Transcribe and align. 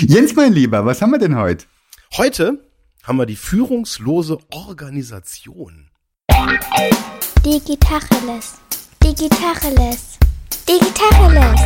Jens, 0.00 0.34
mein 0.34 0.52
Lieber, 0.52 0.84
was 0.84 1.00
haben 1.00 1.12
wir 1.12 1.20
denn 1.20 1.36
heute? 1.36 1.66
Heute 2.16 2.58
haben 3.04 3.16
wir 3.16 3.26
die 3.26 3.36
führungslose 3.36 4.38
Organisation. 4.50 5.88
Digitacheles. 7.44 8.54
Digitacheles. 9.02 10.18
Digitacheles. 10.68 11.60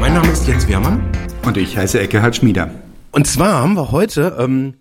Mein 0.00 0.14
Name 0.14 0.28
ist 0.30 0.46
Jens 0.46 0.68
Wehrmann. 0.68 1.10
Und 1.44 1.56
ich 1.56 1.76
heiße 1.76 1.98
Eckehard 1.98 2.36
Schmieder. 2.36 2.70
Und 3.10 3.26
zwar 3.26 3.54
haben 3.54 3.74
wir 3.74 3.90
heute 3.90 4.36
ähm, 4.38 4.74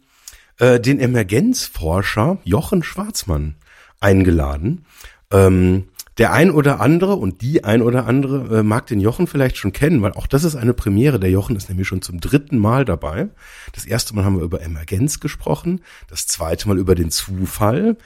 äh, 0.60 0.80
den 0.80 1.00
Emergenzforscher 1.00 2.38
Jochen 2.44 2.84
Schwarzmann 2.84 3.56
eingeladen. 4.00 4.86
Ähm, 5.32 5.86
der 6.18 6.32
ein 6.32 6.50
oder 6.50 6.80
andere 6.80 7.16
und 7.16 7.42
die 7.42 7.66
ein 7.66 7.82
oder 7.82 8.06
andere 8.06 8.60
äh, 8.60 8.64
mag 8.64 8.88
den 8.88 9.02
Jochen 9.02 9.28
vielleicht 9.28 9.58
schon 9.58 9.74
kennen, 9.74 10.02
weil 10.02 10.14
auch 10.14 10.28
das 10.28 10.46
ist 10.46 10.56
eine 10.56 10.74
Premiere. 10.74 11.20
Der 11.20 11.30
Jochen 11.30 11.58
ist 11.58 11.68
nämlich 11.68 11.88
schon 11.88 12.02
zum 12.02 12.22
dritten 12.22 12.58
Mal 12.58 12.86
dabei. 12.86 13.28
Das 13.74 13.86
erste 13.86 14.16
Mal 14.16 14.24
haben 14.24 14.38
wir 14.38 14.44
über 14.44 14.62
Emergenz 14.62 15.20
gesprochen, 15.20 15.82
das 16.08 16.28
zweite 16.28 16.70
Mal 16.70 16.78
über 16.78 16.96
den 16.96 17.12
Zufall. 17.12 17.98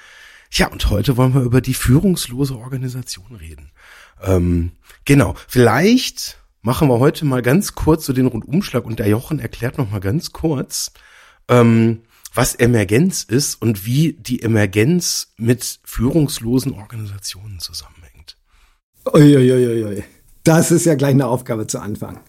Ja, 0.51 0.67
und 0.67 0.89
heute 0.89 1.17
wollen 1.17 1.35
wir 1.35 1.41
über 1.41 1.61
die 1.61 1.75
führungslose 1.75 2.57
Organisation 2.57 3.35
reden. 3.35 3.71
Ähm, 4.23 4.71
genau, 5.05 5.35
vielleicht 5.47 6.39
machen 6.63 6.89
wir 6.89 6.99
heute 6.99 7.25
mal 7.25 7.43
ganz 7.43 7.75
kurz 7.75 8.07
so 8.07 8.13
den 8.13 8.25
Rundumschlag 8.25 8.85
und 8.85 8.97
der 8.97 9.07
Jochen 9.07 9.39
erklärt 9.39 9.77
noch 9.77 9.91
mal 9.91 9.99
ganz 9.99 10.31
kurz, 10.31 10.91
ähm, 11.47 12.01
was 12.33 12.55
Emergenz 12.55 13.23
ist 13.23 13.61
und 13.61 13.85
wie 13.85 14.13
die 14.13 14.41
Emergenz 14.41 15.33
mit 15.37 15.79
führungslosen 15.83 16.73
Organisationen 16.73 17.59
zusammenhängt. 17.59 18.37
Uiuiuiui. 19.13 20.03
Das 20.43 20.71
ist 20.71 20.85
ja 20.85 20.95
gleich 20.95 21.11
eine 21.11 21.27
Aufgabe 21.27 21.67
zu 21.67 21.79
Anfang. 21.79 22.19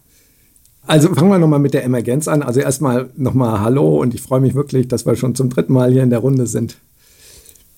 Also 0.86 1.14
fangen 1.14 1.30
wir 1.30 1.38
nochmal 1.38 1.58
mit 1.58 1.74
der 1.74 1.84
Emergenz 1.84 2.26
an. 2.26 2.42
Also 2.42 2.60
erstmal 2.60 3.10
nochmal 3.16 3.60
Hallo 3.60 4.00
und 4.00 4.14
ich 4.14 4.22
freue 4.22 4.40
mich 4.40 4.54
wirklich, 4.54 4.88
dass 4.88 5.06
wir 5.06 5.16
schon 5.16 5.34
zum 5.34 5.50
dritten 5.50 5.72
Mal 5.72 5.92
hier 5.92 6.02
in 6.02 6.10
der 6.10 6.18
Runde 6.20 6.46
sind. 6.46 6.78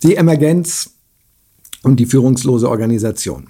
Die 0.02 0.16
Emergenz 0.16 0.90
und 1.82 1.98
die 1.98 2.06
führungslose 2.06 2.68
Organisation. 2.68 3.48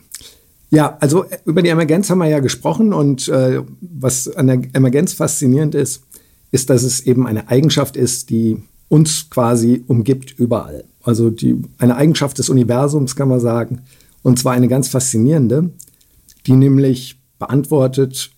Ja, 0.70 0.97
also 1.01 1.27
über 1.45 1.61
die 1.61 1.69
Emergenz 1.69 2.09
haben 2.09 2.19
wir 2.19 2.29
ja 2.29 2.41
gesprochen 2.41 2.95
und 2.95 3.29
äh, 3.29 3.61
was 3.83 4.34
an 4.34 4.47
der 4.47 4.62
Emergenz 4.73 5.12
faszinierend 5.12 5.75
ist, 5.75 6.05
ist, 6.53 6.70
dass 6.70 6.84
es 6.84 7.00
eben 7.00 7.27
eine 7.27 7.48
Eigenschaft 7.48 7.97
ist, 7.97 8.31
die 8.31 8.62
uns 8.89 9.28
quasi 9.31 9.83
umgibt 9.89 10.39
überall. 10.39 10.84
Also 11.03 11.31
die, 11.31 11.61
eine 11.78 11.97
Eigenschaft 11.97 12.39
des 12.39 12.48
Universums 12.48 13.17
kann 13.17 13.28
man 13.28 13.41
sagen. 13.41 13.81
Und 14.22 14.39
zwar 14.39 14.53
eine 14.53 14.69
ganz 14.69 14.89
faszinierende, 14.89 15.70
die 16.47 16.53
nämlich 16.53 17.19
beantwortet 17.39 18.30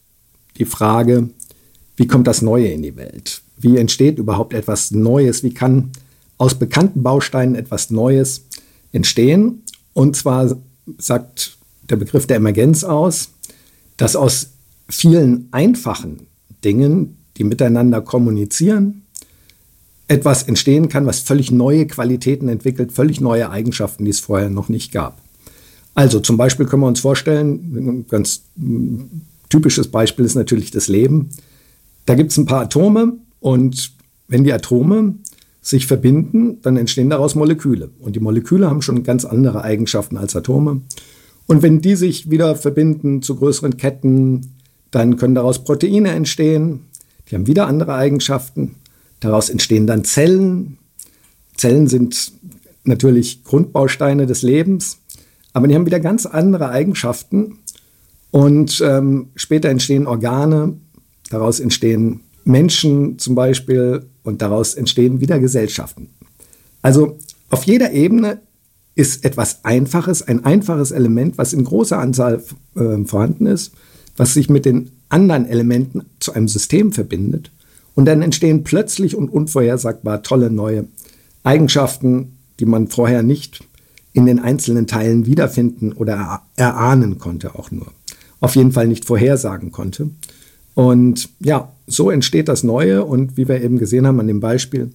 die 0.56 0.64
Frage, 0.64 1.28
wie 1.96 2.06
kommt 2.06 2.26
das 2.26 2.40
Neue 2.40 2.68
in 2.68 2.82
die 2.82 2.96
Welt? 2.96 3.42
Wie 3.56 3.76
entsteht 3.76 4.18
überhaupt 4.18 4.54
etwas 4.54 4.92
Neues? 4.92 5.42
Wie 5.42 5.52
kann 5.52 5.90
aus 6.38 6.54
bekannten 6.54 7.02
Bausteinen 7.02 7.54
etwas 7.54 7.90
Neues 7.90 8.44
entstehen? 8.92 9.62
Und 9.92 10.16
zwar 10.16 10.56
sagt 10.98 11.56
der 11.90 11.96
Begriff 11.96 12.26
der 12.26 12.36
Emergenz 12.36 12.84
aus, 12.84 13.30
dass 13.96 14.16
aus 14.16 14.50
vielen 14.88 15.48
einfachen 15.50 16.26
Dingen, 16.64 17.16
die 17.36 17.44
miteinander 17.44 18.00
kommunizieren, 18.00 19.02
etwas 20.06 20.42
entstehen 20.42 20.88
kann, 20.88 21.06
was 21.06 21.20
völlig 21.20 21.50
neue 21.50 21.86
Qualitäten 21.86 22.48
entwickelt, 22.48 22.92
völlig 22.92 23.20
neue 23.20 23.50
Eigenschaften, 23.50 24.04
die 24.04 24.10
es 24.10 24.20
vorher 24.20 24.50
noch 24.50 24.68
nicht 24.68 24.92
gab. 24.92 25.20
Also 25.94 26.20
zum 26.20 26.36
Beispiel 26.36 26.66
können 26.66 26.82
wir 26.82 26.88
uns 26.88 27.00
vorstellen, 27.00 27.76
ein 27.76 28.06
ganz 28.08 28.42
typisches 29.48 29.88
Beispiel 29.88 30.24
ist 30.24 30.34
natürlich 30.34 30.70
das 30.70 30.88
Leben. 30.88 31.30
Da 32.06 32.14
gibt 32.14 32.32
es 32.32 32.36
ein 32.36 32.46
paar 32.46 32.62
Atome 32.62 33.14
und 33.40 33.92
wenn 34.28 34.44
die 34.44 34.52
Atome 34.52 35.14
sich 35.62 35.86
verbinden, 35.86 36.58
dann 36.62 36.76
entstehen 36.76 37.08
daraus 37.08 37.34
Moleküle. 37.34 37.90
Und 38.00 38.16
die 38.16 38.20
Moleküle 38.20 38.68
haben 38.68 38.82
schon 38.82 39.02
ganz 39.02 39.24
andere 39.24 39.62
Eigenschaften 39.62 40.18
als 40.18 40.36
Atome. 40.36 40.82
Und 41.46 41.62
wenn 41.62 41.80
die 41.80 41.96
sich 41.96 42.30
wieder 42.30 42.56
verbinden 42.56 43.22
zu 43.22 43.36
größeren 43.36 43.76
Ketten, 43.76 44.52
dann 44.90 45.16
können 45.16 45.34
daraus 45.34 45.64
Proteine 45.64 46.10
entstehen. 46.10 46.80
Die 47.30 47.34
haben 47.34 47.46
wieder 47.46 47.66
andere 47.66 47.94
Eigenschaften. 47.94 48.76
Daraus 49.20 49.48
entstehen 49.50 49.86
dann 49.86 50.04
Zellen. 50.04 50.78
Zellen 51.56 51.86
sind 51.86 52.32
natürlich 52.84 53.44
Grundbausteine 53.44 54.26
des 54.26 54.42
Lebens, 54.42 54.98
aber 55.52 55.68
die 55.68 55.74
haben 55.74 55.86
wieder 55.86 56.00
ganz 56.00 56.26
andere 56.26 56.68
Eigenschaften. 56.68 57.58
Und 58.30 58.82
ähm, 58.84 59.28
später 59.36 59.68
entstehen 59.68 60.06
Organe, 60.06 60.74
daraus 61.30 61.60
entstehen 61.60 62.20
Menschen 62.44 63.18
zum 63.18 63.34
Beispiel 63.34 64.06
und 64.22 64.42
daraus 64.42 64.74
entstehen 64.74 65.20
wieder 65.20 65.38
Gesellschaften. 65.38 66.10
Also 66.82 67.18
auf 67.50 67.64
jeder 67.64 67.92
Ebene 67.92 68.40
ist 68.94 69.24
etwas 69.24 69.64
Einfaches, 69.64 70.22
ein 70.22 70.44
einfaches 70.44 70.90
Element, 70.90 71.38
was 71.38 71.52
in 71.52 71.64
großer 71.64 71.98
Anzahl 71.98 72.42
äh, 72.76 73.04
vorhanden 73.04 73.46
ist, 73.46 73.72
was 74.16 74.34
sich 74.34 74.48
mit 74.48 74.64
den 74.64 74.90
anderen 75.08 75.46
Elementen 75.46 76.02
zu 76.20 76.32
einem 76.32 76.48
System 76.48 76.92
verbindet. 76.92 77.50
Und 77.94 78.06
dann 78.06 78.22
entstehen 78.22 78.64
plötzlich 78.64 79.16
und 79.16 79.28
unvorhersagbar 79.28 80.22
tolle 80.22 80.50
neue 80.50 80.86
Eigenschaften, 81.44 82.36
die 82.58 82.66
man 82.66 82.88
vorher 82.88 83.22
nicht 83.22 83.64
in 84.12 84.26
den 84.26 84.38
einzelnen 84.38 84.86
Teilen 84.86 85.26
wiederfinden 85.26 85.92
oder 85.92 86.42
erahnen 86.56 87.18
konnte, 87.18 87.54
auch 87.56 87.70
nur. 87.70 87.86
Auf 88.40 88.56
jeden 88.56 88.72
Fall 88.72 88.88
nicht 88.88 89.04
vorhersagen 89.04 89.72
konnte. 89.72 90.10
Und 90.74 91.28
ja, 91.40 91.72
so 91.86 92.10
entsteht 92.10 92.48
das 92.48 92.62
Neue 92.62 93.04
und 93.04 93.36
wie 93.36 93.48
wir 93.48 93.62
eben 93.62 93.78
gesehen 93.78 94.06
haben 94.06 94.20
an 94.20 94.26
dem 94.26 94.40
Beispiel, 94.40 94.90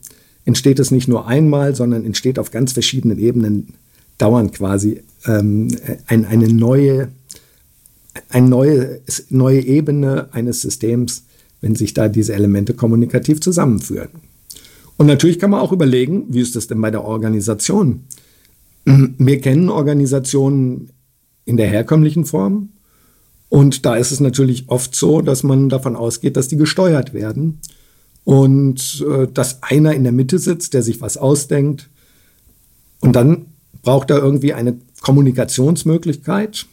entsteht 0.45 0.79
es 0.79 0.91
nicht 0.91 1.07
nur 1.07 1.27
einmal, 1.27 1.75
sondern 1.75 2.05
entsteht 2.05 2.39
auf 2.39 2.51
ganz 2.51 2.73
verschiedenen 2.73 3.19
Ebenen 3.19 3.73
dauernd 4.17 4.53
quasi 4.53 5.01
ähm, 5.25 5.69
ein, 6.07 6.25
eine 6.25 6.47
neue, 6.47 7.09
eine 8.29 8.47
neue, 8.47 9.01
neue 9.29 9.61
Ebene 9.61 10.29
eines 10.31 10.61
Systems, 10.61 11.25
wenn 11.61 11.75
sich 11.75 11.93
da 11.93 12.07
diese 12.07 12.33
Elemente 12.33 12.73
kommunikativ 12.73 13.41
zusammenführen. 13.41 14.09
Und 14.97 15.07
natürlich 15.07 15.39
kann 15.39 15.51
man 15.51 15.61
auch 15.61 15.71
überlegen, 15.71 16.25
wie 16.29 16.41
ist 16.41 16.55
das 16.55 16.67
denn 16.67 16.81
bei 16.81 16.91
der 16.91 17.05
Organisation? 17.05 18.03
Wir 18.85 19.39
kennen 19.39 19.69
Organisationen 19.69 20.89
in 21.45 21.57
der 21.57 21.67
herkömmlichen 21.67 22.25
Form. 22.25 22.69
Und 23.49 23.85
da 23.85 23.95
ist 23.95 24.11
es 24.11 24.19
natürlich 24.19 24.65
oft 24.67 24.93
so, 24.95 25.21
dass 25.21 25.43
man 25.43 25.69
davon 25.69 25.95
ausgeht, 25.95 26.37
dass 26.37 26.47
die 26.47 26.57
gesteuert 26.57 27.13
werden. 27.13 27.59
Und 28.23 29.03
äh, 29.09 29.27
dass 29.33 29.63
einer 29.63 29.93
in 29.93 30.03
der 30.03 30.11
Mitte 30.11 30.37
sitzt, 30.37 30.73
der 30.73 30.83
sich 30.83 31.01
was 31.01 31.17
ausdenkt. 31.17 31.89
Und 32.99 33.15
dann 33.15 33.47
braucht 33.81 34.11
er 34.11 34.17
irgendwie 34.17 34.53
eine 34.53 34.77
Kommunikationsmöglichkeit. 35.01 36.67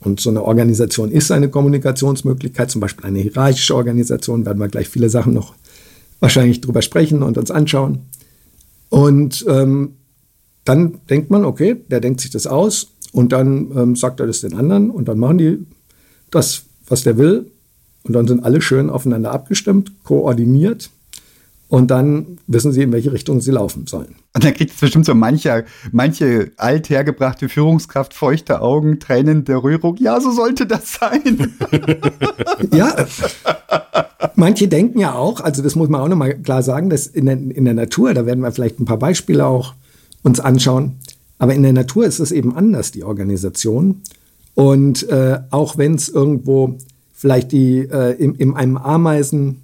Und 0.00 0.20
so 0.20 0.30
eine 0.30 0.42
Organisation 0.42 1.10
ist 1.10 1.30
eine 1.30 1.50
Kommunikationsmöglichkeit, 1.50 2.70
zum 2.70 2.80
Beispiel 2.80 3.04
eine 3.04 3.20
hierarchische 3.20 3.76
Organisation, 3.76 4.46
werden 4.46 4.58
wir 4.58 4.68
gleich 4.68 4.88
viele 4.88 5.10
Sachen 5.10 5.34
noch 5.34 5.54
wahrscheinlich 6.20 6.60
drüber 6.60 6.82
sprechen 6.82 7.22
und 7.22 7.36
uns 7.36 7.50
anschauen. 7.50 8.00
Und 8.88 9.44
ähm, 9.48 9.96
dann 10.64 10.98
denkt 11.08 11.30
man, 11.30 11.44
okay, 11.44 11.76
der 11.90 12.00
denkt 12.00 12.20
sich 12.20 12.30
das 12.30 12.46
aus 12.46 12.88
und 13.12 13.32
dann 13.32 13.70
ähm, 13.76 13.96
sagt 13.96 14.20
er 14.20 14.26
das 14.26 14.40
den 14.40 14.54
anderen 14.54 14.90
und 14.90 15.08
dann 15.08 15.18
machen 15.18 15.38
die 15.38 15.66
das, 16.30 16.62
was 16.86 17.02
der 17.02 17.18
will. 17.18 17.50
Und 18.02 18.14
dann 18.14 18.26
sind 18.26 18.44
alle 18.44 18.62
schön 18.62 18.88
aufeinander 18.88 19.32
abgestimmt, 19.32 19.92
koordiniert. 20.04 20.90
Und 21.70 21.92
dann 21.92 22.38
wissen 22.48 22.72
sie, 22.72 22.82
in 22.82 22.90
welche 22.90 23.12
Richtung 23.12 23.40
sie 23.40 23.52
laufen 23.52 23.86
sollen. 23.86 24.16
Und 24.34 24.42
dann 24.42 24.52
kriegt 24.54 24.72
es 24.72 24.80
bestimmt 24.80 25.06
so 25.06 25.14
manche, 25.14 25.64
manche 25.92 26.50
althergebrachte 26.56 27.48
Führungskraft 27.48 28.12
feuchte 28.12 28.60
Augen, 28.60 28.98
Tränen 28.98 29.44
der 29.44 29.62
Rührung. 29.62 29.96
Ja, 30.00 30.20
so 30.20 30.32
sollte 30.32 30.66
das 30.66 30.94
sein. 30.94 31.54
ja, 32.74 32.92
manche 34.34 34.66
denken 34.66 34.98
ja 34.98 35.14
auch, 35.14 35.40
also 35.40 35.62
das 35.62 35.76
muss 35.76 35.88
man 35.88 36.00
auch 36.00 36.08
nochmal 36.08 36.34
klar 36.34 36.64
sagen, 36.64 36.90
dass 36.90 37.06
in 37.06 37.26
der, 37.26 37.34
in 37.34 37.64
der 37.64 37.74
Natur, 37.74 38.14
da 38.14 38.26
werden 38.26 38.40
wir 38.40 38.50
vielleicht 38.50 38.80
ein 38.80 38.84
paar 38.84 38.98
Beispiele 38.98 39.46
auch 39.46 39.74
uns 40.24 40.40
anschauen, 40.40 40.96
aber 41.38 41.54
in 41.54 41.62
der 41.62 41.72
Natur 41.72 42.04
ist 42.04 42.18
es 42.18 42.32
eben 42.32 42.56
anders, 42.56 42.90
die 42.90 43.04
Organisation. 43.04 44.02
Und 44.56 45.08
äh, 45.08 45.38
auch 45.50 45.78
wenn 45.78 45.94
es 45.94 46.08
irgendwo 46.08 46.78
vielleicht 47.12 47.52
die 47.52 47.78
äh, 47.78 48.16
in, 48.16 48.34
in 48.34 48.56
einem 48.56 48.76
Ameisen 48.76 49.62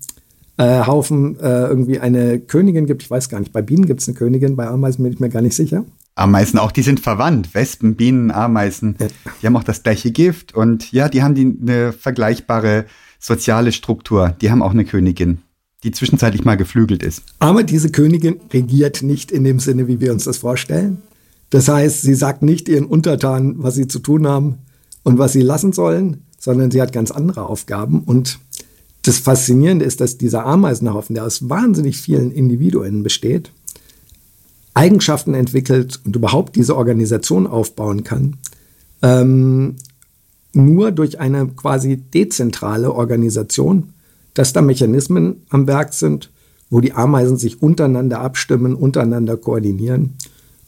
äh, 0.58 0.86
Haufen 0.86 1.38
äh, 1.40 1.66
irgendwie 1.66 1.98
eine 2.00 2.38
Königin 2.40 2.86
gibt. 2.86 3.02
Ich 3.02 3.10
weiß 3.10 3.28
gar 3.28 3.40
nicht, 3.40 3.52
bei 3.52 3.62
Bienen 3.62 3.86
gibt 3.86 4.00
es 4.00 4.08
eine 4.08 4.16
Königin, 4.16 4.56
bei 4.56 4.66
Ameisen 4.66 5.02
bin 5.02 5.12
ich 5.12 5.20
mir 5.20 5.28
gar 5.28 5.42
nicht 5.42 5.54
sicher. 5.54 5.84
Ameisen 6.14 6.58
auch, 6.58 6.72
die 6.72 6.82
sind 6.82 7.00
verwandt. 7.00 7.54
Wespen, 7.54 7.94
Bienen, 7.94 8.30
Ameisen. 8.30 8.96
Ja. 8.98 9.06
Die 9.42 9.46
haben 9.46 9.56
auch 9.56 9.64
das 9.64 9.82
gleiche 9.82 10.10
Gift 10.12 10.54
und 10.54 10.90
ja, 10.92 11.08
die 11.10 11.22
haben 11.22 11.34
die, 11.34 11.56
eine 11.60 11.92
vergleichbare 11.92 12.86
soziale 13.18 13.72
Struktur. 13.72 14.34
Die 14.40 14.50
haben 14.50 14.62
auch 14.62 14.72
eine 14.72 14.84
Königin. 14.84 15.38
die 15.82 15.90
zwischenzeitlich 15.90 16.44
mal 16.44 16.56
geflügelt 16.56 17.02
ist. 17.02 17.22
Aber 17.38 17.62
diese 17.62 17.90
Königin 17.90 18.40
regiert 18.52 19.02
nicht 19.02 19.30
in 19.30 19.44
dem 19.44 19.60
Sinne, 19.60 19.88
wie 19.88 20.00
wir 20.00 20.12
uns 20.12 20.24
das 20.24 20.38
vorstellen. 20.38 21.02
Das 21.50 21.68
heißt, 21.68 22.02
sie 22.02 22.14
sagt 22.14 22.42
nicht 22.42 22.68
ihren 22.68 22.86
Untertanen, 22.86 23.62
was 23.62 23.74
sie 23.74 23.86
zu 23.86 23.98
tun 24.00 24.26
haben 24.26 24.58
und 25.04 25.18
was 25.18 25.32
sie 25.32 25.42
lassen 25.42 25.72
sollen, 25.72 26.24
sondern 26.38 26.70
sie 26.70 26.82
hat 26.82 26.92
ganz 26.92 27.10
andere 27.10 27.46
Aufgaben. 27.46 28.00
Und 28.00 28.40
das 29.06 29.18
Faszinierende 29.18 29.84
ist, 29.84 30.00
dass 30.00 30.18
dieser 30.18 30.46
Ameisenhaufen, 30.46 31.14
der 31.14 31.24
aus 31.24 31.48
wahnsinnig 31.48 31.98
vielen 31.98 32.30
Individuen 32.30 33.02
besteht, 33.02 33.52
Eigenschaften 34.74 35.34
entwickelt 35.34 36.00
und 36.04 36.16
überhaupt 36.16 36.56
diese 36.56 36.76
Organisation 36.76 37.46
aufbauen 37.46 38.04
kann, 38.04 38.36
ähm, 39.02 39.76
nur 40.52 40.90
durch 40.90 41.20
eine 41.20 41.46
quasi 41.48 41.96
dezentrale 41.96 42.92
Organisation, 42.92 43.90
dass 44.34 44.52
da 44.52 44.62
Mechanismen 44.62 45.42
am 45.48 45.66
Werk 45.66 45.92
sind, 45.94 46.30
wo 46.68 46.80
die 46.80 46.92
Ameisen 46.92 47.36
sich 47.36 47.62
untereinander 47.62 48.20
abstimmen, 48.20 48.74
untereinander 48.74 49.36
koordinieren. 49.36 50.14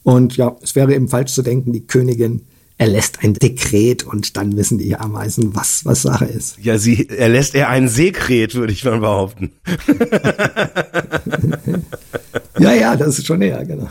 Und 0.04 0.36
ja, 0.36 0.56
es 0.62 0.74
wäre 0.74 0.94
eben 0.94 1.08
falsch 1.08 1.32
zu 1.32 1.42
denken, 1.42 1.72
die 1.72 1.86
Königin 1.86 2.42
erlässt 2.78 3.22
ein 3.22 3.34
Dekret 3.34 4.04
und 4.04 4.36
dann 4.36 4.56
wissen 4.56 4.78
die 4.78 4.96
Ameisen, 4.96 5.54
was, 5.54 5.84
was 5.84 6.02
Sache 6.02 6.24
ist. 6.26 6.58
Ja, 6.58 6.78
sie 6.78 7.08
erlässt 7.08 7.54
eher 7.54 7.68
ein 7.68 7.88
Sekret, 7.88 8.54
würde 8.54 8.72
ich 8.72 8.84
mal 8.84 9.00
behaupten. 9.00 9.50
ja, 12.58 12.72
ja, 12.72 12.96
das 12.96 13.18
ist 13.18 13.26
schon 13.26 13.42
eher, 13.42 13.64
genau. 13.66 13.90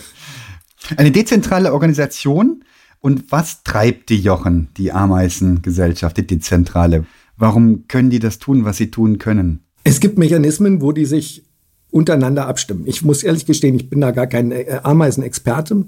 Eine 0.96 1.12
dezentrale 1.12 1.74
Organisation. 1.74 2.64
Und 3.00 3.32
was 3.32 3.64
treibt 3.64 4.10
die 4.10 4.20
Jochen, 4.20 4.70
die 4.78 4.92
Ameisengesellschaft, 4.92 6.18
die 6.18 6.26
dezentrale? 6.26 7.06
Warum 7.36 7.88
können 7.88 8.10
die 8.10 8.20
das 8.20 8.40
tun, 8.40 8.66
was 8.66 8.78
sie 8.78 8.90
tun 8.90 9.20
können? 9.20 9.60
Es 9.84 10.00
gibt 10.00 10.18
Mechanismen, 10.18 10.82
wo 10.82 10.92
die 10.92 11.06
sich 11.06 11.44
untereinander 11.92 12.48
abstimmen. 12.48 12.84
Ich 12.88 13.04
muss 13.04 13.24
ehrlich 13.24 13.46
gestehen, 13.46 13.76
ich 13.76 13.90
bin 13.90 14.02
da 14.02 14.12
gar 14.12 14.28
kein 14.28 14.52
äh, 14.52 14.80
Ameisenexperte. 14.84 15.86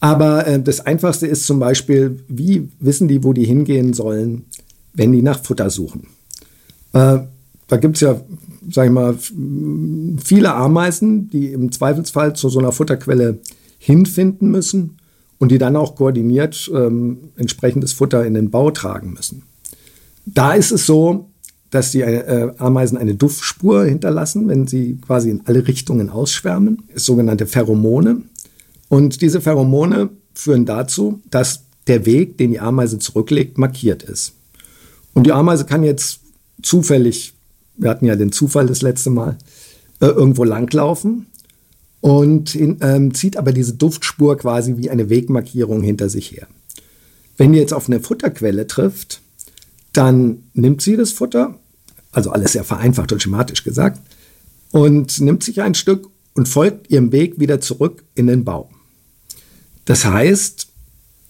Aber 0.00 0.46
äh, 0.46 0.60
das 0.60 0.80
Einfachste 0.80 1.26
ist 1.26 1.46
zum 1.46 1.58
Beispiel, 1.58 2.20
wie 2.28 2.68
wissen 2.80 3.08
die, 3.08 3.24
wo 3.24 3.32
die 3.32 3.44
hingehen 3.44 3.94
sollen, 3.94 4.44
wenn 4.92 5.12
die 5.12 5.22
nach 5.22 5.42
Futter 5.42 5.70
suchen? 5.70 6.08
Äh, 6.92 7.18
da 7.68 7.76
gibt 7.78 7.96
es 7.96 8.02
ja, 8.02 8.20
sag 8.70 8.86
ich 8.86 8.92
mal, 8.92 9.16
viele 10.22 10.54
Ameisen, 10.54 11.28
die 11.30 11.52
im 11.52 11.72
Zweifelsfall 11.72 12.36
zu 12.36 12.48
so 12.48 12.58
einer 12.58 12.72
Futterquelle 12.72 13.38
hinfinden 13.78 14.50
müssen 14.50 14.98
und 15.38 15.50
die 15.50 15.58
dann 15.58 15.76
auch 15.76 15.96
koordiniert 15.96 16.70
ähm, 16.72 17.30
entsprechendes 17.36 17.92
Futter 17.92 18.24
in 18.24 18.34
den 18.34 18.50
Bau 18.50 18.70
tragen 18.70 19.12
müssen. 19.12 19.42
Da 20.24 20.54
ist 20.54 20.72
es 20.72 20.86
so, 20.86 21.30
dass 21.70 21.90
die 21.90 22.00
äh, 22.00 22.52
Ameisen 22.58 22.96
eine 22.96 23.14
Duftspur 23.14 23.84
hinterlassen, 23.84 24.48
wenn 24.48 24.66
sie 24.66 24.98
quasi 25.04 25.30
in 25.30 25.42
alle 25.44 25.66
Richtungen 25.66 26.10
ausschwärmen, 26.10 26.82
sogenannte 26.94 27.46
Pheromone. 27.46 28.22
Und 28.88 29.22
diese 29.22 29.40
Pheromone 29.40 30.10
führen 30.34 30.66
dazu, 30.66 31.20
dass 31.30 31.62
der 31.86 32.06
Weg, 32.06 32.38
den 32.38 32.52
die 32.52 32.60
Ameise 32.60 32.98
zurücklegt, 32.98 33.58
markiert 33.58 34.02
ist. 34.02 34.32
Und 35.14 35.26
die 35.26 35.32
Ameise 35.32 35.64
kann 35.64 35.82
jetzt 35.82 36.20
zufällig, 36.62 37.34
wir 37.76 37.90
hatten 37.90 38.06
ja 38.06 38.16
den 38.16 38.32
Zufall 38.32 38.66
das 38.66 38.82
letzte 38.82 39.10
Mal, 39.10 39.38
äh, 40.00 40.06
irgendwo 40.06 40.44
langlaufen 40.44 41.26
und 42.00 42.54
in, 42.54 42.78
ähm, 42.82 43.14
zieht 43.14 43.36
aber 43.36 43.52
diese 43.52 43.74
Duftspur 43.74 44.36
quasi 44.36 44.76
wie 44.76 44.90
eine 44.90 45.08
Wegmarkierung 45.08 45.82
hinter 45.82 46.08
sich 46.08 46.32
her. 46.32 46.46
Wenn 47.36 47.52
die 47.52 47.58
jetzt 47.58 47.72
auf 47.72 47.88
eine 47.88 48.00
Futterquelle 48.00 48.66
trifft, 48.66 49.20
dann 49.92 50.44
nimmt 50.52 50.82
sie 50.82 50.96
das 50.96 51.12
Futter, 51.12 51.58
also 52.12 52.30
alles 52.30 52.52
sehr 52.52 52.64
vereinfacht 52.64 53.12
und 53.12 53.22
schematisch 53.22 53.64
gesagt, 53.64 54.00
und 54.70 55.20
nimmt 55.20 55.42
sich 55.42 55.62
ein 55.62 55.74
Stück 55.74 56.08
und 56.34 56.48
folgt 56.48 56.90
ihrem 56.90 57.12
Weg 57.12 57.40
wieder 57.40 57.60
zurück 57.60 58.04
in 58.14 58.26
den 58.26 58.44
Bau. 58.44 58.68
Das 59.86 60.04
heißt, 60.04 60.68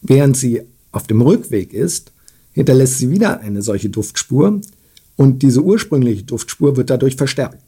während 0.02 0.36
sie 0.36 0.62
auf 0.90 1.06
dem 1.06 1.20
Rückweg 1.20 1.72
ist, 1.72 2.10
hinterlässt 2.52 2.98
sie 2.98 3.10
wieder 3.10 3.40
eine 3.40 3.62
solche 3.62 3.90
Duftspur 3.90 4.60
und 5.14 5.42
diese 5.42 5.62
ursprüngliche 5.62 6.24
Duftspur 6.24 6.76
wird 6.76 6.90
dadurch 6.90 7.16
verstärkt. 7.16 7.62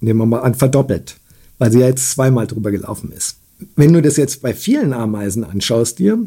Nehmen 0.00 0.20
wir 0.20 0.26
mal 0.26 0.40
an, 0.40 0.54
verdoppelt 0.54 1.16
weil 1.58 1.72
sie 1.72 1.80
ja 1.80 1.86
jetzt 1.86 2.10
zweimal 2.10 2.46
drüber 2.46 2.70
gelaufen 2.70 3.12
ist. 3.12 3.36
Wenn 3.76 3.92
du 3.92 4.02
das 4.02 4.16
jetzt 4.16 4.42
bei 4.42 4.54
vielen 4.54 4.92
Ameisen 4.92 5.44
anschaust 5.44 5.98
dir, 5.98 6.18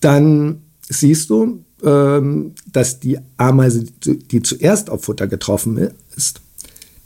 dann 0.00 0.62
siehst 0.88 1.30
du, 1.30 1.64
ähm, 1.82 2.54
dass 2.72 3.00
die 3.00 3.18
Ameise, 3.36 3.84
die 4.04 4.42
zuerst 4.42 4.90
auf 4.90 5.04
Futter 5.04 5.26
getroffen 5.26 5.90
ist, 6.16 6.40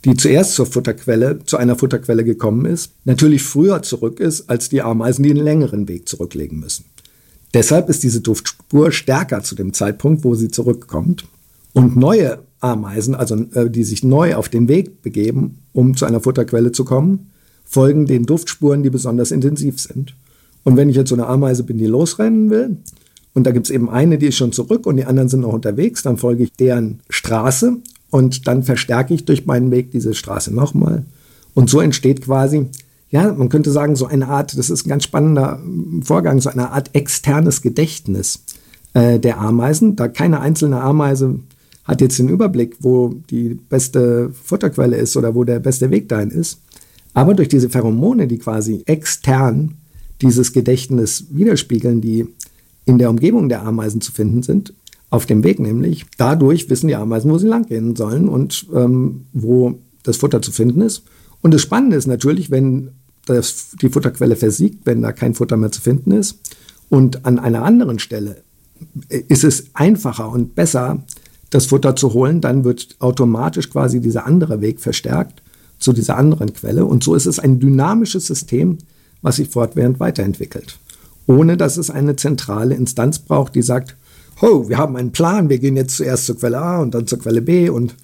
die 0.05 0.15
zuerst 0.15 0.53
zur 0.53 0.65
Futterquelle, 0.65 1.39
zu 1.45 1.57
einer 1.57 1.75
Futterquelle 1.75 2.23
gekommen 2.23 2.65
ist, 2.65 2.91
natürlich 3.05 3.43
früher 3.43 3.81
zurück 3.81 4.19
ist 4.19 4.49
als 4.49 4.69
die 4.69 4.81
Ameisen, 4.81 5.23
die 5.23 5.31
einen 5.31 5.43
längeren 5.43 5.87
Weg 5.87 6.07
zurücklegen 6.07 6.59
müssen. 6.59 6.85
Deshalb 7.53 7.89
ist 7.89 8.03
diese 8.03 8.21
Duftspur 8.21 8.91
stärker 8.91 9.41
zu 9.43 9.55
dem 9.55 9.73
Zeitpunkt, 9.73 10.23
wo 10.23 10.35
sie 10.35 10.49
zurückkommt. 10.49 11.25
Und 11.73 11.95
neue 11.95 12.39
Ameisen, 12.59 13.15
also 13.15 13.35
äh, 13.53 13.69
die 13.69 13.83
sich 13.83 14.03
neu 14.03 14.35
auf 14.35 14.49
den 14.49 14.67
Weg 14.67 15.01
begeben, 15.01 15.59
um 15.73 15.95
zu 15.95 16.05
einer 16.05 16.19
Futterquelle 16.19 16.71
zu 16.71 16.85
kommen, 16.85 17.31
folgen 17.63 18.05
den 18.05 18.25
Duftspuren, 18.25 18.83
die 18.83 18.89
besonders 18.89 19.31
intensiv 19.31 19.79
sind. 19.79 20.15
Und 20.63 20.77
wenn 20.77 20.89
ich 20.89 20.95
jetzt 20.95 21.09
so 21.09 21.15
eine 21.15 21.27
Ameise 21.27 21.63
bin, 21.63 21.77
die 21.77 21.85
losrennen 21.85 22.49
will, 22.49 22.77
und 23.33 23.43
da 23.45 23.51
gibt 23.51 23.67
es 23.67 23.71
eben 23.71 23.89
eine, 23.89 24.17
die 24.17 24.27
ist 24.27 24.37
schon 24.37 24.51
zurück 24.51 24.87
und 24.87 24.97
die 24.97 25.05
anderen 25.05 25.29
sind 25.29 25.41
noch 25.41 25.53
unterwegs, 25.53 26.01
dann 26.01 26.17
folge 26.17 26.43
ich 26.43 26.53
deren 26.53 27.01
Straße 27.09 27.77
und 28.09 28.47
dann 28.47 28.63
verstärke 28.63 29.13
ich 29.13 29.25
durch 29.25 29.45
meinen 29.45 29.71
Weg 29.71 29.91
diese 29.91 30.13
Straße 30.13 30.53
nochmal. 30.53 31.05
Und 31.53 31.69
so 31.69 31.79
entsteht 31.79 32.21
quasi, 32.21 32.67
ja, 33.09 33.33
man 33.33 33.49
könnte 33.49 33.71
sagen, 33.71 33.95
so 33.95 34.05
eine 34.05 34.27
Art, 34.27 34.57
das 34.57 34.69
ist 34.69 34.85
ein 34.85 34.89
ganz 34.89 35.03
spannender 35.03 35.59
Vorgang, 36.03 36.39
so 36.41 36.49
eine 36.49 36.71
Art 36.71 36.93
externes 36.93 37.61
Gedächtnis 37.61 38.43
äh, 38.93 39.19
der 39.19 39.39
Ameisen, 39.39 39.95
da 39.95 40.07
keine 40.07 40.39
einzelne 40.39 40.81
Ameise 40.81 41.39
hat 41.85 42.01
jetzt 42.01 42.19
den 42.19 42.27
Überblick, 42.27 42.75
wo 42.81 43.15
die 43.29 43.53
beste 43.53 44.31
Futterquelle 44.43 44.97
ist 44.97 45.15
oder 45.15 45.35
wo 45.35 45.45
der 45.45 45.59
beste 45.59 45.89
Weg 45.89 46.09
dahin 46.09 46.31
ist, 46.31 46.59
aber 47.13 47.33
durch 47.33 47.47
diese 47.47 47.69
Pheromone, 47.69 48.27
die 48.27 48.37
quasi 48.37 48.83
extern 48.85 49.75
dieses 50.21 50.51
Gedächtnis 50.51 51.25
widerspiegeln, 51.29 52.01
die 52.01 52.27
in 52.85 52.97
der 52.97 53.09
Umgebung 53.09 53.49
der 53.49 53.63
Ameisen 53.63 54.01
zu 54.01 54.11
finden 54.11 54.43
sind, 54.43 54.73
auf 55.09 55.25
dem 55.25 55.43
Weg 55.43 55.59
nämlich, 55.59 56.05
dadurch 56.17 56.69
wissen 56.69 56.87
die 56.87 56.95
Ameisen, 56.95 57.31
wo 57.31 57.37
sie 57.37 57.47
langgehen 57.47 57.95
sollen 57.95 58.27
und 58.27 58.67
ähm, 58.73 59.25
wo 59.33 59.79
das 60.03 60.17
Futter 60.17 60.41
zu 60.41 60.51
finden 60.51 60.81
ist. 60.81 61.03
Und 61.41 61.53
das 61.53 61.61
Spannende 61.61 61.95
ist 61.95 62.07
natürlich, 62.07 62.51
wenn 62.51 62.91
das, 63.25 63.71
die 63.81 63.89
Futterquelle 63.89 64.35
versiegt, 64.35 64.85
wenn 64.85 65.01
da 65.01 65.11
kein 65.11 65.33
Futter 65.33 65.57
mehr 65.57 65.71
zu 65.71 65.81
finden 65.81 66.11
ist 66.11 66.39
und 66.89 67.25
an 67.25 67.39
einer 67.39 67.63
anderen 67.63 67.99
Stelle 67.99 68.43
ist 69.09 69.43
es 69.43 69.65
einfacher 69.73 70.29
und 70.29 70.55
besser, 70.55 71.03
das 71.49 71.67
Futter 71.67 71.95
zu 71.95 72.13
holen, 72.13 72.41
dann 72.41 72.63
wird 72.63 72.95
automatisch 72.99 73.69
quasi 73.69 74.01
dieser 74.01 74.25
andere 74.25 74.61
Weg 74.61 74.79
verstärkt 74.79 75.41
zu 75.79 75.93
dieser 75.93 76.17
anderen 76.17 76.53
Quelle. 76.53 76.85
Und 76.85 77.03
so 77.03 77.15
ist 77.15 77.25
es 77.25 77.39
ein 77.39 77.59
dynamisches 77.59 78.27
System, 78.27 78.77
was 79.21 79.37
sich 79.37 79.49
fortwährend 79.49 79.99
weiterentwickelt. 79.99 80.77
Ohne 81.25 81.57
dass 81.57 81.77
es 81.77 81.89
eine 81.89 82.15
zentrale 82.15 82.75
Instanz 82.75 83.19
braucht, 83.19 83.55
die 83.55 83.61
sagt, 83.61 83.95
ho, 84.41 84.69
wir 84.69 84.77
haben 84.77 84.95
einen 84.95 85.11
Plan, 85.11 85.49
wir 85.49 85.59
gehen 85.59 85.75
jetzt 85.75 85.97
zuerst 85.97 86.25
zur 86.25 86.37
Quelle 86.37 86.59
A 86.59 86.79
und 86.79 86.93
dann 86.93 87.07
zur 87.07 87.19
Quelle 87.19 87.41
B 87.41 87.69
und 87.69 87.95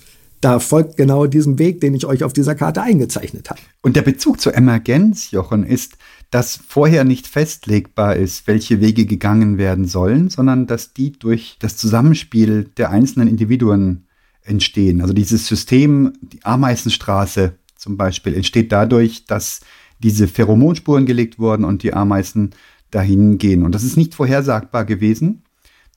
da 0.41 0.59
folgt 0.59 0.97
genau 0.97 1.25
diesem 1.25 1.57
Weg, 1.57 1.79
den 1.79 1.95
ich 1.95 2.05
euch 2.05 2.23
auf 2.23 2.33
dieser 2.33 2.53
Karte 2.53 2.81
eingezeichnet 2.81 3.49
habe. 3.49 3.61
Und 3.81 3.95
der 3.95 4.01
Bezug 4.01 4.41
zur 4.41 4.53
Emergenz, 4.53 5.31
Jochen, 5.31 5.63
ist, 5.63 5.93
dass 6.31 6.57
vorher 6.67 7.05
nicht 7.05 7.27
festlegbar 7.27 8.17
ist, 8.17 8.45
welche 8.45 8.81
Wege 8.81 9.05
gegangen 9.05 9.57
werden 9.57 9.85
sollen, 9.87 10.29
sondern 10.29 10.67
dass 10.67 10.93
die 10.93 11.13
durch 11.13 11.55
das 11.59 11.77
Zusammenspiel 11.77 12.69
der 12.75 12.89
einzelnen 12.89 13.29
Individuen 13.29 14.07
entstehen. 14.41 15.01
Also 15.01 15.13
dieses 15.13 15.47
System, 15.47 16.11
die 16.21 16.43
Ameisenstraße, 16.43 17.53
zum 17.77 17.95
Beispiel 17.95 18.33
entsteht 18.33 18.71
dadurch, 18.71 19.25
dass 19.25 19.61
diese 19.99 20.27
Pheromonspuren 20.27 21.05
gelegt 21.05 21.39
wurden 21.39 21.63
und 21.63 21.83
die 21.83 21.93
Ameisen 21.93 22.51
dahin 22.91 23.37
gehen. 23.37 23.63
Und 23.63 23.73
das 23.73 23.83
ist 23.83 23.95
nicht 23.95 24.13
vorhersagbar 24.13 24.83
gewesen, 24.83 25.43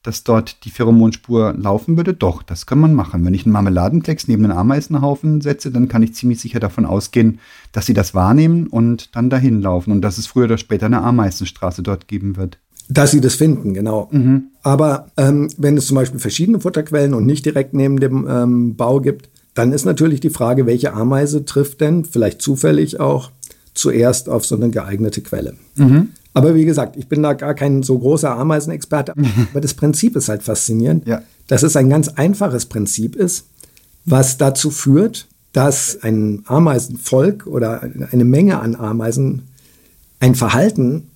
dass 0.07 0.23
dort 0.23 0.65
die 0.65 0.71
Pheromonspur 0.71 1.55
laufen 1.55 1.97
würde. 1.97 2.15
Doch, 2.15 2.43
das 2.43 2.67
kann 2.67 2.79
man 2.79 2.95
machen. 2.95 3.25
Wenn 3.25 3.35
ich 3.35 3.45
einen 3.45 3.53
Marmeladenklecks 3.53 4.29
neben 4.29 4.45
einen 4.45 4.57
Ameisenhaufen 4.57 5.41
setze, 5.41 5.71
dann 5.73 5.89
kann 5.89 6.03
ich 6.03 6.15
ziemlich 6.15 6.41
sicher 6.41 6.61
davon 6.61 6.87
ausgehen, 6.87 7.41
dass 7.73 7.87
sie 7.87 7.95
das 7.95 8.15
wahrnehmen 8.15 8.69
und 8.69 9.17
dann 9.17 9.31
dahin 9.31 9.61
laufen 9.61 9.91
und 9.91 10.03
dass 10.03 10.19
es 10.19 10.27
früher 10.27 10.45
oder 10.45 10.59
später 10.59 10.87
eine 10.87 11.03
Ameisenstraße 11.03 11.83
dort 11.83 12.07
geben 12.07 12.37
wird. 12.37 12.59
Dass 12.89 13.11
sie 13.11 13.21
das 13.21 13.35
finden, 13.35 13.75
genau. 13.75 14.09
Mhm. 14.13 14.45
Aber 14.63 15.09
ähm, 15.17 15.49
wenn 15.57 15.77
es 15.77 15.87
zum 15.87 15.97
Beispiel 15.97 16.21
verschiedene 16.21 16.61
Futterquellen 16.61 17.15
und 17.15 17.27
nicht 17.27 17.45
direkt 17.45 17.75
neben 17.75 17.99
dem 17.99 18.29
ähm, 18.29 18.77
Bau 18.77 19.01
gibt, 19.01 19.29
dann 19.55 19.73
ist 19.73 19.87
natürlich 19.87 20.21
die 20.21 20.31
Frage, 20.31 20.67
welche 20.67 20.93
Ameise 20.93 21.45
trifft 21.45 21.81
denn, 21.81 22.05
vielleicht 22.05 22.43
zufällig 22.43 23.01
auch, 23.01 23.33
zuerst 23.75 24.29
auf 24.29 24.47
so 24.47 24.55
eine 24.55 24.71
geeignete 24.71 25.21
Quelle. 25.21 25.55
Mhm. 25.75 26.11
Aber 26.37 26.55
wie 26.55 26.67
gesagt, 26.67 26.99
ich 26.99 27.09
bin 27.09 27.23
da 27.23 27.33
gar 27.33 27.55
kein 27.55 27.83
so 27.83 27.99
großer 27.99 28.37
Ameisenexperte, 28.37 29.15
aber 29.51 29.61
das 29.63 29.73
Prinzip 29.73 30.17
ist 30.17 30.29
halt 30.29 30.43
faszinierend, 30.43 31.07
ja. 31.07 31.23
dass 31.47 31.63
es 31.63 31.77
ein 31.77 31.89
ganz 31.89 32.09
einfaches 32.09 32.67
Prinzip 32.67 33.17
ist, 33.17 33.47
was 34.05 34.37
dazu 34.37 34.71
führt, 34.71 35.29
dass 35.55 36.03
ein 36.03 36.43
Ameisenvolk 36.45 37.47
oder 37.47 37.81
eine 38.13 38.27
Menge 38.27 38.61
an 38.61 38.77
Ameisen 38.77 39.49
ein 40.21 40.35
Verhalten 40.35 41.09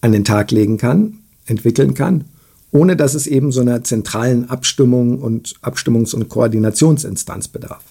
an 0.00 0.12
den 0.12 0.24
Tag 0.24 0.50
legen 0.50 0.78
kann, 0.78 1.18
entwickeln 1.44 1.92
kann, 1.92 2.24
ohne 2.70 2.96
dass 2.96 3.12
es 3.12 3.26
eben 3.26 3.52
so 3.52 3.60
einer 3.60 3.84
zentralen 3.84 4.48
Abstimmung 4.48 5.18
und 5.18 5.54
Abstimmungs- 5.60 6.14
und 6.14 6.30
Koordinationsinstanz 6.30 7.48
bedarf. 7.48 7.84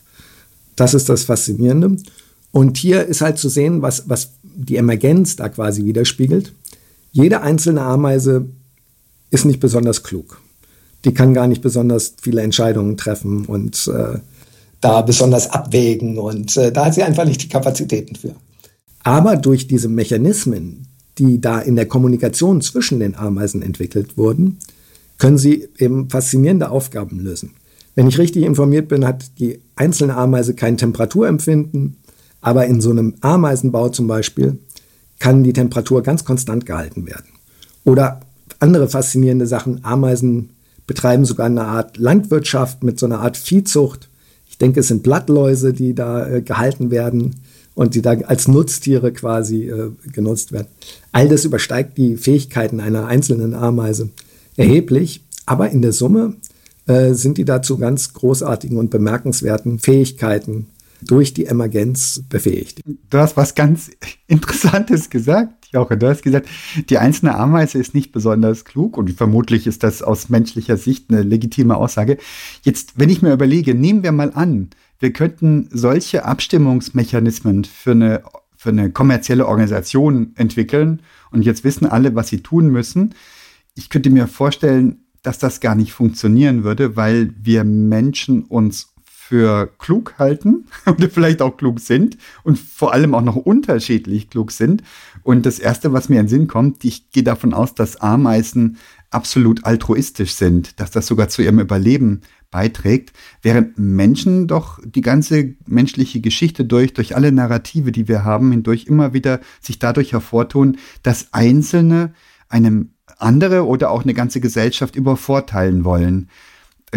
Das 0.76 0.96
ist 0.96 1.10
das 1.10 1.26
Faszinierende. 1.26 1.98
Und 2.52 2.78
hier 2.78 3.06
ist 3.06 3.22
halt 3.22 3.38
zu 3.38 3.50
sehen, 3.50 3.84
was, 3.84 4.10
was 4.10 4.32
die 4.42 4.78
Emergenz 4.78 5.36
da 5.36 5.48
quasi 5.48 5.86
widerspiegelt. 5.86 6.54
Jede 7.12 7.42
einzelne 7.42 7.82
Ameise 7.82 8.48
ist 9.32 9.46
nicht 9.46 9.60
besonders 9.60 10.04
klug. 10.04 10.42
Die 11.04 11.14
kann 11.14 11.34
gar 11.34 11.48
nicht 11.48 11.62
besonders 11.62 12.16
viele 12.22 12.42
Entscheidungen 12.42 12.96
treffen 12.96 13.46
und 13.46 13.88
äh, 13.88 14.20
da 14.82 15.02
besonders 15.02 15.50
abwägen 15.50 16.18
und 16.18 16.56
äh, 16.58 16.72
da 16.72 16.86
hat 16.86 16.94
sie 16.94 17.04
einfach 17.04 17.26
nicht 17.26 17.44
die 17.44 17.50
Kapazitäten 17.50 18.16
für. 18.16 18.36
Aber 19.04 19.36
durch 19.36 19.68
diese 19.68 19.90
Mechanismen, 19.90 20.88
die 21.18 21.42
da 21.42 21.60
in 21.60 21.76
der 21.76 21.88
Kommunikation 21.88 22.62
zwischen 22.62 23.00
den 23.00 23.16
Ameisen 23.16 23.62
entwickelt 23.62 24.18
wurden, 24.18 24.60
können 25.18 25.38
sie 25.38 25.68
eben 25.78 26.10
faszinierende 26.10 26.70
Aufgaben 26.70 27.20
lösen. 27.20 27.52
Wenn 27.94 28.08
ich 28.08 28.18
richtig 28.18 28.44
informiert 28.44 28.88
bin, 28.88 29.06
hat 29.06 29.38
die 29.40 29.60
einzelne 29.76 30.16
Ameise 30.16 30.56
kein 30.56 30.78
Temperaturempfinden, 30.78 31.98
aber 32.40 32.66
in 32.68 32.80
so 32.80 32.92
einem 32.92 33.16
Ameisenbau 33.22 33.90
zum 33.90 34.08
Beispiel 34.08 34.58
kann 35.22 35.44
die 35.44 35.54
Temperatur 35.54 36.02
ganz 36.02 36.26
konstant 36.26 36.66
gehalten 36.66 37.06
werden. 37.06 37.28
Oder 37.86 38.22
andere 38.60 38.90
faszinierende 38.90 39.46
Sachen, 39.46 39.86
Ameisen 39.86 40.50
betreiben 40.88 41.26
sogar 41.26 41.46
eine 41.46 41.66
Art 41.66 41.98
Landwirtschaft 41.98 42.84
mit 42.84 43.00
so 43.00 43.06
einer 43.06 43.20
Art 43.20 43.38
Viehzucht. 43.38 44.10
Ich 44.50 44.58
denke, 44.58 44.80
es 44.80 44.88
sind 44.88 45.04
Blattläuse, 45.04 45.74
die 45.74 45.94
da 45.94 46.28
äh, 46.28 46.42
gehalten 46.42 46.90
werden 46.90 47.36
und 47.76 47.94
die 47.94 48.02
da 48.02 48.14
als 48.14 48.48
Nutztiere 48.48 49.14
quasi 49.14 49.70
äh, 49.70 49.92
genutzt 50.12 50.52
werden. 50.52 50.68
All 51.12 51.30
das 51.30 51.46
übersteigt 51.46 52.00
die 52.00 52.18
Fähigkeiten 52.18 52.80
einer 52.80 53.06
einzelnen 53.06 53.54
Ameise 53.54 54.10
erheblich, 54.58 55.24
aber 55.46 55.70
in 55.70 55.84
der 55.84 55.94
Summe 55.94 56.34
äh, 56.88 57.14
sind 57.14 57.38
die 57.38 57.46
dazu 57.46 57.78
ganz 57.78 58.14
großartigen 58.14 58.78
und 58.78 58.90
bemerkenswerten 58.90 59.78
Fähigkeiten 59.78 60.66
durch 61.02 61.34
die 61.34 61.46
Emergenz 61.46 62.24
befähigt. 62.30 62.82
Du 63.10 63.18
hast 63.18 63.38
was 63.38 63.56
ganz 63.56 63.92
Interessantes 64.28 65.10
gesagt, 65.10 65.62
Joche. 65.72 65.98
Du 65.98 66.08
hast 66.08 66.22
gesagt, 66.22 66.48
die 66.90 66.98
einzelne 66.98 67.36
Ameise 67.36 67.78
ist 67.78 67.94
nicht 67.94 68.12
besonders 68.12 68.66
klug 68.66 68.98
und 68.98 69.12
vermutlich 69.12 69.68
ist 69.68 69.84
das 69.84 70.02
aus 70.02 70.30
menschlicher 70.30 70.78
Sicht 70.78 71.10
eine 71.10 71.24
legitime 71.24 71.78
Aussage. 71.78 72.18
Jetzt, 72.64 72.94
wenn 73.00 73.10
ich 73.10 73.22
mir 73.22 73.34
überlege, 73.34 73.74
nehmen 73.74 74.04
wir 74.04 74.12
mal 74.12 74.32
an, 74.34 74.70
wir 75.00 75.14
könnten 75.14 75.70
solche 75.72 76.26
Abstimmungsmechanismen 76.26 77.64
für 77.64 77.92
eine, 77.92 78.24
für 78.56 78.70
eine 78.70 78.92
kommerzielle 78.92 79.48
Organisation 79.48 80.34
entwickeln 80.36 81.02
und 81.32 81.44
jetzt 81.44 81.64
wissen 81.64 81.88
alle, 81.88 82.16
was 82.16 82.28
sie 82.28 82.42
tun 82.42 82.68
müssen. 82.68 83.16
Ich 83.74 83.90
könnte 83.90 84.10
mir 84.10 84.28
vorstellen, 84.28 85.06
dass 85.24 85.40
das 85.40 85.60
gar 85.60 85.76
nicht 85.76 85.94
funktionieren 85.94 86.64
würde, 86.64 86.96
weil 86.96 87.34
wir 87.42 87.64
Menschen 87.64 88.44
uns 88.44 88.91
für 89.32 89.72
klug 89.78 90.16
halten 90.20 90.66
oder 90.86 91.10
vielleicht 91.10 91.42
auch 91.42 91.56
klug 91.56 91.80
sind 91.80 92.18
und 92.44 92.60
vor 92.60 92.92
allem 92.92 93.16
auch 93.16 93.22
noch 93.22 93.38
unterschiedlich 93.38 94.30
klug 94.30 94.52
sind. 94.52 94.84
Und 95.24 95.46
das 95.46 95.58
Erste, 95.58 95.94
was 95.94 96.10
mir 96.10 96.20
in 96.20 96.26
den 96.26 96.30
Sinn 96.30 96.48
kommt, 96.50 96.84
ich 96.84 97.12
gehe 97.12 97.24
davon 97.24 97.54
aus, 97.54 97.74
dass 97.74 97.96
Ameisen 97.96 98.76
absolut 99.10 99.64
altruistisch 99.64 100.34
sind, 100.34 100.82
dass 100.82 100.92
das 100.92 101.08
sogar 101.08 101.30
zu 101.30 101.42
ihrem 101.42 101.60
Überleben 101.60 102.24
beiträgt, 102.50 103.14
während 103.42 103.80
Menschen 103.80 104.48
doch 104.48 104.80
die 104.84 105.00
ganze 105.00 105.56
menschliche 105.66 106.20
Geschichte 106.20 106.66
durch, 106.66 106.94
durch 106.94 107.16
alle 107.16 107.32
Narrative, 107.32 107.94
die 107.94 108.10
wir 108.10 108.26
haben, 108.26 108.52
hindurch 108.52 108.88
immer 108.88 109.14
wieder 109.14 109.40
sich 109.62 109.80
dadurch 109.80 110.12
hervortun, 110.12 110.78
dass 111.04 111.34
Einzelne 111.34 112.14
einem 112.50 112.96
andere 113.18 113.66
oder 113.66 113.92
auch 113.92 114.04
eine 114.04 114.14
ganze 114.14 114.42
Gesellschaft 114.42 114.98
übervorteilen 114.98 115.86
wollen. 115.86 116.30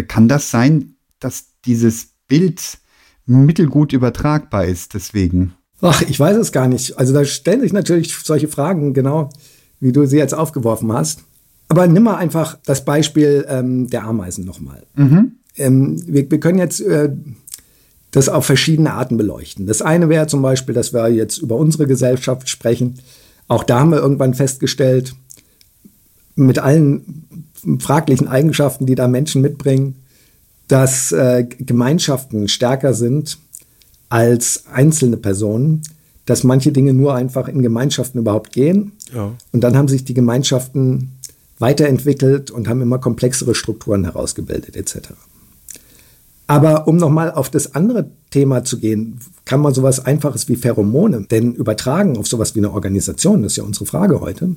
Kann 0.09 0.27
das 0.27 0.51
sein, 0.51 0.97
dass 1.21 1.53
dieses 1.63 2.14
Bild 2.27 2.77
mittelgut 3.25 3.93
übertragbar 3.93 4.65
ist 4.65 4.93
deswegen? 4.93 5.53
Ach, 5.81 6.01
ich 6.01 6.19
weiß 6.19 6.37
es 6.37 6.51
gar 6.51 6.67
nicht. 6.67 6.97
Also 6.97 7.13
da 7.13 7.25
stellen 7.25 7.61
sich 7.61 7.73
natürlich 7.73 8.15
solche 8.15 8.47
Fragen, 8.47 8.93
genau 8.93 9.29
wie 9.79 9.91
du 9.91 10.05
sie 10.05 10.17
jetzt 10.17 10.33
aufgeworfen 10.33 10.91
hast. 10.91 11.21
Aber 11.67 11.87
nimm 11.87 12.03
mal 12.03 12.15
einfach 12.15 12.57
das 12.65 12.85
Beispiel 12.85 13.45
ähm, 13.49 13.89
der 13.89 14.03
Ameisen 14.03 14.45
nochmal. 14.45 14.83
Mhm. 14.95 15.33
Ähm, 15.57 16.01
wir, 16.07 16.29
wir, 16.29 16.39
können 16.39 16.59
jetzt 16.59 16.79
äh, 16.81 17.09
das 18.11 18.29
auf 18.29 18.45
verschiedene 18.45 18.93
Arten 18.93 19.17
beleuchten. 19.17 19.65
Das 19.65 19.81
eine 19.81 20.09
wäre 20.09 20.27
zum 20.27 20.41
Beispiel, 20.41 20.75
dass 20.75 20.93
wir 20.93 21.07
jetzt 21.09 21.39
über 21.39 21.55
unsere 21.55 21.87
Gesellschaft 21.87 22.49
sprechen. 22.49 22.99
Auch 23.47 23.63
da 23.63 23.79
haben 23.79 23.91
wir 23.91 23.99
irgendwann 23.99 24.33
festgestellt, 24.33 25.15
mit 26.35 26.59
allen 26.59 27.27
fraglichen 27.79 28.27
Eigenschaften, 28.27 28.85
die 28.85 28.95
da 28.95 29.07
Menschen 29.07 29.41
mitbringen, 29.41 29.95
dass 30.67 31.11
äh, 31.11 31.43
Gemeinschaften 31.43 32.47
stärker 32.47 32.93
sind 32.93 33.37
als 34.09 34.65
einzelne 34.71 35.17
Personen, 35.17 35.81
dass 36.25 36.43
manche 36.43 36.71
Dinge 36.71 36.93
nur 36.93 37.13
einfach 37.13 37.47
in 37.47 37.61
Gemeinschaften 37.61 38.19
überhaupt 38.19 38.51
gehen. 38.51 38.93
Ja. 39.13 39.31
Und 39.51 39.63
dann 39.63 39.77
haben 39.77 39.87
sich 39.87 40.05
die 40.05 40.13
Gemeinschaften 40.13 41.11
weiterentwickelt 41.59 42.51
und 42.51 42.67
haben 42.67 42.81
immer 42.81 42.99
komplexere 42.99 43.55
Strukturen 43.55 44.03
herausgebildet 44.03 44.75
etc. 44.75 45.09
Aber 46.47 46.87
um 46.87 46.97
nochmal 46.97 47.31
auf 47.31 47.49
das 47.49 47.73
andere 47.75 48.09
Thema 48.29 48.63
zu 48.63 48.79
gehen, 48.79 49.19
kann 49.45 49.61
man 49.61 49.73
sowas 49.73 50.05
Einfaches 50.05 50.47
wie 50.47 50.55
Pheromone 50.55 51.25
denn 51.29 51.53
übertragen 51.53 52.17
auf 52.17 52.27
sowas 52.27 52.55
wie 52.55 52.59
eine 52.59 52.71
Organisation? 52.71 53.43
Das 53.43 53.53
ist 53.53 53.57
ja 53.57 53.63
unsere 53.63 53.85
Frage 53.85 54.19
heute. 54.19 54.55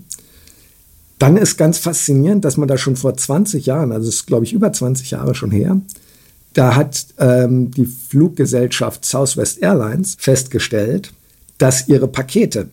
Dann 1.18 1.36
ist 1.36 1.56
ganz 1.56 1.78
faszinierend, 1.78 2.44
dass 2.44 2.56
man 2.56 2.68
da 2.68 2.78
schon 2.78 2.96
vor 2.96 3.16
20 3.16 3.66
Jahren, 3.66 3.92
also 3.92 4.08
es 4.08 4.16
ist 4.16 4.26
glaube 4.26 4.44
ich 4.44 4.52
über 4.52 4.72
20 4.72 5.10
Jahre 5.10 5.34
schon 5.34 5.50
her, 5.50 5.80
da 6.54 6.74
hat 6.74 7.06
ähm, 7.18 7.70
die 7.70 7.86
Fluggesellschaft 7.86 9.04
Southwest 9.04 9.62
Airlines 9.62 10.16
festgestellt, 10.18 11.12
dass 11.58 11.88
ihre 11.88 12.08
Pakete, 12.08 12.68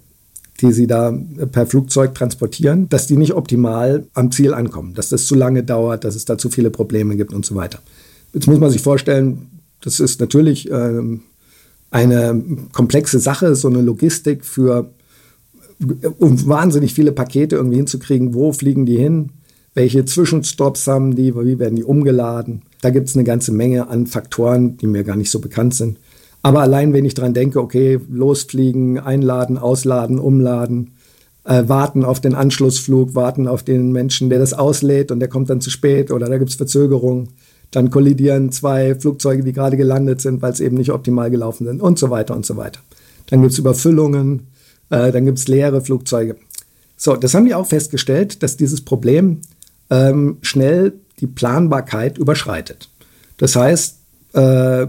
die 0.62 0.72
sie 0.72 0.88
da 0.88 1.14
per 1.52 1.68
Flugzeug 1.68 2.16
transportieren, 2.16 2.88
dass 2.90 3.08
die 3.08 3.18
nicht 3.18 3.34
optimal 3.34 4.06
am 4.14 4.32
Ziel 4.32 4.54
ankommen, 4.54 4.94
dass 4.94 5.10
das 5.10 5.25
zu 5.25 5.36
lange 5.36 5.64
dauert, 5.64 6.04
dass 6.04 6.16
es 6.16 6.25
da 6.25 6.38
zu 6.38 6.50
viele 6.50 6.70
Probleme 6.70 7.16
gibt 7.16 7.34
und 7.34 7.46
so 7.46 7.56
weiter. 7.56 7.80
Jetzt 8.34 8.48
muss 8.48 8.60
man 8.60 8.70
sich 8.70 8.82
vorstellen, 8.82 9.50
das 9.82 10.00
ist 10.00 10.20
natürlich 10.20 10.70
ähm, 10.72 11.22
eine 11.92 12.44
komplexe 12.72 13.20
Sache, 13.20 13.56
so 13.56 13.68
eine 13.68 13.82
Logistik 13.82 14.46
für 14.46 14.90
um 16.20 16.48
wahnsinnig 16.48 16.94
viele 16.94 17.12
Pakete 17.12 17.55
irgendwie 17.55 17.77
hinzukriegen. 17.77 18.34
Wo 18.34 18.51
fliegen 18.53 18.86
die 18.86 18.98
hin? 18.98 19.32
Welche 19.74 20.05
Zwischenstops 20.05 20.88
haben 20.88 21.15
die? 21.15 21.36
Wie 21.36 21.60
werden 21.60 21.75
die 21.75 21.84
umgeladen? 21.84 22.62
Da 22.82 22.91
gibt 22.91 23.10
es 23.10 23.15
eine 23.15 23.25
ganze 23.25 23.51
Menge 23.51 23.89
an 23.89 24.08
Faktoren, 24.08 24.77
die 24.77 24.88
mir 24.88 25.03
gar 25.03 25.17
nicht 25.17 25.32
so 25.32 25.39
bekannt 25.39 25.74
sind. 25.74 26.00
Aber 26.41 26.62
allein, 26.62 26.94
wenn 26.94 27.05
ich 27.05 27.15
dran 27.15 27.34
denke, 27.34 27.60
okay, 27.60 28.00
losfliegen, 28.10 29.00
einladen, 29.00 29.58
ausladen, 29.58 30.20
umladen, 30.20 30.91
äh, 31.44 31.63
warten 31.67 32.05
auf 32.05 32.20
den 32.22 32.36
Anschlussflug, 32.36 33.15
warten 33.15 33.48
auf 33.48 33.63
den 33.63 33.91
Menschen, 33.91 34.29
der 34.29 34.39
das 34.39 34.53
auslädt 34.53 35.12
und 35.12 35.20
der 35.20 35.27
kommt 35.27 35.50
dann 35.50 35.62
zu 35.62 35.70
spät 35.70 36.12
oder 36.12 36.27
da 36.27 36.38
gibt 36.38 36.51
es 36.51 36.55
Verzögerungen. 36.55 37.29
Dann 37.72 37.89
kollidieren 37.89 38.51
zwei 38.51 38.96
Flugzeuge, 38.96 39.44
die 39.44 39.53
gerade 39.53 39.75
gelandet 39.75 40.22
sind, 40.22 40.41
weil 40.41 40.51
es 40.51 40.60
eben 40.60 40.77
nicht 40.77 40.91
optimal 40.91 41.32
gelaufen 41.32 41.65
sind 41.65 41.82
und 41.82 42.00
so 42.00 42.10
weiter 42.10 42.36
und 42.36 42.46
so 42.46 42.58
weiter. 42.58 42.79
Dann 43.27 43.41
gibt 43.41 43.53
es 43.53 43.60
Überfüllungen, 43.60 44.48
äh, 44.89 45.12
dann 45.12 45.25
gibt 45.25 45.39
es 45.39 45.48
leere 45.48 45.82
Flugzeuge. 45.82 46.38
So, 46.98 47.15
das 47.15 47.34
haben 47.34 47.46
die 47.46 47.56
auch 47.56 47.68
festgestellt, 47.68 48.42
dass 48.44 48.58
dieses 48.58 48.82
Problem 48.82 49.42
ähm, 49.89 50.38
schnell 50.42 50.94
die 51.20 51.27
Planbarkeit 51.27 52.18
überschreitet. 52.18 52.89
Das 53.38 53.56
heißt, 53.56 53.98
äh, 54.34 54.88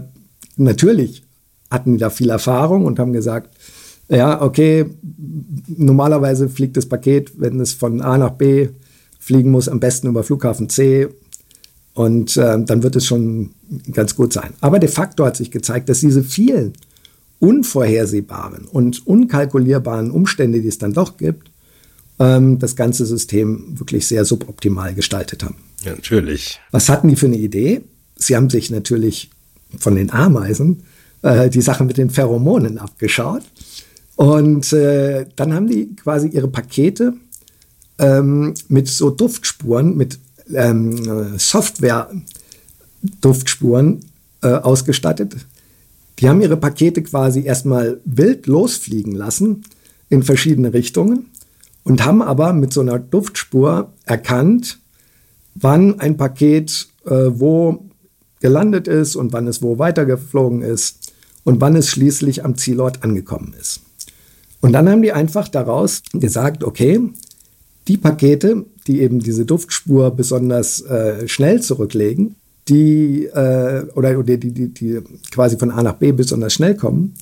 natürlich 0.55 1.23
hatten 1.69 1.93
die 1.93 1.99
da 1.99 2.09
viel 2.09 2.29
Erfahrung 2.29 2.85
und 2.85 2.99
haben 2.99 3.13
gesagt, 3.13 3.55
ja, 4.09 4.41
okay, 4.41 4.85
normalerweise 5.67 6.47
fliegt 6.47 6.77
das 6.77 6.85
Paket, 6.85 7.33
wenn 7.37 7.59
es 7.59 7.73
von 7.73 8.01
A 8.01 8.17
nach 8.17 8.31
B 8.31 8.69
fliegen 9.19 9.51
muss, 9.51 9.67
am 9.67 9.81
besten 9.81 10.07
über 10.07 10.23
Flughafen 10.23 10.69
C 10.69 11.09
und 11.93 12.37
äh, 12.37 12.63
dann 12.63 12.83
wird 12.83 12.95
es 12.95 13.05
schon 13.05 13.51
ganz 13.91 14.15
gut 14.15 14.31
sein. 14.31 14.53
Aber 14.61 14.79
de 14.79 14.87
facto 14.87 15.25
hat 15.25 15.35
sich 15.35 15.51
gezeigt, 15.51 15.89
dass 15.89 15.99
diese 15.99 16.23
vielen 16.23 16.73
unvorhersehbaren 17.39 18.65
und 18.65 19.05
unkalkulierbaren 19.05 20.11
Umstände, 20.11 20.61
die 20.61 20.67
es 20.67 20.77
dann 20.77 20.93
doch 20.93 21.17
gibt, 21.17 21.51
ähm, 22.19 22.59
das 22.59 22.75
ganze 22.75 23.05
System 23.05 23.79
wirklich 23.79 24.07
sehr 24.07 24.25
suboptimal 24.25 24.93
gestaltet 24.93 25.43
haben. 25.43 25.55
Ja, 25.83 25.91
natürlich. 25.91 26.59
Was 26.71 26.89
hatten 26.89 27.07
die 27.07 27.15
für 27.15 27.27
eine 27.27 27.37
Idee? 27.37 27.81
Sie 28.15 28.35
haben 28.35 28.49
sich 28.49 28.71
natürlich 28.71 29.29
von 29.77 29.95
den 29.95 30.11
Ameisen 30.11 30.83
äh, 31.21 31.49
die 31.49 31.61
Sache 31.61 31.83
mit 31.83 31.97
den 31.97 32.09
Pheromonen 32.09 32.79
abgeschaut. 32.79 33.43
Und 34.15 34.73
äh, 34.73 35.27
dann 35.35 35.53
haben 35.53 35.67
die 35.67 35.95
quasi 35.95 36.29
ihre 36.29 36.47
Pakete 36.47 37.13
ähm, 37.99 38.55
mit 38.67 38.87
so 38.87 39.11
Duftspuren, 39.11 39.95
mit 39.95 40.17
ähm, 40.53 41.37
Software-Duftspuren 41.37 43.99
äh, 44.41 44.47
ausgestattet, 44.47 45.35
Die 46.19 46.29
haben 46.29 46.41
ihre 46.41 46.57
Pakete 46.57 47.03
quasi 47.03 47.43
erstmal 47.43 48.01
wild 48.05 48.47
losfliegen 48.47 49.13
lassen 49.13 49.63
in 50.09 50.23
verschiedene 50.23 50.73
Richtungen 50.73 51.27
und 51.83 52.03
haben 52.05 52.21
aber 52.21 52.53
mit 52.53 52.73
so 52.73 52.81
einer 52.81 52.99
Duftspur 52.99 53.93
erkannt, 54.05 54.79
wann 55.55 55.99
ein 55.99 56.17
Paket 56.17 56.87
äh, 57.05 57.29
wo 57.29 57.85
gelandet 58.39 58.87
ist 58.87 59.15
und 59.15 59.33
wann 59.33 59.47
es 59.47 59.61
wo 59.61 59.79
weitergeflogen 59.79 60.61
ist 60.61 61.13
und 61.43 61.61
wann 61.61 61.75
es 61.75 61.89
schließlich 61.89 62.43
am 62.45 62.55
Zielort 62.55 63.03
angekommen 63.03 63.55
ist. 63.59 63.81
Und 64.59 64.73
dann 64.73 64.89
haben 64.89 65.01
die 65.01 65.13
einfach 65.13 65.47
daraus 65.47 66.01
gesagt, 66.13 66.63
okay, 66.63 66.99
die 67.87 67.97
Pakete, 67.97 68.65
die 68.85 69.01
eben 69.01 69.19
diese 69.19 69.45
Duftspur 69.45 70.11
besonders 70.11 70.81
äh, 70.81 71.27
schnell 71.27 71.61
zurücklegen, 71.61 72.35
die 72.69 73.25
äh, 73.25 73.85
oder, 73.95 74.21
die, 74.23 74.37
die, 74.37 74.73
die 74.73 75.01
quasi 75.31 75.57
von 75.57 75.71
A 75.71 75.81
nach 75.83 75.95
B 75.95 76.11
besonders 76.11 76.53
schnell 76.53 76.75
kommen, 76.75 77.15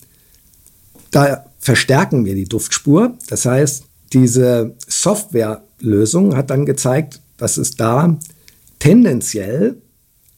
da 1.11 1.45
verstärken 1.59 2.25
wir 2.25 2.35
die 2.35 2.45
Duftspur. 2.45 3.17
Das 3.29 3.45
heißt, 3.45 3.85
diese 4.13 4.75
Softwarelösung 4.87 6.35
hat 6.35 6.49
dann 6.49 6.65
gezeigt, 6.65 7.21
dass 7.37 7.57
es 7.57 7.75
da 7.75 8.17
tendenziell 8.79 9.77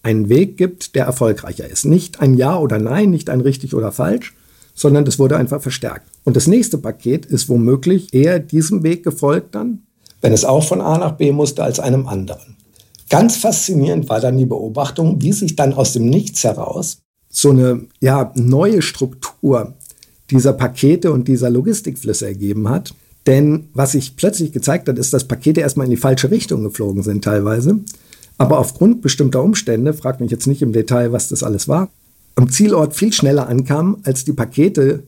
einen 0.04 0.30
Weg 0.30 0.58
gibt, 0.58 0.96
der 0.96 1.06
erfolgreicher 1.06 1.70
ist. 1.70 1.86
Nicht 1.86 2.22
ein 2.22 2.36
Ja 2.36 2.58
oder 2.58 2.80
Nein, 2.80 3.10
nicht 3.10 3.30
ein 3.30 3.42
richtig 3.42 3.76
oder 3.76 3.92
falsch, 3.92 4.36
sondern 4.74 5.06
das 5.06 5.20
wurde 5.20 5.38
einfach 5.38 5.62
verstärkt. 5.62 6.08
Und 6.24 6.36
das 6.36 6.48
nächste 6.48 6.78
Paket 6.78 7.26
ist 7.26 7.50
womöglich 7.50 8.14
eher 8.14 8.40
diesem 8.40 8.84
Weg 8.84 9.04
gefolgt 9.04 9.56
dann, 9.56 9.84
wenn 10.22 10.34
es 10.34 10.46
auch 10.46 10.68
von 10.68 10.82
A 10.82 10.98
nach 10.98 11.14
B 11.14 11.32
musste, 11.32 11.64
als 11.64 11.80
einem 11.80 12.08
anderen. 12.08 12.57
Ganz 13.10 13.38
faszinierend 13.38 14.10
war 14.10 14.20
dann 14.20 14.38
die 14.38 14.46
Beobachtung, 14.46 15.22
wie 15.22 15.32
sich 15.32 15.56
dann 15.56 15.74
aus 15.74 15.94
dem 15.94 16.06
Nichts 16.06 16.44
heraus 16.44 17.00
so 17.30 17.52
eine 17.52 17.86
ja, 18.02 18.32
neue 18.36 18.82
Struktur 18.82 19.76
dieser 20.30 20.54
Pakete 20.54 21.12
und 21.12 21.28
dieser 21.28 21.50
Logistikflüsse 21.50 22.26
ergeben 22.26 22.70
hat. 22.70 22.94
Denn 23.28 23.70
was 23.74 23.92
sich 23.92 24.16
plötzlich 24.16 24.52
gezeigt 24.52 24.90
hat, 24.90 24.98
ist, 24.98 25.14
dass 25.14 25.28
Pakete 25.28 25.62
erstmal 25.62 25.86
in 25.86 25.92
die 25.92 25.98
falsche 25.98 26.32
Richtung 26.32 26.64
geflogen 26.64 27.04
sind 27.04 27.24
teilweise. 27.24 27.80
Aber 28.38 28.60
aufgrund 28.60 29.02
bestimmter 29.02 29.44
Umstände, 29.44 29.94
fragt 29.94 30.22
mich 30.22 30.32
jetzt 30.32 30.48
nicht 30.48 30.62
im 30.62 30.74
Detail, 30.74 31.12
was 31.12 31.30
das 31.30 31.44
alles 31.44 31.68
war, 31.68 31.90
am 32.36 32.50
Zielort 32.50 32.96
viel 32.96 33.12
schneller 33.14 33.48
ankamen 33.48 33.98
als 34.04 34.24
die 34.24 34.34
Pakete, 34.34 35.04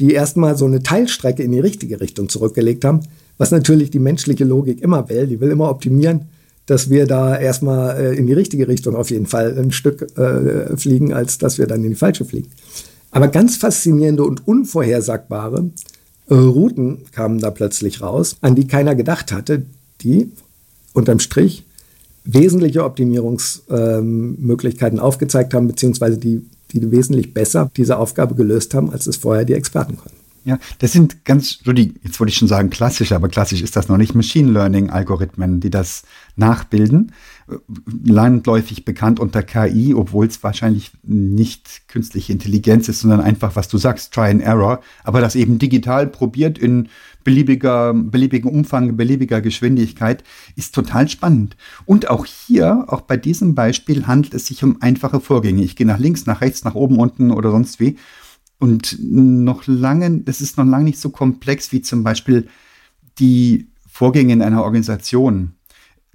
die 0.00 0.12
erstmal 0.12 0.56
so 0.56 0.64
eine 0.64 0.82
Teilstrecke 0.82 1.42
in 1.42 1.52
die 1.52 1.60
richtige 1.60 2.00
Richtung 2.00 2.28
zurückgelegt 2.28 2.84
haben, 2.84 3.00
was 3.38 3.50
natürlich 3.50 3.90
die 3.90 4.00
menschliche 4.00 4.44
Logik 4.44 4.82
immer 4.82 5.08
will. 5.08 5.26
Die 5.26 5.40
will 5.40 5.50
immer 5.50 5.70
optimieren 5.70 6.22
dass 6.72 6.88
wir 6.88 7.06
da 7.06 7.38
erstmal 7.38 8.00
äh, 8.00 8.16
in 8.16 8.26
die 8.26 8.32
richtige 8.32 8.66
Richtung 8.66 8.96
auf 8.96 9.10
jeden 9.10 9.26
Fall 9.26 9.54
ein 9.58 9.72
Stück 9.72 10.16
äh, 10.16 10.74
fliegen, 10.78 11.12
als 11.12 11.36
dass 11.36 11.58
wir 11.58 11.66
dann 11.66 11.84
in 11.84 11.90
die 11.90 11.96
falsche 11.96 12.24
fliegen. 12.24 12.48
Aber 13.10 13.28
ganz 13.28 13.58
faszinierende 13.58 14.24
und 14.24 14.48
unvorhersagbare 14.48 15.68
äh, 16.30 16.34
Routen 16.34 17.02
kamen 17.12 17.40
da 17.40 17.50
plötzlich 17.50 18.00
raus, 18.00 18.38
an 18.40 18.54
die 18.54 18.66
keiner 18.66 18.94
gedacht 18.94 19.32
hatte, 19.32 19.66
die 20.00 20.32
unterm 20.94 21.18
Strich 21.18 21.66
wesentliche 22.24 22.84
Optimierungsmöglichkeiten 22.84 24.98
ähm, 24.98 25.04
aufgezeigt 25.04 25.52
haben, 25.52 25.66
beziehungsweise 25.66 26.16
die, 26.16 26.40
die 26.72 26.90
wesentlich 26.90 27.34
besser 27.34 27.70
diese 27.76 27.98
Aufgabe 27.98 28.34
gelöst 28.34 28.72
haben, 28.72 28.90
als 28.90 29.06
es 29.06 29.16
vorher 29.16 29.44
die 29.44 29.52
Experten 29.52 29.98
konnten. 29.98 30.21
Ja, 30.44 30.58
das 30.78 30.90
sind 30.90 31.24
ganz, 31.24 31.60
jetzt 32.02 32.18
wollte 32.18 32.30
ich 32.30 32.36
schon 32.36 32.48
sagen 32.48 32.68
klassische, 32.68 33.14
aber 33.14 33.28
klassisch 33.28 33.62
ist 33.62 33.76
das 33.76 33.88
noch 33.88 33.96
nicht, 33.96 34.16
Machine 34.16 34.50
Learning 34.50 34.90
Algorithmen, 34.90 35.60
die 35.60 35.70
das 35.70 36.02
nachbilden. 36.34 37.12
Landläufig 38.04 38.84
bekannt 38.84 39.20
unter 39.20 39.44
KI, 39.44 39.94
obwohl 39.94 40.26
es 40.26 40.42
wahrscheinlich 40.42 40.90
nicht 41.04 41.86
künstliche 41.86 42.32
Intelligenz 42.32 42.88
ist, 42.88 43.00
sondern 43.00 43.20
einfach, 43.20 43.54
was 43.54 43.68
du 43.68 43.78
sagst, 43.78 44.12
Try 44.14 44.30
and 44.30 44.42
Error, 44.42 44.80
aber 45.04 45.20
das 45.20 45.36
eben 45.36 45.58
digital 45.58 46.08
probiert 46.08 46.58
in 46.58 46.88
beliebiger, 47.22 47.94
beliebigen 47.94 48.50
Umfang, 48.50 48.96
beliebiger 48.96 49.40
Geschwindigkeit, 49.40 50.24
ist 50.56 50.74
total 50.74 51.08
spannend. 51.08 51.56
Und 51.84 52.10
auch 52.10 52.26
hier, 52.26 52.86
auch 52.88 53.02
bei 53.02 53.16
diesem 53.16 53.54
Beispiel 53.54 54.08
handelt 54.08 54.34
es 54.34 54.46
sich 54.46 54.64
um 54.64 54.82
einfache 54.82 55.20
Vorgänge. 55.20 55.62
Ich 55.62 55.76
gehe 55.76 55.86
nach 55.86 56.00
links, 56.00 56.26
nach 56.26 56.40
rechts, 56.40 56.64
nach 56.64 56.74
oben, 56.74 56.98
unten 56.98 57.30
oder 57.30 57.52
sonst 57.52 57.78
wie 57.78 57.96
und 58.62 58.96
noch 59.00 59.66
lange, 59.66 60.20
das 60.20 60.40
ist 60.40 60.56
noch 60.56 60.64
lange 60.64 60.84
nicht 60.84 61.00
so 61.00 61.10
komplex 61.10 61.72
wie 61.72 61.82
zum 61.82 62.04
Beispiel 62.04 62.46
die 63.18 63.66
Vorgänge 63.90 64.34
in 64.34 64.40
einer 64.40 64.62
Organisation. 64.62 65.54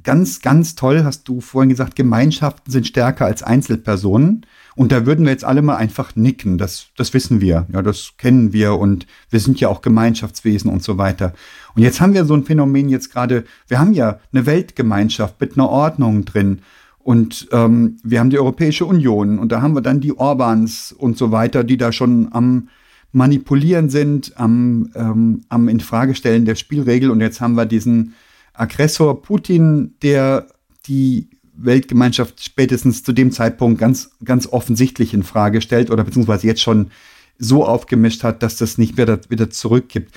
Ganz, 0.03 0.39
ganz 0.39 0.75
toll 0.75 1.03
hast 1.03 1.27
du 1.27 1.41
vorhin 1.41 1.67
gesagt, 1.67 1.97
Gemeinschaften 1.97 2.71
sind 2.71 2.87
stärker 2.87 3.25
als 3.25 3.43
Einzelpersonen. 3.43 4.45
Und 4.77 4.93
da 4.93 5.05
würden 5.05 5.25
wir 5.25 5.33
jetzt 5.33 5.43
alle 5.43 5.61
mal 5.61 5.75
einfach 5.75 6.15
nicken. 6.15 6.57
Das, 6.57 6.87
das 6.95 7.13
wissen 7.13 7.41
wir. 7.41 7.67
Ja, 7.73 7.81
das 7.81 8.13
kennen 8.17 8.53
wir. 8.53 8.75
Und 8.75 9.07
wir 9.29 9.41
sind 9.41 9.59
ja 9.59 9.67
auch 9.67 9.81
Gemeinschaftswesen 9.81 10.71
und 10.71 10.81
so 10.81 10.97
weiter. 10.97 11.33
Und 11.75 11.81
jetzt 11.81 11.99
haben 11.99 12.13
wir 12.13 12.23
so 12.23 12.33
ein 12.33 12.45
Phänomen 12.45 12.87
jetzt 12.87 13.11
gerade. 13.11 13.43
Wir 13.67 13.79
haben 13.79 13.91
ja 13.91 14.21
eine 14.31 14.45
Weltgemeinschaft 14.45 15.41
mit 15.41 15.57
einer 15.57 15.67
Ordnung 15.67 16.23
drin. 16.23 16.61
Und 17.07 17.47
ähm, 17.53 17.99
wir 18.03 18.19
haben 18.19 18.31
die 18.31 18.37
Europäische 18.37 18.85
Union 18.85 19.39
und 19.39 19.53
da 19.53 19.61
haben 19.61 19.73
wir 19.73 19.81
dann 19.81 20.01
die 20.01 20.17
Orbans 20.17 20.91
und 20.91 21.17
so 21.17 21.31
weiter, 21.31 21.63
die 21.63 21.77
da 21.77 21.93
schon 21.93 22.27
am 22.33 22.67
Manipulieren 23.13 23.89
sind, 23.89 24.37
am, 24.37 24.91
ähm, 24.93 25.39
am 25.47 25.69
Infragestellen 25.69 26.43
der 26.43 26.55
Spielregel. 26.55 27.09
Und 27.09 27.21
jetzt 27.21 27.39
haben 27.39 27.53
wir 27.53 27.65
diesen 27.65 28.13
Aggressor 28.51 29.21
Putin, 29.21 29.93
der 30.01 30.47
die 30.85 31.29
Weltgemeinschaft 31.53 32.43
spätestens 32.43 33.03
zu 33.03 33.13
dem 33.13 33.31
Zeitpunkt 33.31 33.79
ganz, 33.79 34.11
ganz 34.25 34.45
offensichtlich 34.45 35.13
in 35.13 35.23
Frage 35.23 35.61
stellt 35.61 35.89
oder 35.89 36.03
beziehungsweise 36.03 36.45
jetzt 36.45 36.61
schon 36.61 36.91
so 37.39 37.65
aufgemischt 37.65 38.25
hat, 38.25 38.43
dass 38.43 38.57
das 38.57 38.77
nicht 38.77 38.97
wieder, 38.97 39.17
wieder 39.29 39.49
zurückgibt. 39.49 40.13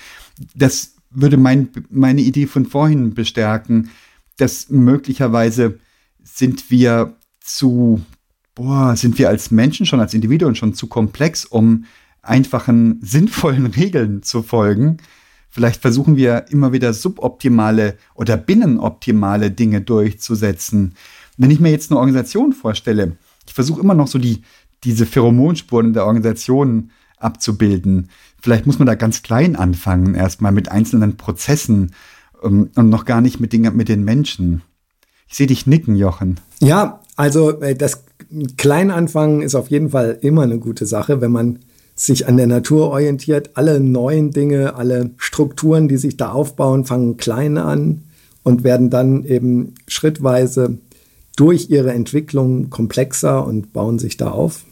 Das 0.57 0.97
würde 1.13 1.37
mein, 1.37 1.69
meine 1.89 2.23
Idee 2.23 2.49
von 2.49 2.67
vorhin 2.67 3.15
bestärken, 3.15 3.91
dass 4.39 4.71
möglicherweise 4.71 5.79
sind 6.25 6.71
wir 6.71 7.15
zu, 7.41 8.01
boah, 8.55 8.97
sind 8.97 9.19
wir 9.19 9.29
als 9.29 9.51
Menschen 9.51 9.87
schon, 9.87 10.01
als 10.01 10.15
Individuen 10.15 10.55
schon 10.55 10.75
zu 10.75 10.87
komplex, 10.87 11.45
um 11.45 11.85
einfachen, 12.23 12.99
sinnvollen 13.03 13.67
Regeln 13.67 14.23
zu 14.23 14.43
folgen. 14.43 14.99
Vielleicht 15.51 15.83
versuchen 15.83 16.17
wir 16.17 16.47
immer 16.51 16.73
wieder 16.73 16.93
suboptimale 16.93 17.97
oder 18.15 18.37
binnenoptimale 18.37 19.51
Dinge 19.51 19.81
durchzusetzen. 19.81 20.95
Wenn 21.37 21.51
ich 21.51 21.59
mir 21.59 21.71
jetzt 21.71 21.91
eine 21.91 21.99
Organisation 21.99 22.53
vorstelle, 22.53 23.17
ich 23.47 23.55
versuche 23.55 23.81
immer 23.81 23.95
noch 23.95 24.07
so 24.07 24.19
die, 24.19 24.43
diese 24.85 25.07
Pheromonspuren 25.07 25.93
der 25.93 26.07
Organisation 26.07 26.91
abzubilden. 27.17 28.09
Vielleicht 28.41 28.67
muss 28.67 28.79
man 28.79 28.87
da 28.87 28.95
ganz 28.95 29.23
klein 29.23 29.57
anfangen, 29.57 30.15
erstmal 30.15 30.53
mit 30.53 30.71
einzelnen 30.71 31.17
Prozessen 31.17 31.93
ähm, 32.43 32.71
und 32.75 32.89
noch 32.89 33.05
gar 33.05 33.21
nicht 33.21 33.41
mit 33.41 33.53
den, 33.53 33.63
mit 33.77 33.89
den 33.89 34.05
Menschen. 34.05 34.63
Ich 35.31 35.37
sehe 35.37 35.47
dich 35.47 35.67
nicken, 35.67 35.95
Jochen. 35.95 36.41
Ja, 36.61 37.01
also 37.15 37.61
äh, 37.61 37.77
das 37.77 38.03
Kleinanfangen 38.57 39.43
ist 39.43 39.55
auf 39.55 39.71
jeden 39.71 39.91
Fall 39.91 40.19
immer 40.23 40.43
eine 40.43 40.59
gute 40.59 40.87
Sache, 40.87 41.21
wenn 41.21 41.31
man 41.31 41.61
sich 41.95 42.27
an 42.27 42.37
der 42.37 42.49
Natur 42.49 42.89
orientiert. 42.89 43.51
Alle 43.55 43.79
neuen 43.79 44.33
Dinge, 44.33 44.75
alle 44.75 45.11
Strukturen, 45.19 45.87
die 45.87 45.99
sich 45.99 46.17
da 46.17 46.33
aufbauen, 46.33 46.85
fangen 46.85 47.17
klein 47.17 47.59
an 47.59 48.03
und 48.43 48.65
werden 48.65 48.91
dann 48.91 49.25
eben 49.25 49.75
schrittweise 49.87 50.79
durch 51.37 51.71
ihre 51.71 51.93
Entwicklung 51.93 52.69
komplexer 52.69 53.47
und 53.47 53.73
bauen 53.73 54.01
sich 54.01 54.17
da 54.17 54.33
auf. 54.33 54.65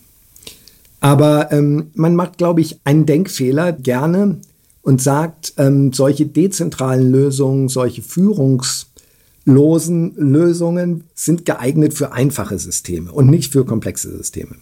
Aber 1.00 1.52
ähm, 1.52 1.92
man 1.94 2.16
macht, 2.16 2.36
glaube 2.36 2.62
ich, 2.62 2.80
einen 2.82 3.06
Denkfehler 3.06 3.72
gerne 3.72 4.40
und 4.82 5.00
sagt, 5.00 5.54
ähm, 5.56 5.92
solche 5.92 6.26
dezentralen 6.26 7.12
Lösungen, 7.12 7.68
solche 7.68 8.02
Führungs- 8.02 8.87
losen 9.48 10.14
Lösungen 10.16 11.04
sind 11.14 11.46
geeignet 11.46 11.94
für 11.94 12.12
einfache 12.12 12.58
Systeme 12.58 13.10
und 13.10 13.30
nicht 13.30 13.52
für 13.52 13.64
komplexe 13.64 14.14
Systeme. 14.14 14.56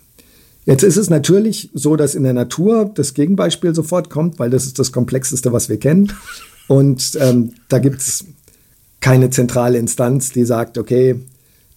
Jetzt 0.65 0.85
ist 0.85 0.97
es 0.97 1.11
natürlich 1.11 1.71
so, 1.75 1.97
dass 1.97 2.15
in 2.15 2.23
der 2.23 2.33
Natur 2.33 2.91
das 2.95 3.13
Gegenbeispiel 3.13 3.75
sofort 3.75 4.11
kommt, 4.11 4.39
weil 4.39 4.49
das 4.49 4.65
ist 4.65 4.79
das 4.79 4.93
Komplexeste, 4.93 5.53
was 5.53 5.69
wir 5.69 5.79
kennen. 5.79 6.13
Und 6.69 7.19
ähm, 7.21 7.53
da 7.69 7.81
gibt 7.81 7.99
es 7.99 8.25
keine 9.01 9.31
zentrale 9.31 9.79
Instanz, 9.79 10.31
die 10.33 10.45
sagt, 10.45 10.79
okay, 10.79 11.17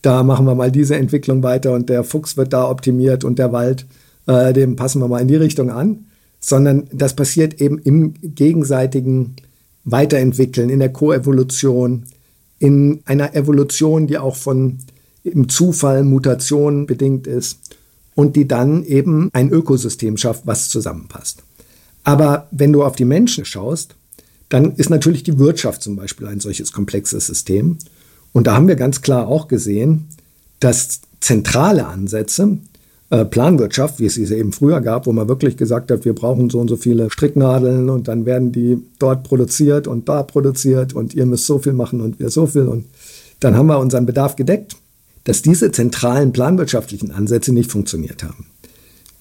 da 0.01 0.23
machen 0.23 0.45
wir 0.45 0.55
mal 0.55 0.71
diese 0.71 0.95
Entwicklung 0.95 1.41
weiter 1.41 1.73
und 1.73 1.89
der 1.89 2.03
Fuchs 2.03 2.37
wird 2.37 2.53
da 2.53 2.69
optimiert 2.69 3.23
und 3.23 3.39
der 3.39 3.51
Wald, 3.51 3.87
äh, 4.27 4.53
dem 4.53 4.75
passen 4.75 5.01
wir 5.01 5.07
mal 5.07 5.21
in 5.21 5.27
die 5.27 5.35
Richtung 5.35 5.71
an, 5.71 6.05
sondern 6.39 6.87
das 6.93 7.15
passiert 7.15 7.59
eben 7.59 7.79
im 7.79 8.13
gegenseitigen 8.21 9.35
Weiterentwickeln, 9.83 10.69
in 10.69 10.79
der 10.79 10.93
Koevolution, 10.93 12.05
in 12.59 13.01
einer 13.05 13.35
Evolution, 13.35 14.07
die 14.07 14.17
auch 14.17 14.35
von 14.35 14.79
im 15.23 15.49
Zufall, 15.49 16.03
Mutation 16.03 16.85
bedingt 16.85 17.27
ist 17.27 17.59
und 18.15 18.35
die 18.35 18.47
dann 18.47 18.83
eben 18.83 19.29
ein 19.33 19.49
Ökosystem 19.49 20.17
schafft, 20.17 20.45
was 20.45 20.69
zusammenpasst. 20.69 21.43
Aber 22.03 22.47
wenn 22.51 22.73
du 22.73 22.83
auf 22.83 22.95
die 22.95 23.05
Menschen 23.05 23.45
schaust, 23.45 23.95
dann 24.49 24.75
ist 24.75 24.89
natürlich 24.89 25.23
die 25.23 25.37
Wirtschaft 25.37 25.81
zum 25.81 25.95
Beispiel 25.95 26.27
ein 26.27 26.39
solches 26.39 26.71
komplexes 26.71 27.27
System. 27.27 27.77
Und 28.33 28.47
da 28.47 28.55
haben 28.55 28.67
wir 28.67 28.75
ganz 28.75 29.01
klar 29.01 29.27
auch 29.27 29.47
gesehen, 29.47 30.07
dass 30.59 31.01
zentrale 31.19 31.85
Ansätze 31.87 32.57
äh, 33.11 33.25
Planwirtschaft, 33.25 33.99
wie 33.99 34.05
es 34.05 34.15
sie 34.15 34.25
eben 34.35 34.51
früher 34.51 34.81
gab, 34.81 35.07
wo 35.07 35.11
man 35.11 35.27
wirklich 35.27 35.57
gesagt 35.57 35.89
hat, 35.89 36.05
wir 36.05 36.13
brauchen 36.13 36.49
so 36.49 36.59
und 36.59 36.67
so 36.67 36.77
viele 36.77 37.09
Stricknadeln 37.09 37.89
und 37.89 38.07
dann 38.07 38.25
werden 38.25 38.51
die 38.51 38.77
dort 38.99 39.23
produziert 39.23 39.87
und 39.87 40.07
da 40.07 40.23
produziert 40.23 40.93
und 40.93 41.15
ihr 41.15 41.25
müsst 41.25 41.45
so 41.45 41.57
viel 41.57 41.73
machen 41.73 42.01
und 42.01 42.19
wir 42.19 42.29
so 42.29 42.45
viel 42.45 42.67
und 42.67 42.85
dann 43.39 43.55
haben 43.55 43.67
wir 43.67 43.79
unseren 43.79 44.05
Bedarf 44.05 44.35
gedeckt, 44.35 44.75
dass 45.23 45.41
diese 45.41 45.71
zentralen 45.71 46.33
planwirtschaftlichen 46.33 47.11
Ansätze 47.11 47.53
nicht 47.53 47.71
funktioniert 47.71 48.23
haben. 48.23 48.45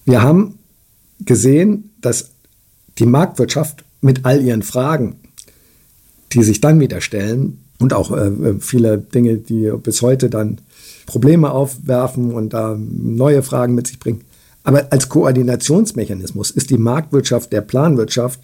Wir 0.05 0.21
haben 0.21 0.59
gesehen, 1.25 1.91
dass 2.01 2.31
die 2.99 3.05
Marktwirtschaft 3.05 3.83
mit 4.01 4.25
all 4.25 4.41
ihren 4.41 4.61
Fragen, 4.61 5.15
die 6.31 6.43
sich 6.43 6.61
dann 6.61 6.79
wieder 6.79 7.01
stellen 7.01 7.59
und 7.79 7.93
auch 7.93 8.15
äh, 8.15 8.59
viele 8.59 8.97
Dinge, 8.97 9.37
die 9.37 9.71
bis 9.81 10.01
heute 10.01 10.29
dann 10.29 10.59
Probleme 11.09 11.51
aufwerfen 11.51 12.31
und 12.33 12.53
da 12.53 12.77
neue 12.79 13.43
Fragen 13.43 13.75
mit 13.75 13.87
sich 13.87 13.99
bringen. 13.99 14.21
Aber 14.63 14.87
als 14.91 15.09
Koordinationsmechanismus 15.09 16.51
ist 16.51 16.69
die 16.69 16.77
Marktwirtschaft 16.77 17.51
der 17.51 17.61
Planwirtschaft 17.61 18.41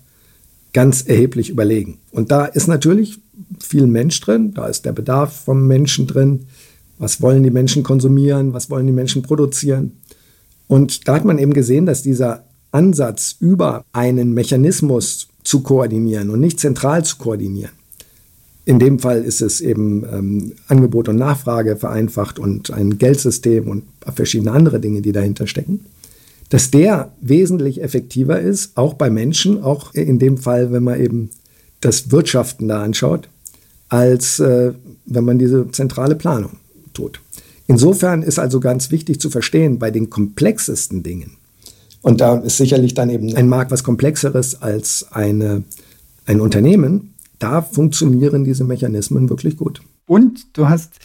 ganz 0.74 1.04
erheblich 1.04 1.50
überlegen. 1.50 2.00
Und 2.12 2.32
da 2.32 2.46
ist 2.46 2.68
natürlich 2.68 3.20
viel 3.60 3.88
Mensch 3.88 4.20
drin, 4.22 4.54
da 4.54 4.68
ist 4.68 4.86
der 4.86 4.92
Bedarf 4.92 5.34
vom 5.46 5.68
Menschen 5.68 6.08
drin. 6.08 6.48
Was 6.98 7.22
wollen 7.22 7.44
die 7.44 7.52
Menschen 7.52 7.84
konsumieren? 7.84 8.54
Was 8.54 8.70
wollen 8.70 8.86
die 8.86 8.94
Menschen 8.94 9.22
produzieren? 9.22 9.94
Und 10.68 11.08
da 11.08 11.16
hat 11.16 11.26
man 11.26 11.38
eben 11.38 11.54
gesehen, 11.54 11.86
dass 11.86 12.02
dieser 12.02 12.44
Ansatz 12.72 13.36
über 13.40 13.86
einen 13.94 14.34
Mechanismus 14.34 15.28
zu 15.44 15.62
koordinieren 15.62 16.30
und 16.30 16.40
nicht 16.40 16.60
zentral 16.60 17.06
zu 17.06 17.18
koordinieren, 17.18 17.72
in 18.66 18.80
dem 18.80 19.00
Fall 19.00 19.24
ist 19.24 19.42
es 19.42 19.62
eben 19.62 20.04
ähm, 20.12 20.54
Angebot 20.68 21.08
und 21.08 21.18
Nachfrage 21.18 21.78
vereinfacht 21.78 22.40
und 22.40 22.72
ein 22.72 22.98
Geldsystem 22.98 23.68
und 23.68 23.84
verschiedene 24.14 24.52
andere 24.52 24.80
Dinge, 24.80 25.02
die 25.02 25.12
dahinter 25.12 25.48
stecken. 25.48 25.86
Dass 26.50 26.72
der 26.72 27.12
wesentlich 27.22 27.82
effektiver 27.82 28.40
ist, 28.40 28.76
auch 28.76 28.96
bei 28.96 29.10
Menschen, 29.10 29.64
auch 29.64 29.94
in 29.94 30.20
dem 30.20 30.38
Fall, 30.38 30.72
wenn 30.72 30.84
man 30.84 31.00
eben 31.00 31.30
das 31.82 32.12
Wirtschaften 32.12 32.68
da 32.68 32.84
anschaut, 32.84 33.30
als 33.90 34.40
äh, 34.40 34.74
wenn 35.06 35.26
man 35.26 35.38
diese 35.38 35.70
zentrale 35.72 36.16
Planung 36.16 36.58
tut. 36.94 37.22
Insofern 37.68 38.24
ist 38.24 38.40
also 38.40 38.60
ganz 38.60 38.92
wichtig 38.92 39.20
zu 39.20 39.30
verstehen, 39.30 39.80
bei 39.80 39.92
den 39.92 40.10
komplexesten 40.10 41.04
Dingen, 41.04 41.38
und 42.06 42.22
da 42.22 42.38
ist 42.38 42.58
sicherlich 42.58 42.94
dann 42.94 43.10
eben 43.10 43.36
ein 43.36 43.50
Markt 43.50 43.72
was 43.72 43.84
komplexeres 43.84 44.62
als 44.62 45.08
eine, 45.10 45.64
ein 46.28 46.40
Unternehmen, 46.40 47.15
da 47.40 47.62
funktionieren 47.62 48.44
diese 48.44 48.64
Mechanismen 48.64 49.30
wirklich 49.30 49.58
gut. 49.58 49.82
Und 50.06 50.58
du 50.58 50.70
hast 50.70 51.00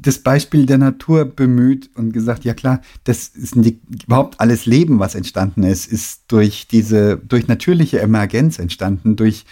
das 0.00 0.18
Beispiel 0.18 0.66
der 0.66 0.78
Natur 0.78 1.24
bemüht 1.24 1.90
und 1.94 2.12
gesagt, 2.12 2.44
ja 2.44 2.54
klar, 2.54 2.82
das 3.04 3.28
ist 3.28 3.54
die, 3.56 3.80
überhaupt 4.04 4.38
alles 4.38 4.66
Leben, 4.66 4.98
was 4.98 5.14
entstanden 5.14 5.62
ist, 5.62 5.90
ist 5.90 6.22
durch 6.28 6.66
diese, 6.68 7.16
durch 7.16 7.48
natürliche 7.48 8.00
Emergenz 8.00 8.58
entstanden, 8.58 9.16
durch 9.16 9.46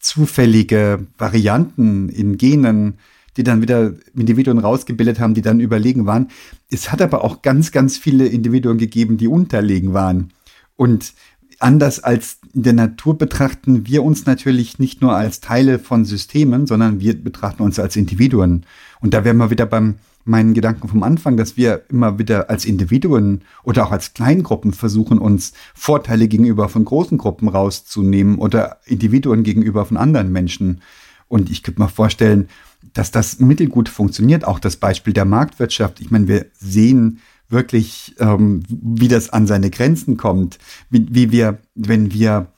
zufällige 0.00 1.06
Varianten 1.18 2.08
in 2.08 2.38
Genen, 2.38 2.94
die 3.36 3.42
dann 3.42 3.60
wieder 3.60 3.94
Individuen 4.14 4.58
rausgebildet 4.58 5.18
haben, 5.18 5.34
die 5.34 5.42
dann 5.42 5.60
überlegen 5.60 6.06
waren. 6.06 6.28
Es 6.70 6.92
hat 6.92 7.02
aber 7.02 7.24
auch 7.24 7.42
ganz, 7.42 7.72
ganz 7.72 7.98
viele 7.98 8.26
Individuen 8.26 8.78
gegeben, 8.78 9.16
die 9.16 9.28
unterlegen 9.28 9.92
waren. 9.92 10.32
Und 10.76 11.14
anders 11.58 12.02
als 12.02 12.38
in 12.54 12.62
der 12.62 12.72
Natur 12.72 13.18
betrachten 13.18 13.86
wir 13.86 14.02
uns 14.02 14.26
natürlich 14.26 14.78
nicht 14.78 15.02
nur 15.02 15.14
als 15.14 15.40
Teile 15.40 15.78
von 15.78 16.04
Systemen, 16.04 16.66
sondern 16.66 17.00
wir 17.00 17.22
betrachten 17.22 17.62
uns 17.62 17.78
als 17.78 17.96
Individuen. 17.96 18.64
Und 19.00 19.14
da 19.14 19.24
wären 19.24 19.36
wir 19.36 19.50
wieder 19.50 19.66
beim 19.66 19.96
meinen 20.26 20.54
Gedanken 20.54 20.88
vom 20.88 21.02
Anfang, 21.04 21.36
dass 21.36 21.56
wir 21.56 21.84
immer 21.88 22.18
wieder 22.18 22.50
als 22.50 22.64
Individuen 22.64 23.42
oder 23.62 23.86
auch 23.86 23.92
als 23.92 24.12
Kleingruppen 24.12 24.72
versuchen, 24.72 25.18
uns 25.18 25.52
Vorteile 25.72 26.26
gegenüber 26.26 26.68
von 26.68 26.84
großen 26.84 27.16
Gruppen 27.16 27.48
rauszunehmen 27.48 28.38
oder 28.38 28.78
Individuen 28.86 29.44
gegenüber 29.44 29.84
von 29.86 29.96
anderen 29.96 30.32
Menschen. 30.32 30.80
Und 31.28 31.48
ich 31.48 31.62
könnte 31.62 31.80
mir 31.80 31.88
vorstellen, 31.88 32.48
dass 32.92 33.10
das 33.12 33.38
mittelgut 33.38 33.88
funktioniert. 33.88 34.44
Auch 34.44 34.58
das 34.58 34.76
Beispiel 34.76 35.12
der 35.12 35.24
Marktwirtschaft. 35.24 36.00
Ich 36.00 36.10
meine, 36.10 36.28
wir 36.28 36.46
sehen, 36.58 37.20
wirklich, 37.48 38.14
ähm, 38.18 38.62
wie 38.68 39.08
das 39.08 39.30
an 39.30 39.46
seine 39.46 39.70
Grenzen 39.70 40.16
kommt, 40.16 40.58
wie, 40.90 41.06
wie 41.10 41.32
wir, 41.32 41.58
wenn 41.74 42.12
wir 42.12 42.48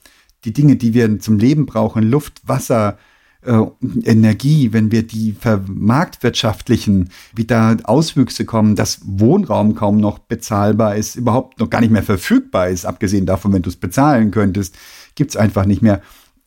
die 0.45 0.53
Dinge, 0.53 0.75
die 0.75 0.93
wir 0.93 1.19
zum 1.19 1.37
Leben 1.37 1.65
brauchen, 1.65 2.09
Luft, 2.09 2.41
Wasser, 2.47 2.97
äh, 3.41 3.61
Energie, 4.03 4.73
wenn 4.73 4.91
wir 4.91 5.03
die 5.03 5.33
vermarktwirtschaftlichen, 5.33 7.09
wie 7.35 7.45
da 7.45 7.77
Auswüchse 7.83 8.45
kommen, 8.45 8.75
dass 8.75 9.01
Wohnraum 9.05 9.75
kaum 9.75 9.97
noch 9.97 10.19
bezahlbar 10.19 10.95
ist, 10.95 11.15
überhaupt 11.15 11.59
noch 11.59 11.69
gar 11.69 11.81
nicht 11.81 11.91
mehr 11.91 12.03
verfügbar 12.03 12.69
ist, 12.69 12.85
abgesehen 12.85 13.25
davon, 13.25 13.53
wenn 13.53 13.61
du 13.61 13.69
es 13.69 13.77
bezahlen 13.77 14.31
könntest, 14.31 14.77
gibt's 15.15 15.37
einfach 15.37 15.65
nicht 15.65 15.81
mehr. 15.81 16.01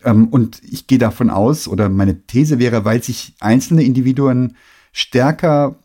Ähm, 0.05 0.29
und 0.29 0.61
ich 0.65 0.87
gehe 0.87 0.99
davon 0.99 1.31
aus, 1.31 1.69
oder 1.69 1.89
meine 1.89 2.27
These 2.27 2.59
wäre, 2.59 2.85
weil 2.85 3.03
sich 3.03 3.35
einzelne 3.41 3.85
Individuen 3.85 4.57
stärker 4.93 5.77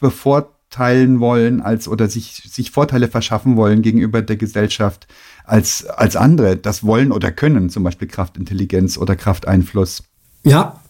bevor 0.00 0.58
teilen 0.72 1.20
wollen 1.20 1.60
als 1.60 1.86
oder 1.86 2.08
sich, 2.08 2.42
sich 2.50 2.72
Vorteile 2.72 3.06
verschaffen 3.06 3.56
wollen 3.56 3.82
gegenüber 3.82 4.22
der 4.22 4.36
Gesellschaft 4.36 5.06
als, 5.44 5.86
als 5.86 6.16
andere 6.16 6.56
das 6.56 6.84
wollen 6.84 7.12
oder 7.12 7.30
können, 7.30 7.70
zum 7.70 7.84
Beispiel 7.84 8.08
Kraftintelligenz 8.08 8.98
oder 8.98 9.14
Krafteinfluss. 9.14 10.02
Ja, 10.44 10.80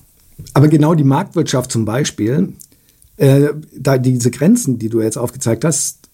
aber 0.55 0.69
genau 0.69 0.95
die 0.95 1.05
Marktwirtschaft 1.05 1.71
zum 1.71 1.85
Beispiel, 1.85 2.55
äh, 3.17 3.49
da 3.77 3.99
diese 3.99 4.31
Grenzen, 4.31 4.79
die 4.79 4.89
du 4.89 5.01
jetzt 5.01 5.19
aufgezeigt 5.19 5.65
hast, 5.65 6.09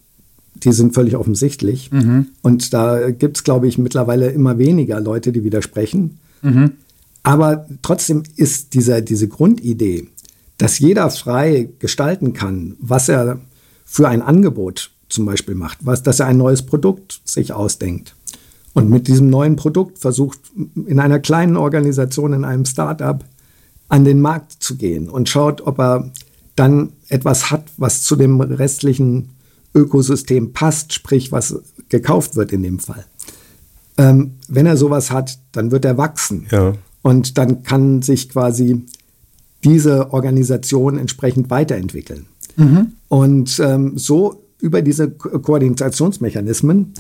die 0.54 0.72
sind 0.72 0.94
völlig 0.94 1.16
offensichtlich. 1.16 1.90
Mhm. 1.92 2.28
Und 2.42 2.74
da 2.74 3.10
gibt 3.10 3.36
es, 3.36 3.44
glaube 3.44 3.68
ich, 3.68 3.78
mittlerweile 3.78 4.30
immer 4.30 4.58
weniger 4.58 5.00
Leute, 5.00 5.30
die 5.30 5.44
widersprechen. 5.44 6.18
Mhm. 6.42 6.72
Aber 7.22 7.66
trotzdem 7.82 8.22
ist 8.36 8.74
dieser, 8.74 9.00
diese 9.00 9.28
Grundidee, 9.28 10.08
dass 10.56 10.78
jeder 10.78 11.08
frei 11.10 11.68
gestalten 11.78 12.32
kann, 12.32 12.76
was 12.80 13.08
er 13.08 13.40
für 13.90 14.06
ein 14.06 14.20
Angebot 14.20 14.90
zum 15.08 15.24
Beispiel 15.24 15.54
macht, 15.54 15.78
was, 15.80 16.02
dass 16.02 16.20
er 16.20 16.26
ein 16.26 16.36
neues 16.36 16.62
Produkt 16.62 17.22
sich 17.24 17.54
ausdenkt. 17.54 18.14
Und 18.74 18.90
mit 18.90 19.08
diesem 19.08 19.30
neuen 19.30 19.56
Produkt 19.56 19.98
versucht, 19.98 20.38
in 20.86 21.00
einer 21.00 21.18
kleinen 21.18 21.56
Organisation, 21.56 22.34
in 22.34 22.44
einem 22.44 22.66
Start-up, 22.66 23.24
an 23.88 24.04
den 24.04 24.20
Markt 24.20 24.62
zu 24.62 24.76
gehen 24.76 25.08
und 25.08 25.30
schaut, 25.30 25.62
ob 25.62 25.80
er 25.80 26.12
dann 26.54 26.92
etwas 27.08 27.50
hat, 27.50 27.64
was 27.78 28.02
zu 28.02 28.14
dem 28.14 28.40
restlichen 28.40 29.30
Ökosystem 29.74 30.52
passt, 30.52 30.92
sprich, 30.92 31.32
was 31.32 31.58
gekauft 31.88 32.36
wird 32.36 32.52
in 32.52 32.62
dem 32.62 32.78
Fall. 32.78 33.06
Ähm, 33.96 34.34
wenn 34.48 34.66
er 34.66 34.76
sowas 34.76 35.10
hat, 35.10 35.38
dann 35.52 35.70
wird 35.70 35.86
er 35.86 35.96
wachsen. 35.96 36.46
Ja. 36.50 36.74
Und 37.00 37.38
dann 37.38 37.62
kann 37.62 38.02
sich 38.02 38.28
quasi 38.28 38.84
diese 39.64 40.12
Organisation 40.12 40.98
entsprechend 40.98 41.48
weiterentwickeln. 41.48 42.26
Mhm. 42.58 42.92
Und 43.08 43.58
ähm, 43.60 43.96
so 43.96 44.44
über 44.60 44.82
diese 44.82 45.10
Ko 45.10 45.38
Koordinationsmechanismen, 45.38 46.92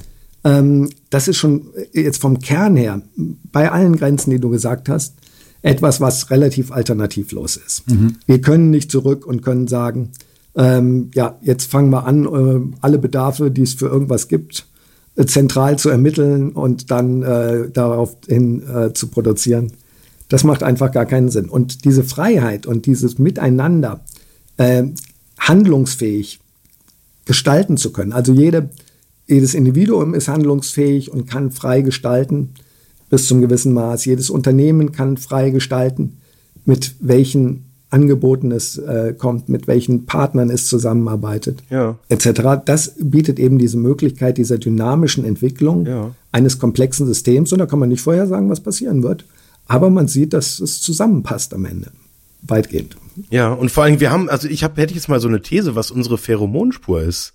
ähm, 0.44 0.88
das 1.10 1.28
ist 1.28 1.36
schon 1.36 1.66
jetzt 1.92 2.20
vom 2.20 2.38
Kern 2.38 2.76
her, 2.76 3.02
bei 3.52 3.70
allen 3.70 3.96
Grenzen, 3.96 4.30
die 4.30 4.38
du 4.38 4.48
gesagt 4.48 4.88
hast, 4.88 5.14
etwas, 5.62 6.00
was 6.00 6.30
relativ 6.30 6.70
alternativlos 6.70 7.56
ist. 7.56 7.90
Mhm. 7.90 8.16
Wir 8.26 8.40
können 8.40 8.70
nicht 8.70 8.90
zurück 8.90 9.26
und 9.26 9.42
können 9.42 9.66
sagen, 9.66 10.12
ähm, 10.54 11.10
ja, 11.14 11.36
jetzt 11.42 11.70
fangen 11.70 11.90
wir 11.90 12.06
an, 12.06 12.24
äh, 12.24 12.76
alle 12.80 12.98
Bedarfe, 12.98 13.50
die 13.50 13.62
es 13.62 13.74
für 13.74 13.86
irgendwas 13.86 14.28
gibt, 14.28 14.66
äh, 15.16 15.26
zentral 15.26 15.78
zu 15.78 15.88
ermitteln 15.88 16.50
und 16.50 16.90
dann 16.90 17.22
äh, 17.22 17.70
daraufhin 17.70 18.62
äh, 18.68 18.92
zu 18.92 19.08
produzieren. 19.08 19.72
Das 20.28 20.44
macht 20.44 20.62
einfach 20.62 20.92
gar 20.92 21.06
keinen 21.06 21.28
Sinn. 21.28 21.48
Und 21.48 21.84
diese 21.84 22.04
Freiheit 22.04 22.66
und 22.66 22.86
dieses 22.86 23.18
Miteinander 23.18 24.00
äh, 24.58 24.84
handlungsfähig 25.38 26.40
gestalten 27.24 27.76
zu 27.76 27.92
können. 27.92 28.12
Also 28.12 28.32
jede, 28.32 28.70
jedes 29.26 29.54
Individuum 29.54 30.14
ist 30.14 30.28
handlungsfähig 30.28 31.12
und 31.12 31.28
kann 31.28 31.50
frei 31.50 31.82
gestalten 31.82 32.50
bis 33.10 33.26
zum 33.26 33.40
gewissen 33.40 33.72
Maß. 33.72 34.04
Jedes 34.04 34.30
Unternehmen 34.30 34.92
kann 34.92 35.16
frei 35.16 35.50
gestalten, 35.50 36.18
mit 36.64 36.94
welchen 37.00 37.64
Angeboten 37.90 38.52
es 38.52 38.76
äh, 38.76 39.14
kommt, 39.16 39.48
mit 39.48 39.66
welchen 39.66 40.04
Partnern 40.04 40.50
es 40.50 40.66
zusammenarbeitet, 40.66 41.62
ja. 41.70 41.98
etc. 42.10 42.62
Das 42.64 42.94
bietet 42.98 43.38
eben 43.38 43.58
diese 43.58 43.78
Möglichkeit 43.78 44.36
dieser 44.36 44.58
dynamischen 44.58 45.24
Entwicklung 45.24 45.86
ja. 45.86 46.14
eines 46.30 46.58
komplexen 46.58 47.06
Systems. 47.06 47.52
Und 47.52 47.60
da 47.60 47.66
kann 47.66 47.78
man 47.78 47.88
nicht 47.88 48.02
vorher 48.02 48.26
sagen, 48.26 48.50
was 48.50 48.60
passieren 48.60 49.02
wird. 49.02 49.24
Aber 49.66 49.88
man 49.88 50.06
sieht, 50.06 50.34
dass 50.34 50.60
es 50.60 50.80
zusammenpasst 50.80 51.54
am 51.54 51.64
Ende 51.64 51.90
weitgehend. 52.42 52.96
Ja, 53.30 53.52
und 53.52 53.70
vor 53.70 53.84
allem, 53.84 54.00
wir 54.00 54.10
haben, 54.10 54.28
also 54.28 54.48
ich 54.48 54.64
habe, 54.64 54.80
hätte 54.80 54.92
ich 54.92 54.96
jetzt 54.96 55.08
mal 55.08 55.20
so 55.20 55.28
eine 55.28 55.42
These, 55.42 55.74
was 55.74 55.90
unsere 55.90 56.18
Pheromonspur 56.18 57.02
ist. 57.02 57.34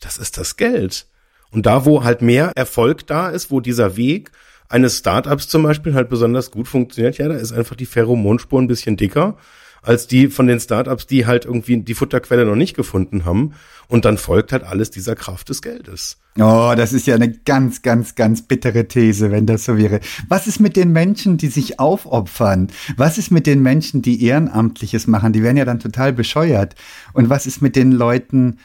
Das 0.00 0.18
ist 0.18 0.36
das 0.38 0.56
Geld. 0.56 1.06
Und 1.50 1.66
da, 1.66 1.84
wo 1.84 2.02
halt 2.02 2.22
mehr 2.22 2.52
Erfolg 2.56 3.06
da 3.06 3.28
ist, 3.28 3.50
wo 3.50 3.60
dieser 3.60 3.96
Weg 3.96 4.32
eines 4.68 4.98
Startups 4.98 5.48
zum 5.48 5.62
Beispiel 5.62 5.94
halt 5.94 6.08
besonders 6.08 6.50
gut 6.50 6.66
funktioniert, 6.66 7.18
ja, 7.18 7.28
da 7.28 7.34
ist 7.34 7.52
einfach 7.52 7.76
die 7.76 7.86
Pheromonspur 7.86 8.60
ein 8.60 8.68
bisschen 8.68 8.96
dicker 8.96 9.36
als 9.82 10.06
die 10.06 10.28
von 10.28 10.46
den 10.46 10.60
Startups, 10.60 11.06
die 11.06 11.26
halt 11.26 11.44
irgendwie 11.44 11.76
die 11.78 11.94
Futterquelle 11.94 12.46
noch 12.46 12.56
nicht 12.56 12.74
gefunden 12.74 13.24
haben. 13.24 13.52
Und 13.88 14.04
dann 14.04 14.16
folgt 14.16 14.52
halt 14.52 14.62
alles 14.62 14.90
dieser 14.90 15.16
Kraft 15.16 15.48
des 15.48 15.60
Geldes. 15.60 16.16
Oh, 16.38 16.72
das 16.74 16.92
ist 16.94 17.06
ja 17.06 17.14
eine 17.14 17.30
ganz, 17.30 17.82
ganz, 17.82 18.14
ganz 18.14 18.42
bittere 18.42 18.88
These, 18.88 19.30
wenn 19.30 19.44
das 19.44 19.66
so 19.66 19.76
wäre. 19.76 20.00
Was 20.28 20.46
ist 20.46 20.60
mit 20.60 20.76
den 20.76 20.92
Menschen, 20.92 21.36
die 21.36 21.48
sich 21.48 21.78
aufopfern? 21.78 22.68
Was 22.96 23.18
ist 23.18 23.30
mit 23.30 23.46
den 23.46 23.60
Menschen, 23.60 24.00
die 24.00 24.24
Ehrenamtliches 24.24 25.06
machen? 25.08 25.32
Die 25.34 25.42
werden 25.42 25.58
ja 25.58 25.66
dann 25.66 25.80
total 25.80 26.12
bescheuert. 26.12 26.74
Und 27.12 27.28
was 27.28 27.46
ist 27.46 27.60
mit 27.60 27.76
den 27.76 27.92
Leuten, 27.92 28.58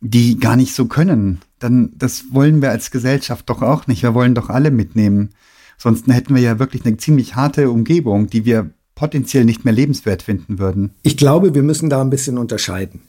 die 0.00 0.38
gar 0.38 0.54
nicht 0.54 0.74
so 0.74 0.86
können? 0.86 1.40
Dann, 1.58 1.90
das 1.96 2.26
wollen 2.30 2.62
wir 2.62 2.70
als 2.70 2.92
Gesellschaft 2.92 3.50
doch 3.50 3.62
auch 3.62 3.88
nicht. 3.88 4.04
Wir 4.04 4.14
wollen 4.14 4.36
doch 4.36 4.48
alle 4.48 4.70
mitnehmen. 4.70 5.30
Sonst 5.76 6.06
hätten 6.08 6.34
wir 6.34 6.42
ja 6.42 6.58
wirklich 6.58 6.84
eine 6.84 6.96
ziemlich 6.98 7.34
harte 7.34 7.70
Umgebung, 7.70 8.28
die 8.28 8.44
wir 8.44 8.70
potenziell 8.98 9.44
nicht 9.44 9.64
mehr 9.64 9.72
lebenswert 9.72 10.22
finden 10.22 10.58
würden. 10.58 10.90
Ich 11.02 11.16
glaube, 11.16 11.54
wir 11.54 11.62
müssen 11.62 11.88
da 11.88 12.00
ein 12.00 12.10
bisschen 12.10 12.36
unterscheiden. 12.36 13.00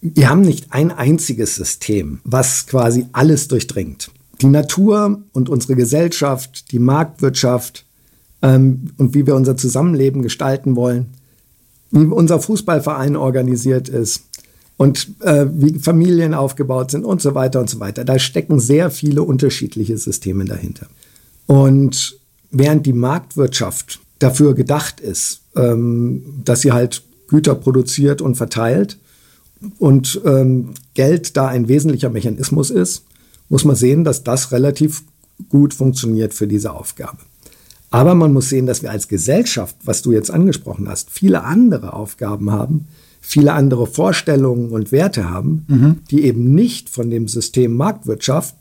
Wir 0.00 0.30
haben 0.30 0.42
nicht 0.42 0.72
ein 0.72 0.92
einziges 0.92 1.56
System, 1.56 2.20
was 2.22 2.68
quasi 2.68 3.06
alles 3.12 3.48
durchdringt. 3.48 4.12
Die 4.40 4.46
Natur 4.46 5.20
und 5.32 5.48
unsere 5.48 5.74
Gesellschaft, 5.74 6.70
die 6.70 6.78
Marktwirtschaft 6.78 7.84
ähm, 8.40 8.90
und 8.98 9.14
wie 9.14 9.26
wir 9.26 9.34
unser 9.34 9.56
Zusammenleben 9.56 10.22
gestalten 10.22 10.76
wollen, 10.76 11.06
wie 11.90 12.04
unser 12.04 12.38
Fußballverein 12.38 13.16
organisiert 13.16 13.88
ist 13.88 14.22
und 14.76 15.08
äh, 15.22 15.46
wie 15.50 15.78
Familien 15.80 16.34
aufgebaut 16.34 16.92
sind 16.92 17.04
und 17.04 17.20
so 17.20 17.34
weiter 17.34 17.58
und 17.58 17.68
so 17.68 17.80
weiter. 17.80 18.04
Da 18.04 18.20
stecken 18.20 18.60
sehr 18.60 18.92
viele 18.92 19.24
unterschiedliche 19.24 19.98
Systeme 19.98 20.44
dahinter. 20.44 20.86
Und 21.46 22.16
während 22.52 22.86
die 22.86 22.92
Marktwirtschaft 22.92 24.01
dafür 24.22 24.54
gedacht 24.54 25.00
ist, 25.00 25.42
ähm, 25.56 26.42
dass 26.44 26.60
sie 26.60 26.72
halt 26.72 27.02
Güter 27.28 27.54
produziert 27.54 28.20
und 28.20 28.36
verteilt 28.36 28.98
und 29.78 30.20
ähm, 30.24 30.74
Geld 30.94 31.36
da 31.36 31.48
ein 31.48 31.68
wesentlicher 31.68 32.10
Mechanismus 32.10 32.70
ist, 32.70 33.04
muss 33.48 33.64
man 33.64 33.76
sehen, 33.76 34.04
dass 34.04 34.24
das 34.24 34.52
relativ 34.52 35.02
gut 35.48 35.74
funktioniert 35.74 36.34
für 36.34 36.46
diese 36.46 36.72
Aufgabe. 36.72 37.18
Aber 37.90 38.14
man 38.14 38.32
muss 38.32 38.48
sehen, 38.48 38.66
dass 38.66 38.82
wir 38.82 38.90
als 38.90 39.08
Gesellschaft, 39.08 39.76
was 39.84 40.02
du 40.02 40.12
jetzt 40.12 40.30
angesprochen 40.30 40.88
hast, 40.88 41.10
viele 41.10 41.44
andere 41.44 41.92
Aufgaben 41.92 42.50
haben, 42.50 42.86
viele 43.20 43.52
andere 43.52 43.86
Vorstellungen 43.86 44.70
und 44.70 44.92
Werte 44.92 45.28
haben, 45.28 45.64
mhm. 45.68 45.96
die 46.10 46.24
eben 46.24 46.54
nicht 46.54 46.88
von 46.88 47.10
dem 47.10 47.28
System 47.28 47.76
Marktwirtschaft, 47.76 48.56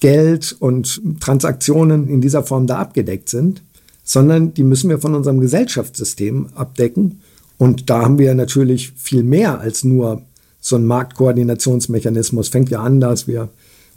Geld 0.00 0.54
und 0.58 1.00
Transaktionen 1.20 2.06
in 2.06 2.20
dieser 2.20 2.42
Form 2.42 2.66
da 2.66 2.76
abgedeckt 2.76 3.30
sind, 3.30 3.62
sondern 4.06 4.54
die 4.54 4.62
müssen 4.62 4.88
wir 4.88 5.00
von 5.00 5.14
unserem 5.14 5.40
Gesellschaftssystem 5.40 6.46
abdecken. 6.54 7.20
Und 7.58 7.90
da 7.90 8.02
haben 8.02 8.18
wir 8.18 8.34
natürlich 8.34 8.92
viel 8.92 9.24
mehr 9.24 9.60
als 9.60 9.82
nur 9.82 10.22
so 10.60 10.76
ein 10.76 10.86
Marktkoordinationsmechanismus. 10.86 12.48
Fängt 12.48 12.70
ja 12.70 12.80
an, 12.82 13.00
dass 13.00 13.26
wir 13.26 13.48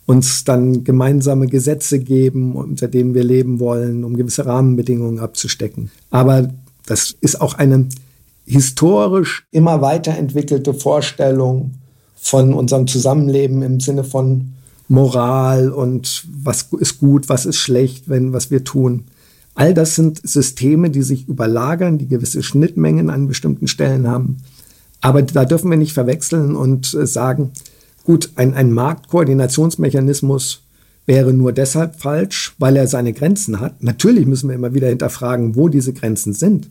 uns 0.07 0.43
dann 0.43 0.83
gemeinsame 0.83 1.45
Gesetze 1.45 1.99
geben, 1.99 2.55
unter 2.55 2.87
denen 2.87 3.13
wir 3.13 3.23
leben 3.23 3.59
wollen, 3.59 4.03
um 4.03 4.17
gewisse 4.17 4.47
Rahmenbedingungen 4.47 5.19
abzustecken. 5.19 5.91
Aber 6.09 6.49
das 6.87 7.15
ist 7.21 7.39
auch 7.39 7.53
eine 7.53 7.87
historisch 8.45 9.45
immer 9.51 9.81
weiterentwickelte 9.81 10.73
Vorstellung 10.73 11.75
von 12.15 12.55
unserem 12.55 12.87
Zusammenleben 12.87 13.61
im 13.61 13.79
Sinne 13.79 14.03
von 14.03 14.53
Moral 14.87 15.69
und 15.69 16.25
was 16.43 16.69
ist 16.79 16.97
gut, 16.97 17.29
was 17.29 17.45
ist 17.45 17.57
schlecht, 17.57 18.09
wenn 18.09 18.33
was 18.33 18.49
wir 18.49 18.63
tun. 18.63 19.05
All 19.55 19.73
das 19.73 19.95
sind 19.95 20.21
Systeme, 20.23 20.89
die 20.89 21.01
sich 21.01 21.27
überlagern, 21.27 21.97
die 21.97 22.07
gewisse 22.07 22.43
Schnittmengen 22.43 23.09
an 23.09 23.27
bestimmten 23.27 23.67
Stellen 23.67 24.07
haben. 24.07 24.37
Aber 25.01 25.21
da 25.21 25.45
dürfen 25.45 25.69
wir 25.69 25.77
nicht 25.77 25.93
verwechseln 25.93 26.55
und 26.55 26.93
äh, 26.93 27.05
sagen, 27.05 27.51
gut, 28.03 28.31
ein, 28.35 28.53
ein 28.53 28.71
Marktkoordinationsmechanismus 28.71 30.61
wäre 31.05 31.33
nur 31.33 31.53
deshalb 31.53 31.99
falsch, 31.99 32.53
weil 32.59 32.75
er 32.75 32.87
seine 32.87 33.13
Grenzen 33.13 33.59
hat. 33.59 33.81
Natürlich 33.81 34.25
müssen 34.25 34.49
wir 34.49 34.55
immer 34.55 34.73
wieder 34.73 34.89
hinterfragen, 34.89 35.55
wo 35.55 35.67
diese 35.69 35.93
Grenzen 35.93 36.33
sind 36.33 36.69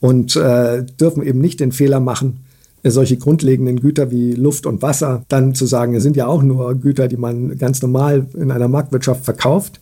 und 0.00 0.36
äh, 0.36 0.84
dürfen 0.84 1.22
eben 1.22 1.40
nicht 1.40 1.60
den 1.60 1.72
Fehler 1.72 2.00
machen, 2.00 2.40
äh, 2.82 2.90
solche 2.90 3.16
grundlegenden 3.16 3.80
Güter 3.80 4.10
wie 4.10 4.32
Luft 4.32 4.66
und 4.66 4.82
Wasser 4.82 5.24
dann 5.28 5.54
zu 5.54 5.66
sagen, 5.66 5.94
es 5.94 6.02
sind 6.02 6.16
ja 6.16 6.26
auch 6.26 6.42
nur 6.42 6.74
Güter, 6.74 7.08
die 7.08 7.16
man 7.16 7.56
ganz 7.58 7.80
normal 7.80 8.26
in 8.34 8.50
einer 8.50 8.68
Marktwirtschaft 8.68 9.24
verkauft 9.24 9.80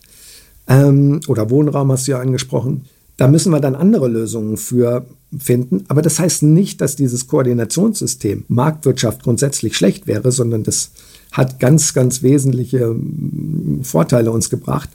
ähm, 0.67 1.21
oder 1.27 1.49
Wohnraum 1.49 1.91
hast 1.91 2.07
du 2.07 2.11
ja 2.11 2.19
angesprochen. 2.19 2.85
Da 3.17 3.27
müssen 3.27 3.51
wir 3.51 3.61
dann 3.61 3.75
andere 3.75 4.07
Lösungen 4.07 4.57
für 4.57 5.05
finden. 5.37 5.85
Aber 5.87 6.01
das 6.01 6.19
heißt 6.19 6.43
nicht, 6.43 6.81
dass 6.81 6.95
dieses 6.95 7.27
Koordinationssystem 7.27 8.45
Marktwirtschaft 8.47 9.23
grundsätzlich 9.23 9.75
schlecht 9.75 10.07
wäre, 10.07 10.31
sondern 10.31 10.63
das 10.63 10.91
hat 11.31 11.59
ganz, 11.59 11.93
ganz 11.93 12.23
wesentliche 12.23 12.79
ähm, 12.79 13.81
Vorteile 13.83 14.31
uns 14.31 14.49
gebracht. 14.49 14.89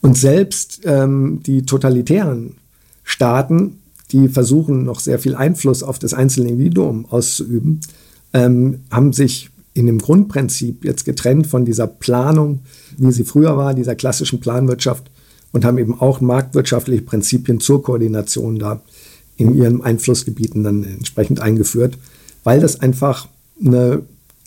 Und 0.00 0.16
selbst 0.16 0.80
ähm, 0.84 1.40
die 1.46 1.62
totalitären 1.62 2.56
Staaten, 3.04 3.78
die 4.10 4.28
versuchen, 4.28 4.84
noch 4.84 5.00
sehr 5.00 5.18
viel 5.18 5.34
Einfluss 5.34 5.82
auf 5.82 5.98
das 5.98 6.14
einzelne 6.14 6.50
Individuum 6.50 7.06
auszuüben, 7.08 7.80
ähm, 8.32 8.80
haben 8.90 9.12
sich 9.12 9.50
in 9.74 9.86
dem 9.86 9.98
Grundprinzip 9.98 10.84
jetzt 10.84 11.04
getrennt 11.04 11.46
von 11.46 11.64
dieser 11.64 11.86
Planung, 11.86 12.60
wie 12.98 13.12
sie 13.12 13.24
früher 13.24 13.56
war, 13.56 13.74
dieser 13.74 13.94
klassischen 13.94 14.40
Planwirtschaft 14.40 15.10
und 15.52 15.64
haben 15.64 15.78
eben 15.78 16.00
auch 16.00 16.20
marktwirtschaftliche 16.20 17.02
Prinzipien 17.02 17.60
zur 17.60 17.82
Koordination 17.82 18.58
da 18.58 18.82
in 19.36 19.54
ihren 19.56 19.82
Einflussgebieten 19.82 20.62
dann 20.62 20.84
entsprechend 20.84 21.40
eingeführt, 21.40 21.98
weil 22.44 22.60
das 22.60 22.80
einfach 22.80 23.28
eine 23.64 24.02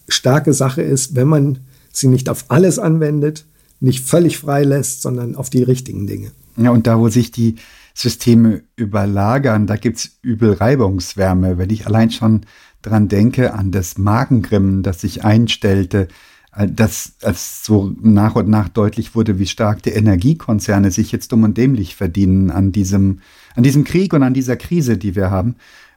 starke 0.08 0.54
Sache 0.54 0.82
ist, 0.82 1.16
wenn 1.16 1.28
man 1.28 1.60
sie 1.92 2.08
nicht 2.08 2.30
auf 2.30 2.46
alles 2.50 2.78
anwendet, 2.78 3.46
nicht 3.80 4.06
völlig 4.06 4.38
frei 4.38 4.64
lässt, 4.64 5.02
sondern 5.02 5.36
auf 5.36 5.50
die 5.50 5.64
richtigen 5.64 6.08
Dinge. 6.08 6.32
Ja, 6.58 6.72
und 6.72 6.88
da, 6.88 7.00
wo 7.00 7.10
sich 7.10 7.32
die 7.32 7.56
Systeme 7.94 8.62
überlagern, 8.76 9.68
da 9.68 9.78
gibt 9.78 9.98
es 9.98 10.12
übel 10.22 10.54
Reibungswärme. 10.54 11.58
Wenn 11.58 11.70
ich 11.70 11.86
allein 11.88 12.12
schon 12.12 12.42
dran 12.86 13.08
denke, 13.08 13.54
an 13.54 13.72
das 13.72 13.98
Magengrimmen, 13.98 14.84
das 14.84 15.02
sich 15.02 15.24
einstellte, 15.24 16.08
äh, 16.56 16.68
dass 16.68 17.14
als 17.22 17.66
so 17.66 17.94
nach 18.02 18.36
und 18.36 18.48
nach 18.48 18.70
deutlich 18.70 19.16
wurde, 19.16 19.40
wie 19.40 19.48
stark 19.48 19.84
die 19.84 19.92
Energiekonzerne 19.92 20.92
sich 20.92 21.12
jetzt 21.12 21.32
dumm 21.32 21.44
und 21.44 21.58
dämlich 21.58 21.96
verdienen 21.96 22.52
an 22.52 22.72
diesem, 22.72 23.20
an 23.56 23.64
diesem 23.64 23.84
Krieg 23.84 24.14
und 24.14 24.24
an 24.24 24.34
dieser 24.34 24.56
Krise, 24.56 24.98
die 24.98 25.16
wir 25.16 25.32
haben, 25.32 25.56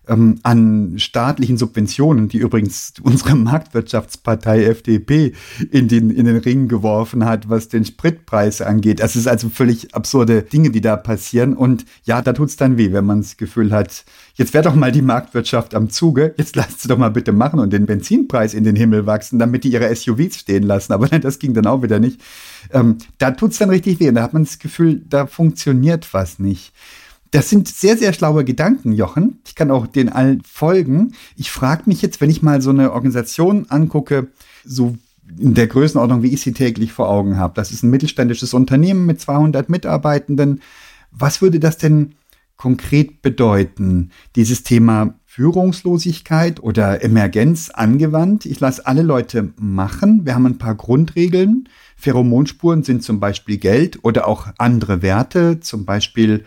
ähm, 0.08 0.38
an 0.42 0.94
staatlichen 0.98 1.56
Subventionen, 1.56 2.28
die 2.28 2.38
übrigens 2.38 2.94
unsere 3.02 3.36
Marktwirtschaftspartei 3.36 4.64
FDP 4.64 5.34
in 5.70 5.88
den, 5.88 6.10
in 6.10 6.24
den 6.24 6.38
Ring 6.38 6.68
geworfen 6.68 7.24
hat, 7.24 7.48
was 7.48 7.68
den 7.68 7.84
Spritpreis 7.84 8.60
angeht. 8.60 9.00
Es 9.00 9.16
ist 9.16 9.28
also 9.28 9.48
völlig 9.48 9.94
absurde 9.94 10.42
Dinge, 10.42 10.70
die 10.70 10.80
da 10.80 10.96
passieren. 10.96 11.54
Und 11.54 11.84
ja, 12.04 12.22
da 12.22 12.32
tut's 12.32 12.56
dann 12.56 12.76
weh, 12.76 12.92
wenn 12.92 13.04
man 13.04 13.20
das 13.20 13.36
Gefühl 13.36 13.72
hat, 13.72 14.04
jetzt 14.34 14.54
wäre 14.54 14.64
doch 14.64 14.74
mal 14.74 14.92
die 14.92 15.02
Marktwirtschaft 15.02 15.74
am 15.74 15.90
Zuge, 15.90 16.34
jetzt 16.36 16.56
lasst 16.56 16.80
sie 16.80 16.88
doch 16.88 16.98
mal 16.98 17.10
bitte 17.10 17.32
machen 17.32 17.60
und 17.60 17.72
den 17.72 17.86
Benzinpreis 17.86 18.54
in 18.54 18.64
den 18.64 18.76
Himmel 18.76 19.06
wachsen, 19.06 19.38
damit 19.38 19.64
die 19.64 19.72
ihre 19.72 19.94
SUVs 19.94 20.36
stehen 20.36 20.62
lassen. 20.62 20.92
Aber 20.92 21.06
das 21.18 21.38
ging 21.38 21.54
dann 21.54 21.66
auch 21.66 21.82
wieder 21.82 22.00
nicht. 22.00 22.20
Ähm, 22.72 22.98
da 23.18 23.30
tut's 23.32 23.58
dann 23.58 23.70
richtig 23.70 24.00
weh. 24.00 24.10
Da 24.12 24.22
hat 24.22 24.32
man 24.32 24.44
das 24.44 24.58
Gefühl, 24.58 25.02
da 25.08 25.26
funktioniert 25.26 26.12
was 26.12 26.38
nicht. 26.38 26.72
Das 27.30 27.50
sind 27.50 27.68
sehr, 27.68 27.96
sehr 27.96 28.12
schlaue 28.12 28.44
Gedanken, 28.44 28.92
Jochen. 28.92 29.40
Ich 29.46 29.54
kann 29.54 29.70
auch 29.70 29.86
den 29.86 30.08
allen 30.08 30.42
folgen. 30.42 31.12
Ich 31.36 31.50
frage 31.50 31.82
mich 31.86 32.00
jetzt, 32.00 32.20
wenn 32.20 32.30
ich 32.30 32.42
mal 32.42 32.62
so 32.62 32.70
eine 32.70 32.92
Organisation 32.92 33.66
angucke, 33.68 34.28
so 34.64 34.96
in 35.36 35.54
der 35.54 35.66
Größenordnung, 35.66 36.22
wie 36.22 36.32
ich 36.32 36.40
sie 36.40 36.52
täglich 36.52 36.92
vor 36.92 37.08
Augen 37.10 37.36
habe. 37.36 37.54
Das 37.54 37.70
ist 37.70 37.82
ein 37.82 37.90
mittelständisches 37.90 38.54
Unternehmen 38.54 39.04
mit 39.04 39.20
200 39.20 39.68
Mitarbeitenden. 39.68 40.62
Was 41.10 41.42
würde 41.42 41.60
das 41.60 41.76
denn 41.76 42.14
konkret 42.56 43.22
bedeuten, 43.22 44.10
dieses 44.34 44.62
Thema 44.62 45.14
Führungslosigkeit 45.26 46.62
oder 46.62 47.04
Emergenz 47.04 47.70
angewandt? 47.70 48.46
Ich 48.46 48.58
lasse 48.60 48.86
alle 48.86 49.02
Leute 49.02 49.52
machen. 49.58 50.24
Wir 50.24 50.34
haben 50.34 50.46
ein 50.46 50.58
paar 50.58 50.74
Grundregeln. 50.74 51.68
Pheromonspuren 51.96 52.82
sind 52.82 53.02
zum 53.02 53.20
Beispiel 53.20 53.58
Geld 53.58 53.98
oder 54.02 54.26
auch 54.26 54.48
andere 54.58 55.02
Werte, 55.02 55.60
zum 55.60 55.84
Beispiel 55.84 56.44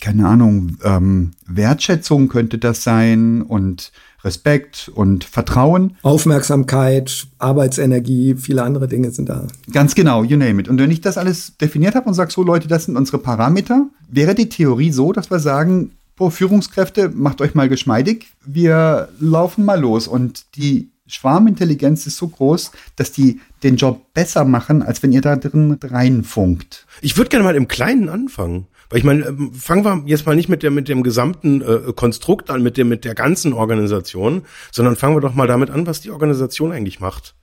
keine 0.00 0.26
Ahnung, 0.26 0.78
ähm, 0.84 1.32
Wertschätzung 1.46 2.28
könnte 2.28 2.58
das 2.58 2.84
sein 2.84 3.42
und 3.42 3.92
Respekt 4.24 4.90
und 4.94 5.24
Vertrauen. 5.24 5.96
Aufmerksamkeit, 6.02 7.26
Arbeitsenergie, 7.38 8.36
viele 8.36 8.62
andere 8.62 8.88
Dinge 8.88 9.10
sind 9.10 9.28
da. 9.28 9.46
Ganz 9.70 9.94
genau, 9.94 10.24
you 10.24 10.36
name 10.36 10.60
it. 10.60 10.68
Und 10.68 10.80
wenn 10.80 10.90
ich 10.90 11.02
das 11.02 11.18
alles 11.18 11.58
definiert 11.58 11.94
habe 11.94 12.08
und 12.08 12.14
sage, 12.14 12.32
so 12.32 12.42
Leute, 12.42 12.66
das 12.66 12.86
sind 12.86 12.96
unsere 12.96 13.18
Parameter, 13.18 13.86
wäre 14.10 14.34
die 14.34 14.48
Theorie 14.48 14.92
so, 14.92 15.12
dass 15.12 15.30
wir 15.30 15.40
sagen, 15.40 15.92
pro 16.16 16.30
Führungskräfte, 16.30 17.10
macht 17.10 17.40
euch 17.40 17.54
mal 17.54 17.68
geschmeidig, 17.68 18.28
wir 18.44 19.08
laufen 19.20 19.64
mal 19.64 19.80
los. 19.80 20.08
Und 20.08 20.56
die 20.56 20.90
Schwarmintelligenz 21.06 22.06
ist 22.06 22.16
so 22.16 22.28
groß, 22.28 22.70
dass 22.96 23.12
die 23.12 23.40
den 23.62 23.76
Job 23.76 24.14
besser 24.14 24.44
machen, 24.44 24.82
als 24.82 25.02
wenn 25.02 25.12
ihr 25.12 25.20
da 25.20 25.36
drin 25.36 25.78
reinfunkt. 25.82 26.86
Ich 27.02 27.16
würde 27.16 27.28
gerne 27.28 27.44
mal 27.44 27.56
im 27.56 27.68
Kleinen 27.68 28.08
anfangen. 28.08 28.66
Weil 28.90 28.98
ich 28.98 29.04
meine, 29.04 29.26
ähm, 29.26 29.52
fangen 29.52 29.84
wir 29.84 30.02
jetzt 30.06 30.26
mal 30.26 30.36
nicht 30.36 30.48
mit 30.48 30.62
der 30.62 30.70
mit 30.70 30.88
dem 30.88 31.02
gesamten 31.02 31.62
äh, 31.62 31.92
Konstrukt 31.94 32.50
an, 32.50 32.62
mit 32.62 32.76
dem 32.76 32.88
mit 32.88 33.04
der 33.04 33.14
ganzen 33.14 33.52
Organisation, 33.52 34.42
sondern 34.72 34.96
fangen 34.96 35.16
wir 35.16 35.20
doch 35.20 35.34
mal 35.34 35.46
damit 35.46 35.70
an, 35.70 35.86
was 35.86 36.00
die 36.00 36.10
Organisation 36.10 36.72
eigentlich 36.72 37.00
macht. 37.00 37.34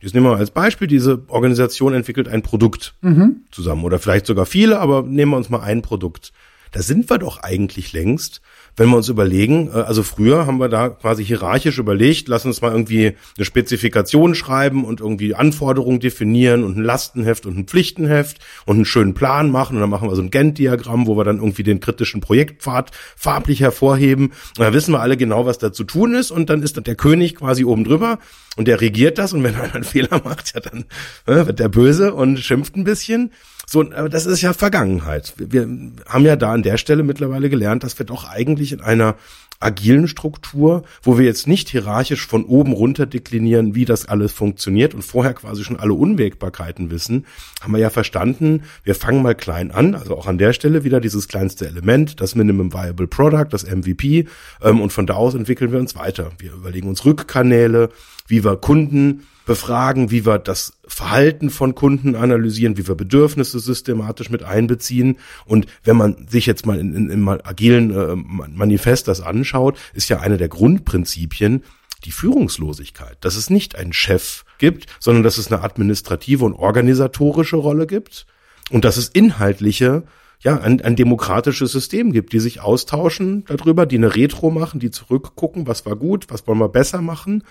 Jetzt 0.00 0.14
nehmen 0.14 0.26
wir 0.26 0.32
mal 0.32 0.38
als 0.38 0.52
Beispiel, 0.52 0.86
diese 0.86 1.22
Organisation 1.28 1.92
entwickelt 1.92 2.28
ein 2.28 2.42
Produkt 2.42 2.94
mhm. 3.00 3.42
zusammen 3.50 3.84
oder 3.84 3.98
vielleicht 3.98 4.26
sogar 4.26 4.46
viele, 4.46 4.78
aber 4.78 5.02
nehmen 5.02 5.32
wir 5.32 5.36
uns 5.36 5.50
mal 5.50 5.60
ein 5.60 5.82
Produkt. 5.82 6.32
Da 6.70 6.82
sind 6.82 7.10
wir 7.10 7.18
doch 7.18 7.42
eigentlich 7.42 7.92
längst, 7.92 8.40
wenn 8.78 8.88
wir 8.90 8.96
uns 8.96 9.08
überlegen, 9.08 9.68
äh, 9.68 9.80
also 9.80 10.02
früher 10.02 10.46
haben 10.46 10.58
wir 10.58 10.68
da 10.68 10.88
quasi 10.88 11.24
hierarchisch 11.24 11.78
überlegt, 11.78 12.28
lass 12.28 12.44
uns 12.44 12.60
mal 12.62 12.72
irgendwie 12.72 13.14
eine 13.36 13.44
Spezifikation 13.44 14.34
schreiben 14.34 14.84
und 14.84 15.00
irgendwie 15.00 15.34
Anforderungen 15.34 16.00
definieren 16.00 16.64
und 16.64 16.78
ein 16.78 16.84
Lastenheft 16.84 17.46
und 17.46 17.58
ein 17.58 17.64
Pflichtenheft 17.66 18.38
und 18.64 18.76
einen 18.76 18.84
schönen 18.84 19.14
Plan 19.14 19.50
machen 19.50 19.76
und 19.76 19.80
dann 19.80 19.90
machen 19.90 20.08
wir 20.08 20.16
so 20.16 20.22
ein 20.22 20.30
Gantt-Diagramm, 20.30 21.06
wo 21.06 21.16
wir 21.16 21.24
dann 21.24 21.38
irgendwie 21.38 21.62
den 21.62 21.80
kritischen 21.80 22.20
Projektpfad 22.20 22.92
farblich 23.16 23.60
hervorheben. 23.60 24.26
Und 24.26 24.58
dann 24.58 24.72
wissen 24.72 24.92
wir 24.92 25.00
alle 25.00 25.16
genau, 25.16 25.46
was 25.46 25.58
da 25.58 25.72
zu 25.72 25.84
tun 25.84 26.14
ist 26.14 26.30
und 26.30 26.48
dann 26.50 26.62
ist 26.62 26.78
der 26.78 26.94
König 26.94 27.36
quasi 27.36 27.64
oben 27.64 27.84
drüber 27.84 28.18
und 28.56 28.68
der 28.68 28.80
regiert 28.80 29.18
das 29.18 29.32
und 29.32 29.42
wenn 29.42 29.54
einer 29.54 29.74
einen 29.74 29.84
Fehler 29.84 30.20
macht, 30.24 30.54
ja 30.54 30.60
dann 30.60 30.84
äh, 31.26 31.46
wird 31.46 31.58
der 31.58 31.68
böse 31.68 32.14
und 32.14 32.38
schimpft 32.38 32.76
ein 32.76 32.84
bisschen. 32.84 33.32
So, 33.70 33.82
aber 33.82 34.08
das 34.08 34.24
ist 34.24 34.40
ja 34.40 34.54
Vergangenheit. 34.54 35.34
Wir 35.36 35.68
haben 36.06 36.24
ja 36.24 36.36
da 36.36 36.52
an 36.52 36.62
der 36.62 36.78
Stelle 36.78 37.02
mittlerweile 37.02 37.50
gelernt, 37.50 37.84
dass 37.84 37.98
wir 37.98 38.06
doch 38.06 38.26
eigentlich 38.26 38.72
in 38.72 38.80
einer 38.80 39.14
agilen 39.60 40.08
Struktur, 40.08 40.84
wo 41.02 41.18
wir 41.18 41.26
jetzt 41.26 41.46
nicht 41.46 41.68
hierarchisch 41.68 42.26
von 42.26 42.46
oben 42.46 42.72
runter 42.72 43.04
deklinieren, 43.04 43.74
wie 43.74 43.84
das 43.84 44.06
alles 44.06 44.32
funktioniert 44.32 44.94
und 44.94 45.02
vorher 45.02 45.34
quasi 45.34 45.64
schon 45.64 45.78
alle 45.78 45.92
Unwägbarkeiten 45.92 46.90
wissen, 46.90 47.26
haben 47.60 47.74
wir 47.74 47.80
ja 47.80 47.90
verstanden, 47.90 48.62
wir 48.84 48.94
fangen 48.94 49.20
mal 49.20 49.34
klein 49.34 49.70
an, 49.70 49.94
also 49.94 50.16
auch 50.16 50.28
an 50.28 50.38
der 50.38 50.54
Stelle 50.54 50.82
wieder 50.82 51.02
dieses 51.02 51.28
kleinste 51.28 51.66
Element, 51.66 52.22
das 52.22 52.36
Minimum 52.36 52.72
Viable 52.72 53.06
Product, 53.06 53.48
das 53.50 53.64
MVP, 53.64 54.28
ähm, 54.62 54.80
und 54.80 54.94
von 54.94 55.06
da 55.06 55.12
aus 55.14 55.34
entwickeln 55.34 55.72
wir 55.72 55.78
uns 55.78 55.94
weiter. 55.94 56.30
Wir 56.38 56.54
überlegen 56.54 56.88
uns 56.88 57.04
Rückkanäle, 57.04 57.90
wie 58.28 58.44
wir 58.44 58.56
Kunden 58.56 59.26
befragen, 59.48 60.10
wie 60.10 60.26
wir 60.26 60.38
das 60.38 60.74
Verhalten 60.86 61.48
von 61.48 61.74
Kunden 61.74 62.14
analysieren, 62.14 62.76
wie 62.76 62.86
wir 62.86 62.94
Bedürfnisse 62.94 63.58
systematisch 63.58 64.28
mit 64.28 64.42
einbeziehen. 64.42 65.18
Und 65.46 65.66
wenn 65.82 65.96
man 65.96 66.28
sich 66.28 66.44
jetzt 66.44 66.66
mal 66.66 66.78
in, 66.78 66.94
in, 66.94 67.10
im 67.10 67.28
agilen 67.28 67.90
äh, 67.90 68.14
Manifest 68.14 69.08
das 69.08 69.22
anschaut, 69.22 69.78
ist 69.94 70.10
ja 70.10 70.20
eine 70.20 70.36
der 70.36 70.48
Grundprinzipien 70.48 71.64
die 72.04 72.12
Führungslosigkeit, 72.12 73.16
dass 73.22 73.36
es 73.36 73.48
nicht 73.48 73.74
einen 73.74 73.94
Chef 73.94 74.44
gibt, 74.58 74.86
sondern 75.00 75.24
dass 75.24 75.38
es 75.38 75.50
eine 75.50 75.62
administrative 75.62 76.44
und 76.44 76.52
organisatorische 76.52 77.56
Rolle 77.56 77.86
gibt. 77.86 78.26
Und 78.70 78.84
dass 78.84 78.98
es 78.98 79.08
inhaltliche 79.08 80.04
ja, 80.40 80.60
ein, 80.60 80.82
ein 80.82 80.94
demokratisches 80.94 81.72
System 81.72 82.12
gibt, 82.12 82.34
die 82.34 82.38
sich 82.38 82.60
austauschen 82.60 83.46
darüber, 83.46 83.86
die 83.86 83.96
eine 83.96 84.14
Retro 84.14 84.50
machen, 84.50 84.78
die 84.78 84.90
zurückgucken, 84.90 85.66
was 85.66 85.86
war 85.86 85.96
gut, 85.96 86.26
was 86.28 86.46
wollen 86.46 86.58
wir 86.58 86.68
besser 86.68 87.00
machen 87.00 87.42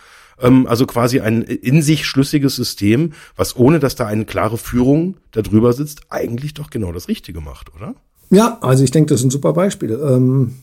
ähm, 0.41 0.67
also 0.67 0.85
quasi 0.85 1.19
ein 1.19 1.41
in 1.41 1.81
sich 1.81 2.05
schlüssiges 2.05 2.55
System, 2.55 3.13
was 3.35 3.55
ohne 3.55 3.79
dass 3.79 3.95
da 3.95 4.05
eine 4.05 4.25
klare 4.25 4.57
Führung 4.57 5.17
darüber 5.31 5.73
sitzt, 5.73 6.01
eigentlich 6.09 6.53
doch 6.53 6.69
genau 6.69 6.91
das 6.91 7.07
Richtige 7.07 7.41
macht, 7.41 7.73
oder? 7.75 7.95
Ja, 8.29 8.57
also 8.61 8.83
ich 8.83 8.91
denke, 8.91 9.09
das 9.09 9.21
ist 9.21 9.25
ein 9.25 9.31
super 9.31 9.53
Beispiel. 9.53 9.91
Ähm, 9.91 10.55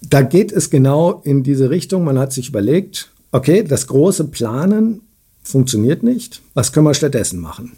da 0.00 0.22
geht 0.22 0.52
es 0.52 0.70
genau 0.70 1.20
in 1.24 1.42
diese 1.42 1.70
Richtung. 1.70 2.04
Man 2.04 2.18
hat 2.18 2.32
sich 2.32 2.48
überlegt, 2.48 3.10
okay, 3.30 3.62
das 3.62 3.86
große 3.86 4.24
Planen 4.24 5.02
funktioniert 5.42 6.02
nicht. 6.02 6.40
Was 6.54 6.72
können 6.72 6.86
wir 6.86 6.94
stattdessen 6.94 7.40
machen? 7.40 7.72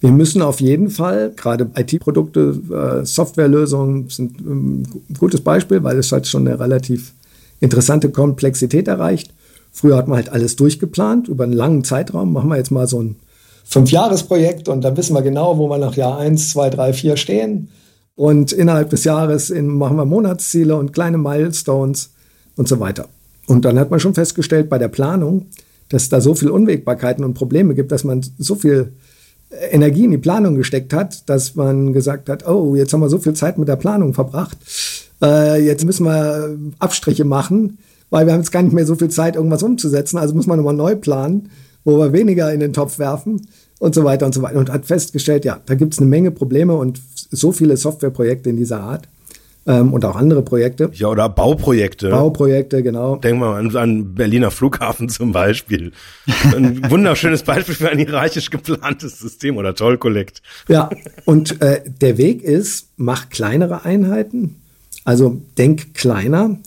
Wir 0.00 0.10
müssen 0.10 0.42
auf 0.42 0.60
jeden 0.60 0.90
Fall, 0.90 1.32
gerade 1.34 1.70
IT-Produkte, 1.74 3.00
äh, 3.02 3.06
Softwarelösungen 3.06 4.10
sind 4.10 4.38
ähm, 4.40 4.82
ein 5.08 5.14
gutes 5.18 5.40
Beispiel, 5.40 5.82
weil 5.82 5.98
es 5.98 6.12
halt 6.12 6.26
schon 6.26 6.46
eine 6.46 6.60
relativ 6.60 7.12
interessante 7.60 8.10
Komplexität 8.10 8.88
erreicht. 8.88 9.32
Früher 9.76 9.98
hat 9.98 10.08
man 10.08 10.16
halt 10.16 10.30
alles 10.30 10.56
durchgeplant 10.56 11.28
über 11.28 11.44
einen 11.44 11.52
langen 11.52 11.84
Zeitraum. 11.84 12.32
Machen 12.32 12.48
wir 12.48 12.56
jetzt 12.56 12.70
mal 12.70 12.86
so 12.86 13.02
ein 13.02 13.16
Fünfjahresprojekt 13.66 14.70
und 14.70 14.80
dann 14.80 14.96
wissen 14.96 15.12
wir 15.12 15.20
genau, 15.20 15.58
wo 15.58 15.68
wir 15.68 15.76
nach 15.76 15.96
Jahr 15.96 16.16
eins, 16.16 16.48
zwei, 16.48 16.70
drei, 16.70 16.94
vier 16.94 17.18
stehen. 17.18 17.68
Und 18.14 18.52
innerhalb 18.52 18.88
des 18.88 19.04
Jahres 19.04 19.50
in, 19.50 19.66
machen 19.66 19.98
wir 19.98 20.06
Monatsziele 20.06 20.74
und 20.76 20.94
kleine 20.94 21.18
Milestones 21.18 22.08
und 22.56 22.68
so 22.68 22.80
weiter. 22.80 23.10
Und 23.48 23.66
dann 23.66 23.78
hat 23.78 23.90
man 23.90 24.00
schon 24.00 24.14
festgestellt 24.14 24.70
bei 24.70 24.78
der 24.78 24.88
Planung, 24.88 25.48
dass 25.90 26.04
es 26.04 26.08
da 26.08 26.22
so 26.22 26.34
viele 26.34 26.54
Unwägbarkeiten 26.54 27.22
und 27.22 27.34
Probleme 27.34 27.74
gibt, 27.74 27.92
dass 27.92 28.02
man 28.02 28.24
so 28.38 28.54
viel 28.54 28.94
Energie 29.70 30.06
in 30.06 30.12
die 30.12 30.16
Planung 30.18 30.54
gesteckt 30.54 30.94
hat, 30.94 31.28
dass 31.28 31.54
man 31.54 31.92
gesagt 31.92 32.30
hat, 32.30 32.48
oh, 32.48 32.76
jetzt 32.76 32.94
haben 32.94 33.00
wir 33.00 33.10
so 33.10 33.18
viel 33.18 33.34
Zeit 33.34 33.58
mit 33.58 33.68
der 33.68 33.76
Planung 33.76 34.14
verbracht, 34.14 34.56
äh, 35.20 35.62
jetzt 35.62 35.84
müssen 35.84 36.06
wir 36.06 36.56
Abstriche 36.78 37.26
machen 37.26 37.76
weil 38.10 38.26
wir 38.26 38.32
haben 38.32 38.40
jetzt 38.40 38.52
gar 38.52 38.62
nicht 38.62 38.72
mehr 38.72 38.86
so 38.86 38.94
viel 38.94 39.08
Zeit, 39.08 39.36
irgendwas 39.36 39.62
umzusetzen. 39.62 40.18
Also 40.18 40.34
muss 40.34 40.46
man 40.46 40.58
nochmal 40.58 40.74
neu 40.74 40.96
planen, 40.96 41.50
wo 41.84 41.98
wir 41.98 42.12
weniger 42.12 42.52
in 42.52 42.60
den 42.60 42.72
Topf 42.72 42.98
werfen 42.98 43.46
und 43.78 43.94
so 43.94 44.04
weiter 44.04 44.26
und 44.26 44.34
so 44.34 44.42
weiter. 44.42 44.58
Und 44.58 44.70
hat 44.70 44.86
festgestellt, 44.86 45.44
ja, 45.44 45.60
da 45.66 45.74
gibt 45.74 45.94
es 45.94 45.98
eine 45.98 46.08
Menge 46.08 46.30
Probleme 46.30 46.74
und 46.74 47.00
so 47.30 47.52
viele 47.52 47.76
Softwareprojekte 47.76 48.50
in 48.50 48.56
dieser 48.56 48.80
Art. 48.80 49.08
Ähm, 49.68 49.92
und 49.92 50.04
auch 50.04 50.14
andere 50.14 50.42
Projekte. 50.42 50.90
Ja, 50.92 51.08
oder 51.08 51.28
Bauprojekte. 51.28 52.10
Bauprojekte, 52.10 52.84
genau. 52.84 53.16
Denken 53.16 53.40
wir 53.40 53.60
mal 53.60 53.76
an, 53.76 54.14
Berliner 54.14 54.52
Flughafen 54.52 55.08
zum 55.08 55.32
Beispiel. 55.32 55.90
Ein 56.54 56.88
wunderschönes 56.88 57.42
Beispiel 57.42 57.74
für 57.74 57.90
ein 57.90 57.98
hierarchisch 57.98 58.50
geplantes 58.50 59.18
System 59.18 59.56
oder 59.56 59.74
Tollkollekt. 59.74 60.40
Ja, 60.68 60.88
und 61.24 61.60
äh, 61.62 61.82
der 62.00 62.16
Weg 62.16 62.44
ist, 62.44 62.90
mach 62.96 63.28
kleinere 63.28 63.84
Einheiten. 63.84 64.54
Also 65.04 65.42
denk 65.58 65.94
kleiner, 65.94 66.58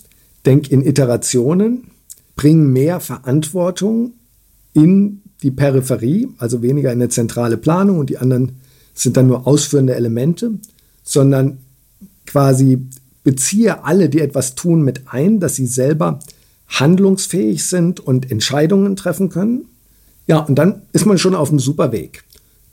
denk 0.49 0.71
in 0.71 0.83
Iterationen, 0.83 1.91
bring 2.35 2.73
mehr 2.73 2.99
Verantwortung 2.99 4.13
in 4.73 5.21
die 5.43 5.51
Peripherie, 5.51 6.29
also 6.39 6.63
weniger 6.63 6.91
in 6.91 6.99
eine 6.99 7.09
zentrale 7.09 7.55
Planung 7.55 7.99
und 7.99 8.09
die 8.09 8.17
anderen 8.17 8.53
sind 8.95 9.15
dann 9.15 9.27
nur 9.27 9.45
ausführende 9.45 9.93
Elemente, 9.93 10.53
sondern 11.03 11.59
quasi 12.25 12.79
beziehe 13.23 13.83
alle, 13.83 14.09
die 14.09 14.21
etwas 14.21 14.55
tun, 14.55 14.81
mit 14.81 15.03
ein, 15.05 15.39
dass 15.39 15.55
sie 15.55 15.67
selber 15.67 16.17
handlungsfähig 16.67 17.63
sind 17.63 17.99
und 17.99 18.31
Entscheidungen 18.31 18.95
treffen 18.95 19.29
können. 19.29 19.65
Ja, 20.25 20.39
und 20.39 20.55
dann 20.55 20.81
ist 20.93 21.05
man 21.05 21.19
schon 21.19 21.35
auf 21.35 21.49
einem 21.49 21.59
super 21.59 21.91
Weg. 21.91 22.23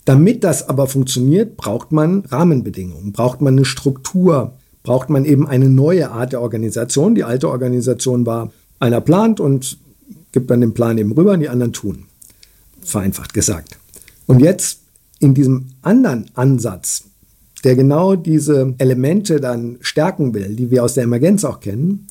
Damit 0.07 0.45
das 0.45 0.67
aber 0.67 0.87
funktioniert, 0.87 1.59
braucht 1.59 1.93
man 1.93 2.21
Rahmenbedingungen, 2.21 3.13
braucht 3.13 3.43
man 3.43 3.53
eine 3.55 3.67
Struktur, 3.67 4.55
braucht 4.87 5.11
man 5.11 5.25
eben 5.25 5.49
eine 5.49 5.69
neue 5.69 6.13
Art 6.13 6.33
der 6.33 6.41
Organisation. 6.41 7.17
Die 7.17 7.25
alte 7.25 7.51
Organisation 7.51 8.25
war, 8.25 8.53
einer 8.79 9.01
plant 9.01 9.41
und 9.41 9.79
gibt 10.31 10.49
dann 10.49 10.61
den 10.61 10.75
Plan 10.75 10.97
eben 10.97 11.11
rüber 11.11 11.33
und 11.33 11.41
die 11.41 11.49
anderen 11.49 11.73
tun. 11.73 12.05
Vereinfacht 12.83 13.35
gesagt. 13.35 13.79
Und 14.27 14.39
jetzt 14.41 14.83
in 15.19 15.35
diesem 15.35 15.67
anderen 15.83 16.27
Ansatz, 16.35 17.03
der 17.65 17.75
genau 17.75 18.15
diese 18.15 18.75
Elemente 18.79 19.41
dann 19.41 19.79
stärken 19.81 20.35
will, 20.35 20.55
die 20.55 20.71
wir 20.71 20.85
aus 20.85 20.95
der 20.95 21.03
Emergenz 21.03 21.45
auch 21.45 21.59
kennen, 21.59 22.07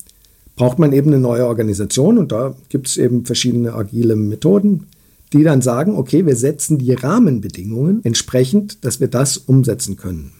braucht 0.54 0.78
man 0.78 0.92
eben 0.92 1.08
eine 1.08 1.20
neue 1.20 1.46
Organisation 1.46 2.18
und 2.18 2.30
da 2.30 2.54
gibt 2.68 2.88
es 2.88 2.98
eben 2.98 3.24
verschiedene 3.24 3.72
agile 3.72 4.16
Methoden, 4.16 4.88
die 5.32 5.44
dann 5.44 5.62
sagen, 5.62 5.96
okay, 5.96 6.26
wir 6.26 6.36
setzen 6.36 6.76
die 6.76 6.92
Rahmenbedingungen 6.92 8.04
entsprechend, 8.04 8.84
dass 8.84 9.00
wir 9.00 9.08
das 9.08 9.38
umsetzen 9.38 9.96
können. 9.96 10.32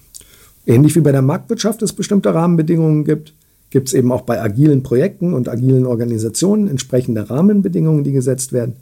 Ähnlich 0.66 0.96
wie 0.96 1.00
bei 1.00 1.12
der 1.12 1.22
Marktwirtschaft 1.22 1.80
es 1.82 1.92
bestimmte 1.92 2.34
Rahmenbedingungen 2.34 3.04
gibt, 3.04 3.32
gibt 3.70 3.88
es 3.88 3.94
eben 3.94 4.12
auch 4.12 4.22
bei 4.22 4.40
agilen 4.40 4.82
Projekten 4.82 5.32
und 5.32 5.48
agilen 5.48 5.86
Organisationen 5.86 6.68
entsprechende 6.68 7.30
Rahmenbedingungen, 7.30 8.04
die 8.04 8.12
gesetzt 8.12 8.52
werden, 8.52 8.74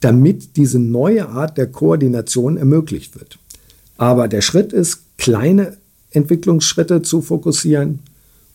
damit 0.00 0.56
diese 0.56 0.78
neue 0.78 1.28
Art 1.28 1.58
der 1.58 1.66
Koordination 1.66 2.56
ermöglicht 2.56 3.18
wird. 3.18 3.38
Aber 3.96 4.28
der 4.28 4.40
Schritt 4.40 4.72
ist, 4.72 5.02
kleine 5.18 5.76
Entwicklungsschritte 6.10 7.02
zu 7.02 7.22
fokussieren 7.22 8.00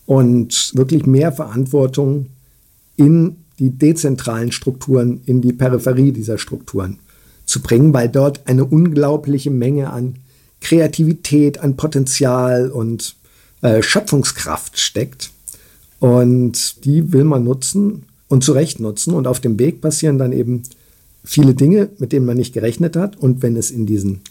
und 0.06 0.71
wirklich 0.76 1.06
mehr 1.06 1.32
Verantwortung 1.32 2.28
in 2.98 3.38
die 3.60 3.71
dezentralen 3.71 4.52
Strukturen, 4.52 5.21
in 5.26 5.41
die 5.41 5.54
Peripherie 5.54 6.12
dieser 6.12 6.38
Strukturen 6.38 7.00
zu 7.45 7.62
bringen, 7.62 7.93
weil 7.93 8.10
dort 8.10 8.48
eine 8.48 8.65
unglaubliche 8.65 9.52
Menge 9.52 9.91
an 9.91 10.15
Kreativität, 10.65 11.60
an 11.60 11.78
Potenzial 11.78 12.71
und 12.71 13.15
äh, 13.61 13.84
Schöpfungskraft 13.84 14.80
steckt. 14.80 15.30
Und 15.99 16.84
die 16.86 17.13
will 17.13 17.24
man 17.24 17.43
nutzen 17.43 18.05
und 18.30 18.43
zu 18.43 18.53
Recht 18.53 18.80
nutzen. 18.80 19.13
Und 19.13 19.28
auf 19.28 19.39
dem 19.39 19.59
Weg 19.59 19.80
passieren 19.80 20.18
dann 20.18 20.34
eben 20.34 20.63
viele 21.24 21.53
Dinge, 21.53 21.89
mit 21.99 22.11
denen 22.11 22.26
man 22.26 22.38
nicht 22.38 22.53
gerechnet 22.53 22.95
hat. 22.95 23.16
Und 23.16 23.43
wenn 23.43 23.55
es 23.57 23.70
in 23.70 23.86
diesen 23.86 24.22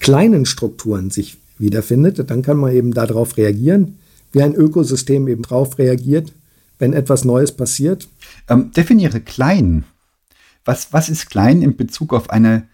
kleinen 0.00 0.46
Strukturen 0.46 1.10
sich 1.10 1.36
wiederfindet, 1.58 2.30
dann 2.30 2.40
kann 2.40 2.56
man 2.56 2.72
eben 2.72 2.94
darauf 2.94 3.36
reagieren, 3.36 3.98
wie 4.32 4.42
ein 4.42 4.54
Ökosystem 4.54 5.28
eben 5.28 5.42
darauf 5.42 5.76
reagiert, 5.78 6.32
wenn 6.78 6.94
etwas 6.94 7.26
Neues 7.26 7.52
passiert. 7.52 8.08
Ähm, 8.48 8.72
definiere 8.72 9.20
klein. 9.20 9.84
Was, 10.64 10.90
was 10.94 11.10
ist 11.10 11.28
klein 11.28 11.60
in 11.60 11.76
Bezug 11.76 12.14
auf 12.14 12.30
eine 12.30 12.66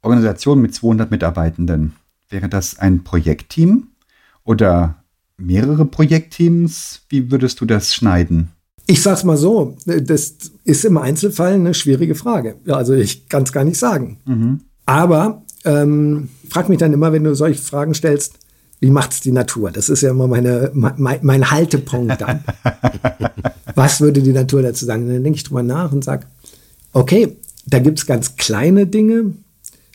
Organisation 0.00 0.62
mit 0.62 0.74
200 0.74 1.10
Mitarbeitenden? 1.10 1.92
Wäre 2.32 2.48
das 2.48 2.78
ein 2.78 3.04
Projektteam 3.04 3.88
oder 4.42 5.04
mehrere 5.36 5.84
Projektteams? 5.84 7.02
Wie 7.10 7.30
würdest 7.30 7.60
du 7.60 7.66
das 7.66 7.94
schneiden? 7.94 8.48
Ich 8.86 9.02
sag's 9.02 9.22
mal 9.22 9.36
so, 9.36 9.76
das 9.84 10.36
ist 10.64 10.84
im 10.86 10.96
Einzelfall 10.96 11.52
eine 11.52 11.74
schwierige 11.74 12.14
Frage. 12.14 12.56
Ja, 12.64 12.76
also 12.76 12.94
ich 12.94 13.28
kann 13.28 13.42
es 13.42 13.52
gar 13.52 13.64
nicht 13.64 13.78
sagen. 13.78 14.18
Mhm. 14.24 14.60
Aber 14.86 15.42
ähm, 15.66 16.30
frag 16.48 16.70
mich 16.70 16.78
dann 16.78 16.94
immer, 16.94 17.12
wenn 17.12 17.22
du 17.22 17.34
solche 17.34 17.60
Fragen 17.60 17.92
stellst, 17.92 18.38
wie 18.80 18.90
macht's 18.90 19.20
die 19.20 19.30
Natur? 19.30 19.70
Das 19.70 19.90
ist 19.90 20.00
ja 20.00 20.10
immer 20.10 20.26
meine, 20.26 20.70
mein, 20.72 21.20
mein 21.20 21.50
Haltepunkt 21.50 22.18
dann. 22.18 22.42
Was 23.74 24.00
würde 24.00 24.22
die 24.22 24.32
Natur 24.32 24.62
dazu 24.62 24.86
sagen? 24.86 25.02
Und 25.02 25.12
dann 25.12 25.22
denke 25.22 25.36
ich 25.36 25.44
drüber 25.44 25.62
nach 25.62 25.92
und 25.92 26.02
sage, 26.02 26.26
okay, 26.94 27.36
da 27.66 27.78
gibt's 27.78 28.06
ganz 28.06 28.36
kleine 28.36 28.86
Dinge, 28.86 29.34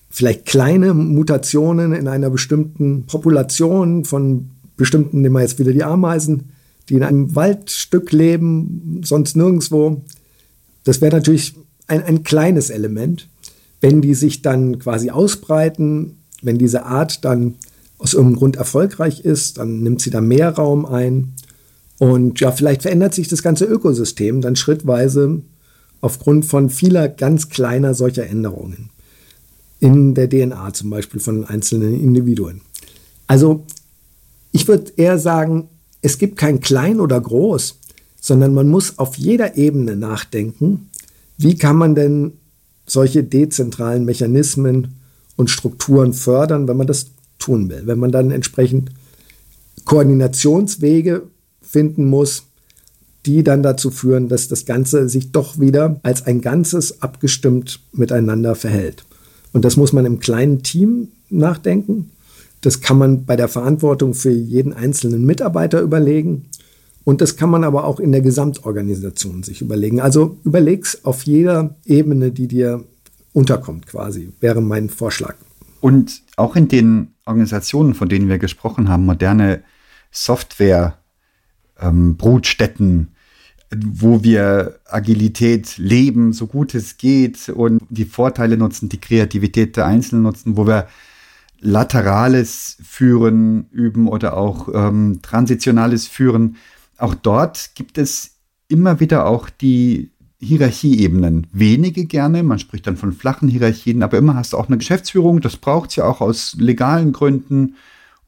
vielleicht 0.10 0.46
kleine 0.46 0.94
Mutationen 0.94 1.94
in 1.94 2.08
einer 2.08 2.30
bestimmten 2.30 3.06
Population 3.06 4.06
von 4.06 4.50
bestimmten, 4.78 5.22
nehmen 5.22 5.36
wir 5.36 5.42
jetzt 5.42 5.60
wieder 5.60 5.74
die 5.74 5.84
Ameisen, 5.84 6.52
die 6.90 6.96
in 6.96 7.04
einem 7.04 7.36
Waldstück 7.36 8.12
leben, 8.12 9.02
sonst 9.04 9.36
nirgendwo. 9.36 10.02
Das 10.84 11.02
wäre 11.02 11.16
natürlich 11.16 11.56
ein, 11.88 12.04
ein 12.04 12.24
kleines 12.24 12.70
Element. 12.70 13.28
Wenn 13.82 14.02
die 14.02 14.14
sich 14.14 14.42
dann 14.42 14.80
quasi 14.80 15.10
ausbreiten, 15.10 16.18
wenn 16.42 16.58
diese 16.58 16.86
Art 16.86 17.26
dann 17.26 17.56
aus 17.98 18.14
irgendeinem 18.14 18.40
Grund 18.40 18.56
erfolgreich 18.56 19.22
ist, 19.22 19.58
dann 19.58 19.82
nimmt 19.82 20.02
sie 20.02 20.12
da 20.12 20.22
mehr 20.22 20.52
Raum 20.52 20.86
ein. 20.86 21.34
Und 22.00 22.40
ja, 22.40 22.52
vielleicht 22.52 22.84
verändert 22.84 23.14
sich 23.14 23.28
das 23.28 23.42
ganze 23.42 23.66
Ökosystem 23.66 24.42
dann 24.42 24.56
schrittweise 24.56 25.42
aufgrund 26.00 26.46
von 26.46 26.70
vieler 26.70 27.10
ganz 27.10 27.50
kleiner 27.50 27.96
solcher 27.96 28.28
Änderungen. 28.28 28.92
In 29.80 30.16
der 30.16 30.30
DNA 30.30 30.74
zum 30.74 30.90
Beispiel 30.90 31.20
von 31.20 31.46
einzelnen 31.46 32.00
Individuen. 32.00 32.62
Also 33.28 33.64
ich 34.52 34.68
würde 34.68 34.92
eher 34.96 35.20
sagen, 35.20 35.70
es 36.02 36.18
gibt 36.18 36.38
kein 36.38 36.62
klein 36.62 37.00
oder 37.00 37.20
groß, 37.20 37.80
sondern 38.20 38.54
man 38.54 38.70
muss 38.70 38.98
auf 38.98 39.18
jeder 39.18 39.56
Ebene 39.56 39.96
nachdenken, 39.96 40.90
wie 41.38 41.56
kann 41.56 41.76
man 41.76 41.96
denn 41.96 42.34
solche 42.86 43.24
dezentralen 43.24 44.06
Mechanismen 44.06 44.96
und 45.36 45.50
Strukturen 45.50 46.14
fördern, 46.14 46.68
wenn 46.68 46.78
man 46.78 46.88
das 46.88 47.08
tun 47.38 47.70
will. 47.70 47.84
Wenn 47.86 48.00
man 48.00 48.12
dann 48.12 48.32
entsprechend 48.32 48.90
Koordinationswege 49.86 51.24
finden 51.62 52.06
muss, 52.06 52.44
die 53.26 53.44
dann 53.44 53.62
dazu 53.62 53.92
führen, 53.92 54.30
dass 54.30 54.48
das 54.48 54.66
Ganze 54.66 55.10
sich 55.10 55.32
doch 55.32 55.60
wieder 55.60 56.00
als 56.04 56.26
ein 56.26 56.42
Ganzes 56.42 57.02
abgestimmt 57.02 57.82
miteinander 57.92 58.56
verhält. 58.56 59.06
Und 59.58 59.66
das 59.66 59.76
muss 59.76 59.92
man 59.92 60.06
im 60.06 60.20
kleinen 60.20 60.62
Team 60.62 61.08
nachdenken. 61.32 62.12
Das 62.62 62.82
kann 62.82 63.00
man 63.00 63.26
bei 63.26 63.36
der 63.36 63.48
Verantwortung 63.48 64.14
für 64.14 64.30
jeden 64.30 64.72
einzelnen 64.72 65.26
Mitarbeiter 65.26 65.82
überlegen. 65.82 66.46
Und 67.04 67.22
das 67.22 67.38
kann 67.38 67.50
man 67.50 67.64
aber 67.64 67.86
auch 67.86 68.00
in 68.00 68.12
der 68.12 68.22
Gesamtorganisation 68.22 69.42
sich 69.42 69.62
überlegen. 69.62 70.00
Also 70.00 70.38
überleg's 70.44 71.04
auf 71.06 71.24
jeder 71.24 71.76
Ebene, 71.86 72.30
die 72.30 72.48
dir 72.48 72.84
unterkommt 73.34 73.88
quasi, 73.88 74.32
wäre 74.42 74.62
mein 74.62 74.90
Vorschlag. 74.90 75.34
Und 75.82 76.22
auch 76.36 76.56
in 76.56 76.68
den 76.68 77.16
Organisationen, 77.26 77.96
von 77.96 78.10
denen 78.10 78.30
wir 78.30 78.38
gesprochen 78.38 78.90
haben, 78.90 79.08
moderne 79.08 79.64
Software, 80.12 81.00
ähm, 81.80 82.16
Brutstätten, 82.16 83.08
wo 83.76 84.24
wir 84.24 84.80
Agilität 84.86 85.78
leben, 85.78 86.32
so 86.34 86.48
gut 86.48 86.74
es 86.74 86.98
geht 86.98 87.50
und 87.50 87.82
die 87.90 88.06
Vorteile 88.06 88.58
nutzen, 88.58 88.90
die 88.90 89.02
Kreativität 89.02 89.76
der 89.76 89.86
Einzelnen 89.86 90.24
nutzen, 90.24 90.56
wo 90.56 90.66
wir 90.68 90.88
laterales 91.60 92.78
Führen 92.84 93.68
üben 93.72 94.08
oder 94.08 94.38
auch 94.38 94.70
ähm, 94.74 95.20
transitionales 95.22 96.08
Führen. 96.08 96.58
Auch 96.98 97.16
dort 97.16 97.72
gibt 97.76 97.98
es 97.98 98.36
immer 98.68 99.00
wieder 99.00 99.26
auch 99.26 99.50
die 99.50 100.12
Hierarchieebenen. 100.40 101.48
Wenige 101.52 102.06
gerne, 102.06 102.44
man 102.44 102.60
spricht 102.60 102.86
dann 102.86 102.96
von 102.96 103.12
flachen 103.12 103.50
Hierarchien, 103.50 104.04
aber 104.04 104.18
immer 104.18 104.36
hast 104.36 104.54
du 104.54 104.58
auch 104.58 104.68
eine 104.68 104.78
Geschäftsführung, 104.78 105.42
das 105.42 105.58
braucht 105.58 105.90
es 105.90 105.96
ja 105.96 106.06
auch 106.06 106.22
aus 106.22 106.56
legalen 106.60 107.12
Gründen 107.12 107.76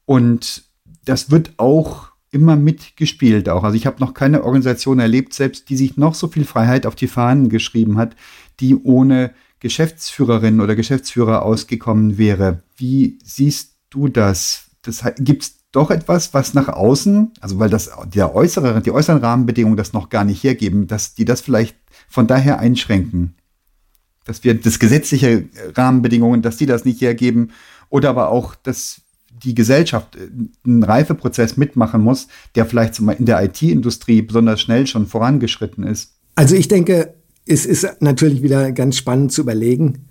und 0.06 0.64
das 1.06 1.30
wird 1.30 1.54
auch 1.58 2.09
immer 2.32 2.56
mitgespielt 2.56 3.50
auch. 3.50 3.64
Also 3.64 3.76
ich 3.76 3.86
habe 3.86 4.00
noch 4.00 4.14
keine 4.14 4.44
Organisation 4.44 5.00
erlebt, 5.00 5.34
selbst 5.34 5.70
die 5.70 5.78
sich 5.78 5.98
noch 5.98 6.16
so 6.16 6.28
viel 6.28 6.46
Freiheit 6.46 6.86
auf 6.86 6.96
die 6.96 7.08
Fahnen 7.08 7.50
geschrieben 7.50 7.98
hat, 7.98 8.16
die 8.60 8.76
ohne 8.76 9.32
Geschäftsführerin 9.60 10.62
oder 10.62 10.76
Geschäftsführer 10.76 11.44
ausgekommen 11.44 12.18
wäre. 12.18 12.64
Wie 12.78 13.18
siehst 13.24 13.74
du 13.90 14.08
das? 14.08 14.70
Das 14.82 15.04
gibt 15.18 15.44
es 15.44 15.56
doch 15.72 15.92
etwas, 15.92 16.34
was 16.34 16.54
nach 16.54 16.68
außen, 16.68 17.32
also 17.42 17.60
weil 17.60 17.70
das 17.70 17.92
der 18.14 18.34
äußere, 18.34 18.82
die 18.82 18.92
äußeren 18.92 19.22
Rahmenbedingungen 19.22 19.78
das 19.78 19.94
noch 19.94 20.10
gar 20.10 20.24
nicht 20.24 20.44
hergeben, 20.44 20.88
dass 20.88 21.14
die 21.14 21.26
das 21.26 21.42
vielleicht 21.42 21.78
von 22.08 22.28
daher 22.28 22.60
einschränken. 22.60 23.36
Dass 24.26 24.44
wir 24.44 24.54
das 24.54 24.80
gesetzliche 24.80 25.46
Rahmenbedingungen, 25.76 26.42
dass 26.42 26.58
die 26.58 26.66
das 26.66 26.86
nicht 26.86 27.02
hergeben 27.02 27.52
oder 27.90 28.10
aber 28.10 28.30
auch, 28.30 28.56
dass 28.56 29.02
die 29.44 29.56
Gesellschaft 29.56 30.18
einen 30.66 30.84
Reifeprozess 30.84 31.58
mitmachen 31.58 32.02
muss, 32.02 32.28
der 32.56 32.66
vielleicht 32.66 33.00
in 33.00 33.26
der 33.26 33.44
IT-Industrie 33.44 34.22
besonders 34.22 34.62
schnell 34.62 34.88
schon 34.88 35.08
vorangeschritten 35.08 35.84
ist. 35.84 36.14
Also 36.36 36.56
ich 36.56 36.68
denke, 36.68 37.14
es 37.46 37.66
ist 37.66 37.88
natürlich 38.00 38.44
wieder 38.44 38.72
ganz 38.72 38.98
spannend 38.98 39.32
zu 39.32 39.42
überlegen, 39.42 40.06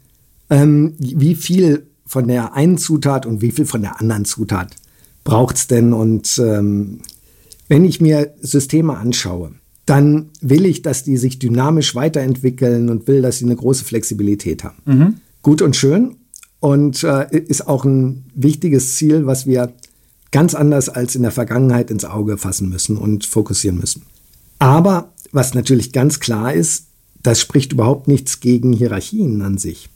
ähm, 0.51 0.95
wie 0.99 1.35
viel 1.35 1.87
von 2.07 2.27
der 2.27 2.55
einen 2.55 2.79
Zutat 2.79 3.27
und 3.27 3.43
wie 3.43 3.53
viel 3.53 3.67
von 3.67 3.83
der 3.83 4.01
anderen 4.01 4.25
Zutat 4.25 4.75
braucht 5.25 5.57
es 5.57 5.67
denn. 5.67 5.93
Und 5.93 6.39
ähm, 6.43 7.01
wenn 7.69 7.85
ich 7.85 8.01
mir 8.01 8.35
Systeme 8.41 8.97
anschaue, 8.97 9.53
dann 9.85 10.31
will 10.41 10.67
ich, 10.67 10.83
dass 10.83 11.05
die 11.05 11.17
sich 11.17 11.39
dynamisch 11.39 11.95
weiterentwickeln 11.95 12.91
und 12.91 13.07
will, 13.09 13.23
dass 13.23 13.39
sie 13.39 13.45
eine 13.45 13.57
große 13.57 13.85
Flexibilität 13.85 14.65
haben. 14.65 14.77
Mhm. 14.85 15.15
Gut 15.43 15.63
und 15.63 15.77
schön 15.77 16.17
und 16.61 17.05
äh, 17.05 17.37
ist 17.37 17.69
auch 17.69 17.85
ein 17.85 18.25
wichtiges 18.35 18.97
Ziel, 18.97 19.27
was 19.27 19.47
wir 19.47 19.73
ganz 20.31 20.55
anders 20.55 20.89
als 20.89 21.15
in 21.15 21.23
der 21.23 21.33
Vergangenheit 21.33 21.91
ins 21.91 22.05
Auge 22.05 22.39
fassen 22.39 22.69
müssen 22.69 22.97
und 22.97 23.27
fokussieren 23.27 23.79
müssen. 23.79 24.03
Aber 24.59 25.13
was 25.33 25.55
natürlich 25.55 25.93
ganz 25.93 26.21
klar 26.21 26.53
ist, 26.53 26.87
das 27.23 27.41
spricht 27.41 27.73
überhaupt 27.73 28.09
nichts 28.09 28.41
gegen 28.41 28.73
Hierarchien 28.73 29.43
an 29.43 29.59
sich. 29.59 29.89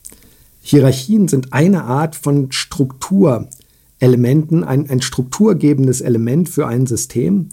Hierarchien 0.61 1.29
sind 1.29 1.53
eine 1.53 1.85
Art 1.85 2.15
von 2.15 2.53
Strukturelementen, 2.53 4.65
ein, 4.65 4.89
ein 4.89 5.03
strukturgebendes 5.03 6.01
Element 6.01 6.49
für 6.49 6.67
ein 6.67 6.87
System. 6.87 7.49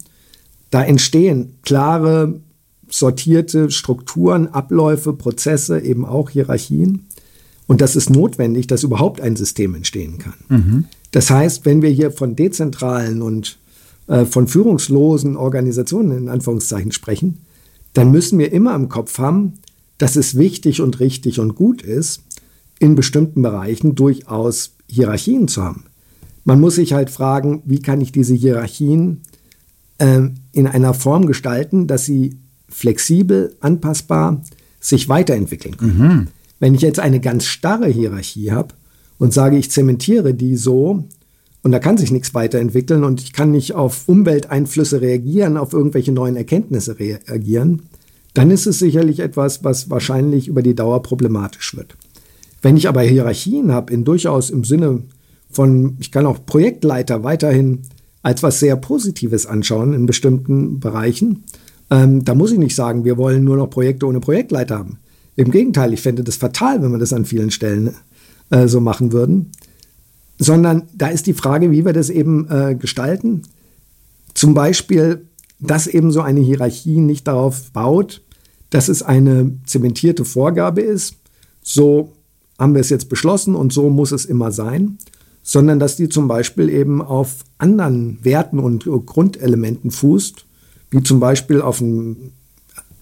Da 0.70 0.84
entstehen 0.84 1.56
klare, 1.62 2.40
sortierte 2.88 3.70
Strukturen, 3.70 4.48
Abläufe, 4.48 5.12
Prozesse, 5.12 5.80
eben 5.80 6.04
auch 6.04 6.30
Hierarchien. 6.30 7.06
Und 7.70 7.80
das 7.80 7.94
ist 7.94 8.10
notwendig, 8.10 8.66
dass 8.66 8.82
überhaupt 8.82 9.20
ein 9.20 9.36
System 9.36 9.76
entstehen 9.76 10.18
kann. 10.18 10.34
Mhm. 10.48 10.84
Das 11.12 11.30
heißt, 11.30 11.64
wenn 11.64 11.82
wir 11.82 11.90
hier 11.90 12.10
von 12.10 12.34
dezentralen 12.34 13.22
und 13.22 13.58
äh, 14.08 14.24
von 14.24 14.48
führungslosen 14.48 15.36
Organisationen 15.36 16.18
in 16.18 16.28
Anführungszeichen 16.28 16.90
sprechen, 16.90 17.38
dann 17.92 18.10
müssen 18.10 18.40
wir 18.40 18.52
immer 18.52 18.74
im 18.74 18.88
Kopf 18.88 19.18
haben, 19.18 19.52
dass 19.98 20.16
es 20.16 20.36
wichtig 20.36 20.80
und 20.80 20.98
richtig 20.98 21.38
und 21.38 21.54
gut 21.54 21.80
ist, 21.82 22.24
in 22.80 22.96
bestimmten 22.96 23.40
Bereichen 23.40 23.94
durchaus 23.94 24.72
Hierarchien 24.88 25.46
zu 25.46 25.62
haben. 25.62 25.84
Man 26.42 26.58
muss 26.58 26.74
sich 26.74 26.92
halt 26.92 27.08
fragen, 27.08 27.62
wie 27.66 27.78
kann 27.78 28.00
ich 28.00 28.10
diese 28.10 28.34
Hierarchien 28.34 29.20
äh, 29.98 30.22
in 30.50 30.66
einer 30.66 30.92
Form 30.92 31.26
gestalten, 31.26 31.86
dass 31.86 32.04
sie 32.04 32.36
flexibel, 32.68 33.54
anpassbar 33.60 34.42
sich 34.80 35.08
weiterentwickeln 35.08 35.76
können. 35.76 35.98
Mhm. 35.98 36.26
Wenn 36.60 36.74
ich 36.74 36.82
jetzt 36.82 37.00
eine 37.00 37.20
ganz 37.20 37.46
starre 37.46 37.88
Hierarchie 37.88 38.52
habe 38.52 38.74
und 39.18 39.32
sage, 39.32 39.56
ich 39.56 39.70
zementiere 39.70 40.34
die 40.34 40.56
so, 40.56 41.04
und 41.62 41.72
da 41.72 41.78
kann 41.78 41.98
sich 41.98 42.10
nichts 42.10 42.34
weiterentwickeln 42.34 43.04
und 43.04 43.20
ich 43.20 43.32
kann 43.32 43.50
nicht 43.50 43.74
auf 43.74 44.08
Umwelteinflüsse 44.08 45.00
reagieren, 45.00 45.56
auf 45.56 45.72
irgendwelche 45.72 46.12
neuen 46.12 46.36
Erkenntnisse 46.36 46.98
reagieren, 46.98 47.82
dann 48.34 48.50
ist 48.50 48.66
es 48.66 48.78
sicherlich 48.78 49.20
etwas, 49.20 49.64
was 49.64 49.90
wahrscheinlich 49.90 50.48
über 50.48 50.62
die 50.62 50.74
Dauer 50.74 51.02
problematisch 51.02 51.76
wird. 51.76 51.96
Wenn 52.62 52.76
ich 52.76 52.88
aber 52.88 53.02
Hierarchien 53.02 53.72
habe, 53.72 53.92
in 53.92 54.04
durchaus 54.04 54.50
im 54.50 54.64
Sinne 54.64 55.02
von, 55.50 55.96
ich 55.98 56.12
kann 56.12 56.26
auch 56.26 56.44
Projektleiter 56.46 57.24
weiterhin 57.24 57.80
als 58.22 58.42
was 58.42 58.60
sehr 58.60 58.76
Positives 58.76 59.46
anschauen 59.46 59.94
in 59.94 60.06
bestimmten 60.06 60.78
Bereichen, 60.78 61.44
ähm, 61.90 62.24
da 62.24 62.34
muss 62.34 62.52
ich 62.52 62.58
nicht 62.58 62.76
sagen, 62.76 63.04
wir 63.04 63.16
wollen 63.16 63.44
nur 63.44 63.56
noch 63.56 63.68
Projekte 63.68 64.06
ohne 64.06 64.20
Projektleiter 64.20 64.78
haben. 64.78 64.98
Im 65.36 65.50
Gegenteil, 65.50 65.92
ich 65.92 66.02
fände 66.02 66.24
das 66.24 66.36
fatal, 66.36 66.82
wenn 66.82 66.92
wir 66.92 66.98
das 66.98 67.12
an 67.12 67.24
vielen 67.24 67.50
Stellen 67.50 67.94
äh, 68.50 68.68
so 68.68 68.80
machen 68.80 69.12
würden. 69.12 69.52
Sondern 70.38 70.84
da 70.94 71.08
ist 71.08 71.26
die 71.26 71.34
Frage, 71.34 71.70
wie 71.70 71.84
wir 71.84 71.92
das 71.92 72.10
eben 72.10 72.48
äh, 72.50 72.74
gestalten. 72.74 73.42
Zum 74.34 74.54
Beispiel 74.54 75.26
dass 75.60 75.86
eben 75.86 76.10
so 76.10 76.22
eine 76.22 76.40
Hierarchie 76.40 77.00
nicht 77.00 77.28
darauf 77.28 77.70
baut, 77.72 78.22
dass 78.70 78.88
es 78.88 79.02
eine 79.02 79.52
zementierte 79.66 80.24
Vorgabe 80.24 80.80
ist, 80.80 81.16
so 81.62 82.12
haben 82.58 82.74
wir 82.74 82.80
es 82.80 82.90
jetzt 82.90 83.08
beschlossen 83.08 83.54
und 83.54 83.72
so 83.72 83.90
muss 83.90 84.12
es 84.12 84.24
immer 84.24 84.52
sein, 84.52 84.98
sondern 85.42 85.78
dass 85.78 85.96
die 85.96 86.08
zum 86.08 86.28
Beispiel 86.28 86.68
eben 86.68 87.02
auf 87.02 87.44
anderen 87.58 88.18
Werten 88.22 88.58
und 88.58 88.84
Grundelementen 88.84 89.90
fußt, 89.90 90.46
wie 90.90 91.02
zum 91.02 91.20
Beispiel 91.20 91.60
auf 91.60 91.82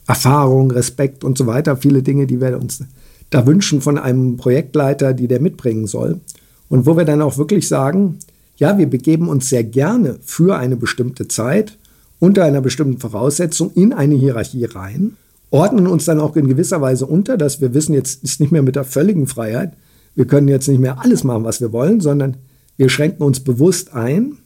Erfahrung, 0.09 0.71
Respekt 0.71 1.23
und 1.23 1.39
so 1.39 1.47
weiter, 1.47 1.77
viele 1.77 2.03
Dinge, 2.03 2.27
die 2.27 2.41
wir 2.41 2.59
uns 2.59 2.83
da 3.31 3.47
wünschen 3.47 3.83
von 3.83 3.99
einem 3.99 4.39
Projektleiter, 4.39 5.13
die 5.13 5.29
der 5.29 5.41
mitbringen 5.41 5.87
soll. 5.87 6.21
Und 6.71 6.87
wo 6.87 6.97
wir 6.97 7.05
dann 7.05 7.23
auch 7.23 7.37
wirklich 7.37 7.69
sagen, 7.69 8.19
ja, 8.57 8.79
wir 8.79 8.89
begeben 8.89 9.29
uns 9.29 9.51
sehr 9.51 9.65
gerne 9.65 10.19
für 10.25 10.57
eine 10.57 10.77
bestimmte 10.77 11.29
Zeit 11.29 11.79
unter 12.19 12.45
einer 12.45 12.63
bestimmten 12.63 12.99
Voraussetzung 12.99 13.71
in 13.75 13.93
eine 13.93 14.15
Hierarchie 14.15 14.65
rein, 14.65 15.17
ordnen 15.51 15.87
uns 15.87 16.07
dann 16.07 16.21
auch 16.21 16.37
in 16.37 16.49
gewisser 16.49 16.81
Weise 16.81 17.07
unter, 17.07 17.37
dass 17.37 17.61
wir 17.61 17.75
wissen, 17.75 17.95
jetzt 17.95 18.25
ist 18.25 18.41
nicht 18.41 18.51
mehr 18.51 18.63
mit 18.63 18.77
der 18.77 18.85
völligen 18.85 19.27
Freiheit, 19.27 19.75
wir 20.15 20.27
können 20.27 20.49
jetzt 20.49 20.69
nicht 20.69 20.81
mehr 20.81 21.01
alles 21.01 21.23
machen, 21.23 21.45
was 21.45 21.61
wir 21.61 21.71
wollen, 21.71 22.01
sondern 22.01 22.39
wir 22.79 22.89
schränken 22.89 23.23
uns 23.23 23.41
bewusst 23.41 23.95
ein, 23.95 24.39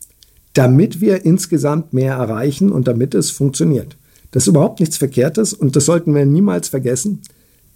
damit 0.55 1.01
wir 1.01 1.25
insgesamt 1.25 1.93
mehr 1.93 2.15
erreichen 2.15 2.71
und 2.71 2.89
damit 2.89 3.15
es 3.15 3.31
funktioniert. 3.31 3.97
Das 4.33 4.45
ist 4.45 4.49
überhaupt 4.49 4.81
nichts 4.81 4.97
Verkehrtes 4.97 5.53
und 5.53 5.77
das 5.77 5.85
sollten 5.85 6.15
wir 6.15 6.27
niemals 6.27 6.69
vergessen, 6.69 7.21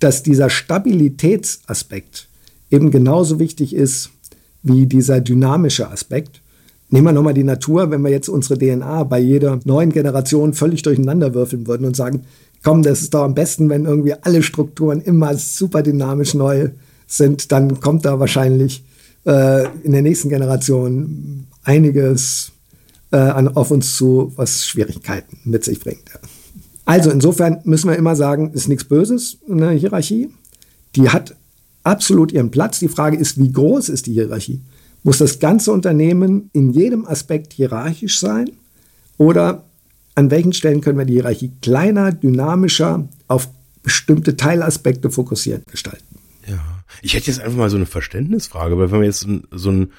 dass 0.01 0.23
dieser 0.23 0.51
Stabilitätsaspekt 0.51 2.29
eben 2.71 2.91
genauso 2.91 3.39
wichtig 3.39 3.75
ist 3.75 4.11
wie 4.63 4.87
dieser 4.87 5.21
dynamische 5.21 5.89
Aspekt. 5.89 6.41
Nehmen 6.91 7.07
wir 7.07 7.13
nochmal 7.13 7.35
die 7.35 7.45
Natur, 7.45 7.91
wenn 7.91 8.03
wir 8.03 8.11
jetzt 8.11 8.29
unsere 8.29 8.59
DNA 8.59 9.05
bei 9.05 9.19
jeder 9.19 9.61
neuen 9.65 9.93
Generation 9.93 10.55
völlig 10.55 10.83
durcheinander 10.83 11.35
würfeln 11.35 11.67
würden 11.67 11.87
und 11.87 11.97
sagen, 11.97 12.25
komm, 12.63 12.83
das 12.83 13.03
ist 13.03 13.15
doch 13.15 13.23
am 13.23 13.35
besten, 13.35 13.69
wenn 13.69 13.85
irgendwie 13.85 14.15
alle 14.15 14.43
Strukturen 14.43 15.01
immer 15.01 15.37
super 15.37 15.83
dynamisch 15.83 16.35
neu 16.35 16.71
sind, 17.07 17.53
dann 17.53 17.81
kommt 17.81 18.05
da 18.05 18.19
wahrscheinlich 18.19 18.83
äh, 19.25 19.67
in 19.83 19.93
der 19.93 20.03
nächsten 20.03 20.29
Generation 20.29 21.47
einiges 21.65 22.53
äh, 23.13 23.17
an, 23.17 23.49
auf 23.49 23.71
uns 23.71 23.97
zu, 23.97 24.33
was 24.37 24.65
Schwierigkeiten 24.65 25.39
mit 25.45 25.65
sich 25.65 25.81
bringt. 25.81 26.09
Ja. 26.13 26.21
Also 26.87 27.11
insofern 27.11 27.61
müssen 27.65 27.91
wir 27.91 27.97
immer 27.97 28.17
sagen, 28.17 28.53
ist 28.53 28.69
nichts 28.69 28.85
Böses, 28.85 29.39
eine 29.51 29.73
Hierarchie. 29.73 30.31
Die 30.95 31.11
hat 31.11 31.35
absolut 31.83 32.33
ihren 32.33 32.51
Platz. 32.51 32.79
Die 32.79 32.89
Frage 32.89 33.17
ist, 33.17 33.39
wie 33.39 33.53
groß 33.53 33.89
ist 33.89 34.07
die 34.07 34.13
Hierarchie? 34.13 34.63
Muss 35.03 35.19
das 35.19 35.41
ganze 35.41 35.73
Unternehmen 35.73 36.49
in 36.53 36.73
jedem 36.73 37.05
Aspekt 37.07 37.53
hierarchisch 37.53 38.19
sein? 38.19 38.51
Oder 39.19 39.65
an 40.15 40.31
welchen 40.31 40.53
Stellen 40.53 40.81
können 40.81 40.99
wir 40.99 41.05
die 41.05 41.15
Hierarchie 41.15 41.53
kleiner, 41.61 42.13
dynamischer, 42.13 43.09
auf 43.29 43.49
bestimmte 43.83 44.37
Teilaspekte 44.37 45.11
fokussiert 45.11 45.67
gestalten? 45.67 46.19
Ja, 46.47 46.61
ich 47.03 47.15
hätte 47.15 47.27
jetzt 47.27 47.41
einfach 47.41 47.59
mal 47.59 47.71
so 47.71 47.77
eine 47.77 47.87
Verständnisfrage, 47.87 48.79
weil 48.79 48.93
wenn 48.93 49.01
wir 49.01 49.07
jetzt 49.07 49.27
so 49.51 49.71
ein, 49.71 49.93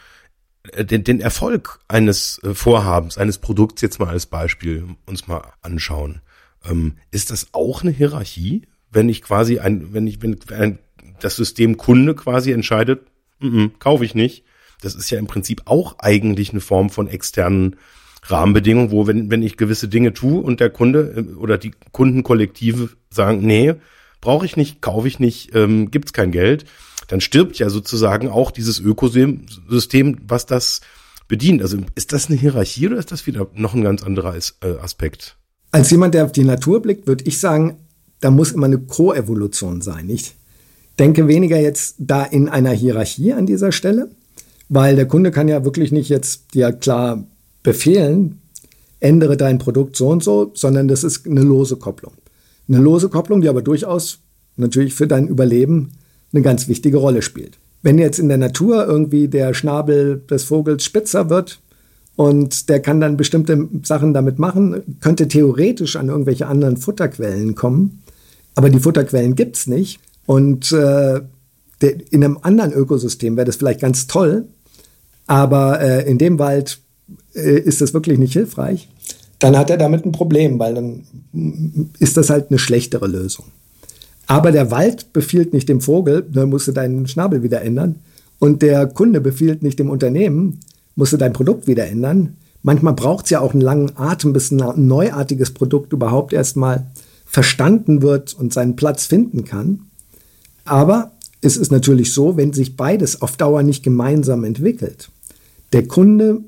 äh, 0.71 0.85
den, 0.85 1.03
den 1.03 1.19
Erfolg 1.19 1.79
eines 1.89 2.39
äh, 2.43 2.53
Vorhabens, 2.53 3.17
eines 3.17 3.37
Produkts 3.37 3.81
jetzt 3.81 3.99
mal 3.99 4.07
als 4.09 4.25
Beispiel 4.25 4.85
uns 5.05 5.27
mal 5.27 5.41
anschauen, 5.61 6.21
ähm, 6.69 6.93
ist 7.11 7.31
das 7.31 7.47
auch 7.53 7.81
eine 7.81 7.91
Hierarchie, 7.91 8.63
wenn 8.91 9.09
ich 9.09 9.21
quasi 9.21 9.59
ein, 9.59 9.93
wenn 9.93 10.07
ich, 10.07 10.21
wenn 10.21 10.37
ein, 10.51 10.79
das 11.19 11.35
System 11.35 11.77
Kunde 11.77 12.15
quasi 12.15 12.51
entscheidet, 12.51 13.01
mm 13.39 13.47
-mm, 13.47 13.71
kaufe 13.79 14.05
ich 14.05 14.15
nicht. 14.15 14.43
Das 14.81 14.95
ist 14.95 15.09
ja 15.09 15.17
im 15.17 15.27
Prinzip 15.27 15.63
auch 15.65 15.99
eigentlich 15.99 16.51
eine 16.51 16.61
Form 16.61 16.89
von 16.89 17.07
externen 17.07 17.77
Rahmenbedingungen, 18.23 18.91
wo 18.91 19.07
wenn, 19.07 19.31
wenn 19.31 19.43
ich 19.43 19.57
gewisse 19.57 19.87
Dinge 19.87 20.13
tue 20.13 20.41
und 20.41 20.59
der 20.59 20.69
Kunde 20.69 21.13
äh, 21.17 21.35
oder 21.35 21.57
die 21.57 21.71
Kundenkollektive 21.91 22.89
sagen, 23.09 23.45
nee, 23.45 23.75
brauche 24.21 24.45
ich 24.45 24.57
nicht, 24.57 24.81
kaufe 24.81 25.07
ich 25.07 25.19
nicht, 25.19 25.55
ähm, 25.55 25.91
gibt's 25.91 26.13
kein 26.13 26.31
Geld, 26.31 26.65
dann 27.07 27.21
stirbt 27.21 27.57
ja 27.59 27.69
sozusagen 27.69 28.29
auch 28.29 28.51
dieses 28.51 28.79
Ökosystem, 28.79 30.17
was 30.27 30.45
das 30.45 30.81
bedient. 31.27 31.61
Also 31.61 31.77
ist 31.95 32.13
das 32.13 32.27
eine 32.27 32.37
Hierarchie 32.37 32.87
oder 32.87 32.97
ist 32.97 33.11
das 33.11 33.27
wieder 33.27 33.47
noch 33.53 33.73
ein 33.73 33.83
ganz 33.83 34.03
anderer 34.03 34.35
äh, 34.35 34.77
Aspekt? 34.81 35.37
Als 35.71 35.89
jemand, 35.91 36.13
der 36.13 36.25
auf 36.25 36.31
die 36.31 36.43
Natur 36.43 36.81
blickt, 36.81 37.07
würde 37.07 37.25
ich 37.25 37.39
sagen, 37.39 37.77
da 38.19 38.31
muss 38.31 38.51
immer 38.51 38.65
eine 38.65 38.79
Koevolution 38.79 39.81
sein. 39.81 40.09
Ich 40.09 40.35
denke 40.97 41.27
weniger 41.27 41.59
jetzt 41.59 41.95
da 41.99 42.23
in 42.23 42.49
einer 42.49 42.71
Hierarchie 42.71 43.33
an 43.33 43.45
dieser 43.45 43.71
Stelle, 43.71 44.09
weil 44.69 44.95
der 44.95 45.07
Kunde 45.07 45.31
kann 45.31 45.47
ja 45.47 45.63
wirklich 45.63 45.91
nicht 45.91 46.09
jetzt 46.09 46.53
dir 46.53 46.71
klar 46.71 47.23
befehlen, 47.63 48.39
ändere 48.99 49.37
dein 49.37 49.59
Produkt 49.59 49.95
so 49.95 50.09
und 50.09 50.23
so, 50.23 50.51
sondern 50.55 50.87
das 50.87 51.03
ist 51.03 51.27
eine 51.27 51.41
lose 51.41 51.75
Kopplung. 51.75 52.13
Eine 52.67 52.79
lose 52.79 53.09
Kopplung, 53.09 53.41
die 53.41 53.49
aber 53.49 53.61
durchaus 53.61 54.19
natürlich 54.55 54.93
für 54.93 55.07
dein 55.07 55.27
Überleben 55.27 55.91
eine 56.33 56.41
ganz 56.41 56.67
wichtige 56.67 56.97
Rolle 56.97 57.21
spielt. 57.21 57.57
Wenn 57.83 57.99
jetzt 57.99 58.19
in 58.19 58.27
der 58.27 58.37
Natur 58.37 58.85
irgendwie 58.85 59.27
der 59.27 59.53
Schnabel 59.53 60.21
des 60.29 60.45
Vogels 60.45 60.83
spitzer 60.83 61.29
wird, 61.29 61.59
und 62.17 62.67
der 62.67 62.79
kann 62.81 62.99
dann 62.99 63.15
bestimmte 63.15 63.69
Sachen 63.83 64.11
damit 64.11 64.39
machen, 64.39 64.97
könnte 65.01 65.27
theoretisch 65.27 65.95
an 65.95 66.09
irgendwelche 66.09 66.47
anderen 66.47 66.75
Futterquellen 66.75 67.53
kommen. 67.53 68.01
Aber 68.55 68.71
die 68.71 68.79
Futterquellen 68.79 69.35
gibt 69.35 69.55
es 69.55 69.67
nicht. 69.67 69.99
Und 70.25 70.71
äh, 70.71 71.21
der, 71.81 72.11
in 72.11 72.23
einem 72.23 72.39
anderen 72.41 72.73
Ökosystem 72.73 73.37
wäre 73.37 73.45
das 73.45 73.57
vielleicht 73.57 73.81
ganz 73.81 74.07
toll. 74.07 74.45
Aber 75.27 75.79
äh, 75.79 76.09
in 76.09 76.17
dem 76.17 76.39
Wald 76.39 76.79
äh, 77.35 77.59
ist 77.59 77.81
das 77.81 77.93
wirklich 77.93 78.17
nicht 78.17 78.33
hilfreich. 78.33 78.89
Dann 79.37 79.55
hat 79.55 79.69
er 79.69 79.77
damit 79.77 80.03
ein 80.03 80.11
Problem, 80.11 80.57
weil 80.57 80.73
dann 80.73 81.03
ist 81.99 82.17
das 82.17 82.31
halt 82.31 82.49
eine 82.49 82.57
schlechtere 82.57 83.05
Lösung. 83.05 83.45
Aber 84.25 84.51
der 84.51 84.71
Wald 84.71 85.13
befiehlt 85.13 85.53
nicht 85.53 85.69
dem 85.69 85.81
Vogel, 85.81 86.25
dann 86.27 86.49
musst 86.49 86.67
du 86.67 86.71
deinen 86.71 87.07
Schnabel 87.07 87.43
wieder 87.43 87.61
ändern. 87.61 87.97
Und 88.39 88.63
der 88.63 88.87
Kunde 88.87 89.21
befiehlt 89.21 89.61
nicht 89.61 89.77
dem 89.77 89.91
Unternehmen, 89.91 90.59
musst 90.97 91.13
du 91.13 91.17
dein 91.17 91.31
Produkt 91.31 91.67
wieder 91.67 91.87
ändern. 91.87 92.35
Manchmal 92.63 92.93
braucht 92.93 93.25
es 93.25 93.31
ja 93.31 93.39
auch 93.39 93.53
einen 93.53 93.61
langen 93.61 93.95
Atem, 93.95 94.33
bis 94.33 94.51
ein 94.51 94.87
neuartiges 94.87 95.51
Produkt 95.51 95.93
überhaupt 95.93 96.33
erstmal 96.33 96.87
verstanden 97.25 98.01
wird 98.01 98.33
und 98.33 98.51
seinen 98.51 98.75
Platz 98.75 99.05
finden 99.05 99.45
kann. 99.45 99.83
Aber 100.65 101.11
es 101.39 101.55
ist 101.55 101.71
natürlich 101.71 102.13
so, 102.13 102.35
wenn 102.35 102.51
sich 102.51 102.75
beides 102.75 103.21
auf 103.21 103.37
Dauer 103.37 103.63
nicht 103.63 103.83
gemeinsam 103.83 104.43
entwickelt, 104.43 105.09
der 105.71 105.87
Kunde 105.87 106.41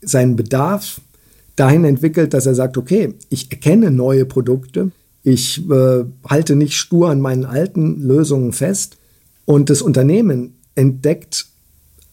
seinen 0.00 0.36
Bedarf 0.36 1.00
dahin 1.56 1.84
entwickelt, 1.84 2.32
dass 2.32 2.46
er 2.46 2.54
sagt, 2.54 2.78
okay, 2.78 3.14
ich 3.28 3.50
erkenne 3.50 3.90
neue 3.90 4.24
Produkte, 4.24 4.92
ich 5.22 5.68
äh, 5.68 6.04
halte 6.26 6.56
nicht 6.56 6.74
stur 6.74 7.10
an 7.10 7.20
meinen 7.20 7.44
alten 7.44 8.00
Lösungen 8.00 8.52
fest 8.52 8.96
und 9.44 9.68
das 9.68 9.82
Unternehmen 9.82 10.54
entdeckt 10.74 11.49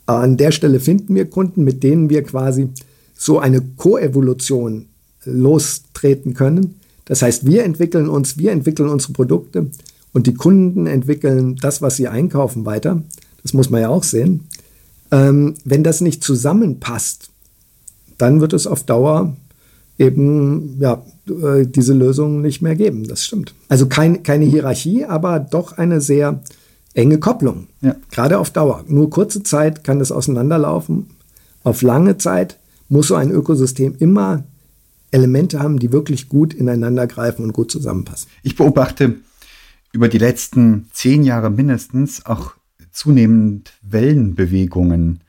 an 0.07 0.37
der 0.37 0.51
Stelle 0.51 0.79
finden 0.79 1.13
wir 1.15 1.29
Kunden, 1.29 1.63
mit 1.63 1.83
denen 1.83 2.09
wir 2.09 2.23
quasi 2.23 2.69
so 3.15 3.39
eine 3.39 3.61
Koevolution 3.61 4.87
lostreten 5.25 6.33
können. 6.33 6.75
Das 7.05 7.21
heißt, 7.21 7.45
wir 7.45 7.63
entwickeln 7.63 8.09
uns, 8.09 8.37
wir 8.37 8.51
entwickeln 8.51 8.89
unsere 8.89 9.13
Produkte 9.13 9.67
und 10.13 10.27
die 10.27 10.33
Kunden 10.33 10.87
entwickeln 10.87 11.55
das, 11.57 11.81
was 11.81 11.97
sie 11.97 12.07
einkaufen, 12.07 12.65
weiter. 12.65 13.03
Das 13.43 13.53
muss 13.53 13.69
man 13.69 13.81
ja 13.81 13.89
auch 13.89 14.03
sehen. 14.03 14.47
Ähm, 15.11 15.55
wenn 15.63 15.83
das 15.83 16.01
nicht 16.01 16.23
zusammenpasst, 16.23 17.29
dann 18.17 18.41
wird 18.41 18.53
es 18.53 18.67
auf 18.67 18.83
Dauer 18.83 19.35
eben 19.97 20.77
ja, 20.79 21.03
äh, 21.27 21.65
diese 21.65 21.93
Lösung 21.93 22.41
nicht 22.41 22.61
mehr 22.61 22.75
geben. 22.75 23.07
Das 23.07 23.25
stimmt. 23.25 23.53
Also 23.67 23.87
kein, 23.87 24.23
keine 24.23 24.45
Hierarchie, 24.45 25.05
aber 25.05 25.39
doch 25.39 25.77
eine 25.77 26.01
sehr 26.01 26.41
enge 26.97 27.19
Kopplung. 27.19 27.67
Ja. 27.81 27.95
Gerade 28.11 28.39
auf 28.39 28.49
Dauer. 28.49 28.83
Nur 28.87 29.09
kurze 29.09 29.43
Zeit 29.43 29.83
kann 29.83 29.99
das 29.99 30.11
auseinanderlaufen. 30.11 31.07
Auf 31.63 31.81
lange 31.81 32.17
Zeit 32.17 32.57
muss 32.89 33.07
so 33.07 33.15
ein 33.15 33.31
Ökosystem 33.31 33.95
immer 33.99 34.43
Elemente 35.11 35.59
haben, 35.59 35.79
die 35.79 35.91
wirklich 35.91 36.27
gut 36.27 36.53
ineinander 36.53 37.07
greifen 37.07 37.43
und 37.43 37.53
gut 37.53 37.71
zusammenpassen. 37.71 38.29
Ich 38.43 38.55
beobachte 38.55 39.15
über 39.91 40.09
die 40.09 40.17
letzten 40.17 40.89
zehn 40.91 41.23
Jahre 41.23 41.49
mindestens 41.49 42.25
auch 42.25 42.53
zunehmend 42.91 43.73
Wellenbewegungen. 43.83 45.21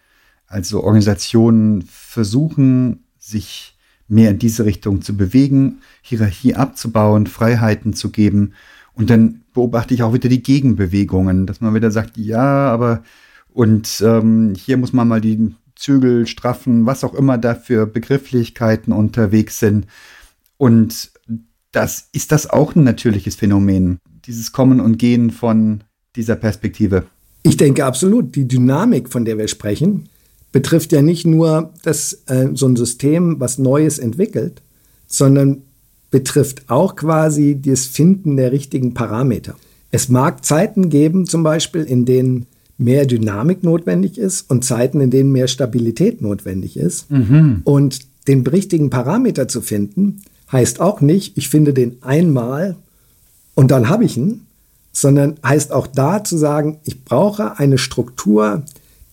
Also 0.46 0.82
Organisationen 0.82 1.82
versuchen, 1.86 3.04
sich 3.18 3.76
mehr 4.08 4.30
in 4.30 4.38
diese 4.38 4.64
Richtung 4.64 5.02
zu 5.02 5.16
bewegen, 5.16 5.82
Hierarchie 6.00 6.54
abzubauen, 6.54 7.26
Freiheiten 7.26 7.92
zu 7.92 8.10
geben 8.10 8.54
und 8.98 9.08
dann 9.10 9.42
beobachte 9.54 9.94
ich 9.94 10.02
auch 10.02 10.12
wieder 10.12 10.28
die 10.28 10.42
Gegenbewegungen, 10.42 11.46
dass 11.46 11.60
man 11.60 11.74
wieder 11.74 11.90
sagt, 11.90 12.16
ja, 12.18 12.68
aber 12.68 13.04
und 13.48 14.02
ähm, 14.04 14.54
hier 14.56 14.76
muss 14.76 14.92
man 14.92 15.08
mal 15.08 15.20
die 15.20 15.54
Zügel 15.76 16.26
straffen, 16.26 16.84
was 16.84 17.04
auch 17.04 17.14
immer 17.14 17.38
da 17.38 17.54
für 17.54 17.86
Begrifflichkeiten 17.86 18.92
unterwegs 18.92 19.60
sind. 19.60 19.86
Und 20.56 21.12
das 21.70 22.08
ist 22.12 22.32
das 22.32 22.50
auch 22.50 22.74
ein 22.74 22.82
natürliches 22.82 23.36
Phänomen, 23.36 23.98
dieses 24.26 24.50
Kommen 24.50 24.80
und 24.80 24.98
Gehen 24.98 25.30
von 25.30 25.84
dieser 26.16 26.34
Perspektive. 26.34 27.04
Ich 27.44 27.56
denke 27.56 27.84
absolut. 27.84 28.34
Die 28.34 28.48
Dynamik, 28.48 29.08
von 29.08 29.24
der 29.24 29.38
wir 29.38 29.46
sprechen, 29.46 30.08
betrifft 30.50 30.90
ja 30.90 31.02
nicht 31.02 31.24
nur 31.24 31.72
das, 31.84 32.24
äh, 32.26 32.48
so 32.54 32.66
ein 32.66 32.74
System, 32.74 33.38
was 33.38 33.58
Neues 33.58 34.00
entwickelt, 34.00 34.60
sondern 35.06 35.62
betrifft 36.10 36.70
auch 36.70 36.96
quasi 36.96 37.60
das 37.60 37.86
Finden 37.86 38.36
der 38.36 38.52
richtigen 38.52 38.94
Parameter. 38.94 39.54
Es 39.90 40.08
mag 40.08 40.44
Zeiten 40.44 40.88
geben, 40.90 41.26
zum 41.26 41.42
Beispiel, 41.42 41.82
in 41.82 42.04
denen 42.04 42.46
mehr 42.78 43.06
Dynamik 43.06 43.62
notwendig 43.64 44.18
ist 44.18 44.50
und 44.50 44.64
Zeiten, 44.64 45.00
in 45.00 45.10
denen 45.10 45.32
mehr 45.32 45.48
Stabilität 45.48 46.22
notwendig 46.22 46.76
ist. 46.76 47.06
Und 47.64 48.00
den 48.28 48.46
richtigen 48.46 48.90
Parameter 48.90 49.48
zu 49.48 49.60
finden, 49.60 50.22
heißt 50.52 50.80
auch 50.80 51.00
nicht, 51.00 51.36
ich 51.36 51.48
finde 51.48 51.74
den 51.74 51.98
einmal 52.02 52.76
und 53.54 53.70
dann 53.70 53.88
habe 53.88 54.04
ich 54.04 54.16
ihn, 54.16 54.42
sondern 54.92 55.36
heißt 55.44 55.72
auch 55.72 55.86
da 55.86 56.24
zu 56.24 56.36
sagen, 56.38 56.78
ich 56.84 57.04
brauche 57.04 57.58
eine 57.58 57.78
Struktur, 57.78 58.62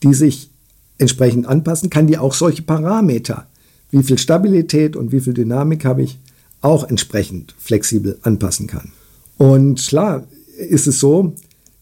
die 0.03 0.13
sich 0.13 0.49
entsprechend 0.97 1.47
anpassen 1.47 1.89
kann, 1.89 2.07
die 2.07 2.17
auch 2.17 2.33
solche 2.33 2.61
Parameter, 2.61 3.47
wie 3.91 4.03
viel 4.03 4.17
Stabilität 4.17 4.95
und 4.95 5.11
wie 5.11 5.19
viel 5.19 5.33
Dynamik 5.33 5.83
habe 5.85 6.03
ich, 6.03 6.17
auch 6.65 6.83
entsprechend 6.89 7.53
flexibel 7.59 8.17
anpassen 8.23 8.65
kann. 8.65 8.91
Und 9.37 9.85
klar 9.87 10.23
ist 10.57 10.87
es 10.87 10.99
so, 10.99 11.33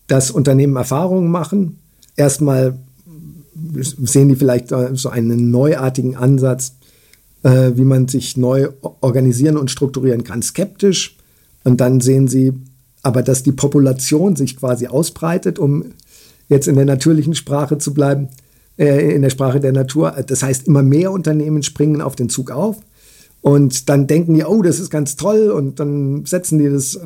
dass 0.07 0.29
Unternehmen 0.29 0.75
Erfahrungen 0.75 1.31
machen. 1.31 1.79
Erstmal 2.17 2.77
sehen 3.79 4.27
die 4.27 4.35
vielleicht 4.35 4.73
so 4.93 5.09
einen 5.09 5.51
neuartigen 5.51 6.17
Ansatz, 6.17 6.73
äh, 7.43 7.71
wie 7.75 7.85
man 7.85 8.09
sich 8.09 8.35
neu 8.35 8.69
organisieren 8.99 9.55
und 9.55 9.71
strukturieren 9.71 10.25
kann, 10.25 10.41
skeptisch. 10.41 11.17
Und 11.63 11.79
dann 11.79 12.01
sehen 12.01 12.27
sie 12.27 12.51
aber, 13.03 13.23
dass 13.23 13.41
die 13.41 13.53
Population 13.53 14.35
sich 14.35 14.57
quasi 14.57 14.87
ausbreitet, 14.87 15.59
um 15.59 15.93
jetzt 16.49 16.67
in 16.67 16.75
der 16.75 16.85
natürlichen 16.85 17.35
Sprache 17.35 17.77
zu 17.77 17.93
bleiben, 17.93 18.27
äh, 18.77 19.15
in 19.15 19.21
der 19.21 19.29
Sprache 19.29 19.61
der 19.61 19.71
Natur. 19.71 20.11
Das 20.27 20.43
heißt, 20.43 20.67
immer 20.67 20.83
mehr 20.83 21.11
Unternehmen 21.11 21.63
springen 21.63 22.01
auf 22.01 22.17
den 22.17 22.27
Zug 22.27 22.51
auf. 22.51 22.81
Und 23.43 23.89
dann 23.89 24.07
denken 24.07 24.35
die, 24.35 24.45
oh, 24.45 24.61
das 24.61 24.79
ist 24.79 24.89
ganz 24.89 25.17
toll. 25.17 25.51
Und 25.51 25.79
dann 25.81 26.25
setzen 26.25 26.59
die 26.59 26.69
das 26.69 27.01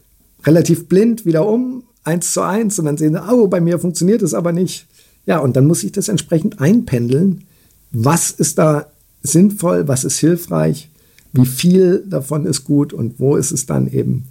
relativ 0.45 0.87
blind 0.87 1.25
wieder 1.25 1.47
um, 1.47 1.83
eins 2.03 2.31
zu 2.31 2.41
eins. 2.41 2.77
Und 2.77 2.85
dann 2.85 2.95
sehen 2.95 3.13
sie, 3.13 3.33
oh, 3.33 3.47
bei 3.47 3.59
mir 3.59 3.79
funktioniert 3.79 4.21
es 4.21 4.35
aber 4.35 4.51
nicht. 4.53 4.85
Ja, 5.25 5.39
und 5.39 5.57
dann 5.57 5.65
muss 5.65 5.83
ich 5.83 5.91
das 5.91 6.09
entsprechend 6.09 6.61
einpendeln. 6.61 7.45
Was 7.91 8.29
ist 8.29 8.59
da 8.59 8.85
sinnvoll, 9.23 9.87
was 9.87 10.03
ist 10.03 10.19
hilfreich, 10.19 10.89
wie 11.33 11.47
viel 11.47 12.05
davon 12.07 12.45
ist 12.45 12.65
gut 12.65 12.93
und 12.93 13.19
wo 13.19 13.35
ist 13.35 13.51
es 13.51 13.65
dann 13.65 13.91
eben 13.91 14.27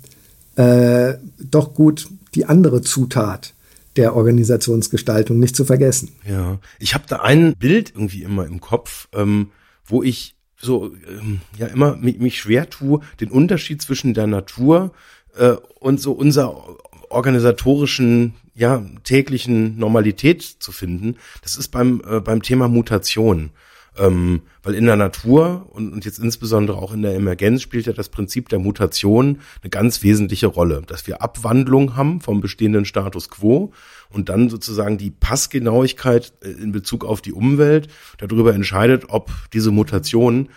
äh, 0.55 1.15
doch 1.51 1.75
gut, 1.75 2.09
die 2.37 2.45
andere 2.45 2.83
Zutat 2.83 3.53
der 3.97 4.15
Organisationsgestaltung 4.15 5.41
nicht 5.41 5.57
zu 5.57 5.65
vergessen. 5.65 6.11
Ja, 6.25 6.61
ich 6.79 6.95
habe 6.95 7.05
da 7.09 7.17
ein 7.17 7.57
Bild 7.57 7.93
irgendwie 7.97 8.23
immer 8.23 8.47
im 8.47 8.61
Kopf, 8.61 9.09
ähm, 9.13 9.49
wo 9.87 10.05
ich 10.05 10.36
so 10.57 10.95
ähm, 11.09 11.41
ja 11.59 11.67
immer 11.67 11.97
mich, 11.97 12.19
mich 12.19 12.39
schwer 12.39 12.71
tue, 12.71 13.01
den 13.21 13.31
Unterschied 13.31 13.83
zwischen 13.83 14.15
der 14.15 14.27
Natur 14.27 14.93
äh, 15.37 15.57
und 15.81 16.01
so 16.01 16.13
unser 16.13 16.63
organisatorischen 17.11 18.35
ja 18.55 18.85
täglichen 19.05 19.79
Normalität 19.79 20.43
zu 20.43 20.73
finden. 20.73 21.17
Das 21.43 21.57
ist 21.57 21.69
beim 21.69 22.03
äh, 22.09 22.21
beim 22.21 22.43
Thema 22.43 22.69
Mutation. 22.69 23.51
Ähm, 23.99 24.43
weil 24.63 24.75
in 24.75 24.85
der 24.85 24.97
Natur 24.97 25.69
und, 25.71 25.91
und 25.93 26.05
jetzt 26.05 26.19
insbesondere 26.19 26.77
auch 26.77 26.93
in 26.93 27.01
der 27.01 27.15
Emergenz 27.15 27.63
spielt 27.63 27.87
ja 27.87 27.95
das 27.95 28.11
Prinzip 28.11 28.51
der 28.51 28.59
Mutation 28.59 29.41
eine 29.63 29.71
ganz 29.71 30.03
wesentliche 30.03 30.49
Rolle, 30.49 30.83
dass 30.87 31.07
wir 31.07 31.23
Abwandlung 31.23 31.97
haben 31.97 32.21
vom 32.21 32.43
bestehenden 32.43 32.85
Status 32.85 33.31
quo 33.31 33.73
und 34.11 34.29
dann 34.29 34.49
sozusagen 34.49 34.99
die 34.99 35.11
Passgenauigkeit 35.11 36.33
äh, 36.43 36.49
in 36.49 36.73
Bezug 36.73 37.05
auf 37.05 37.21
die 37.21 37.33
Umwelt 37.33 37.89
darüber 38.19 38.55
entscheidet, 38.55 39.05
ob 39.09 39.31
diese 39.53 39.71
Mutation 39.71 40.49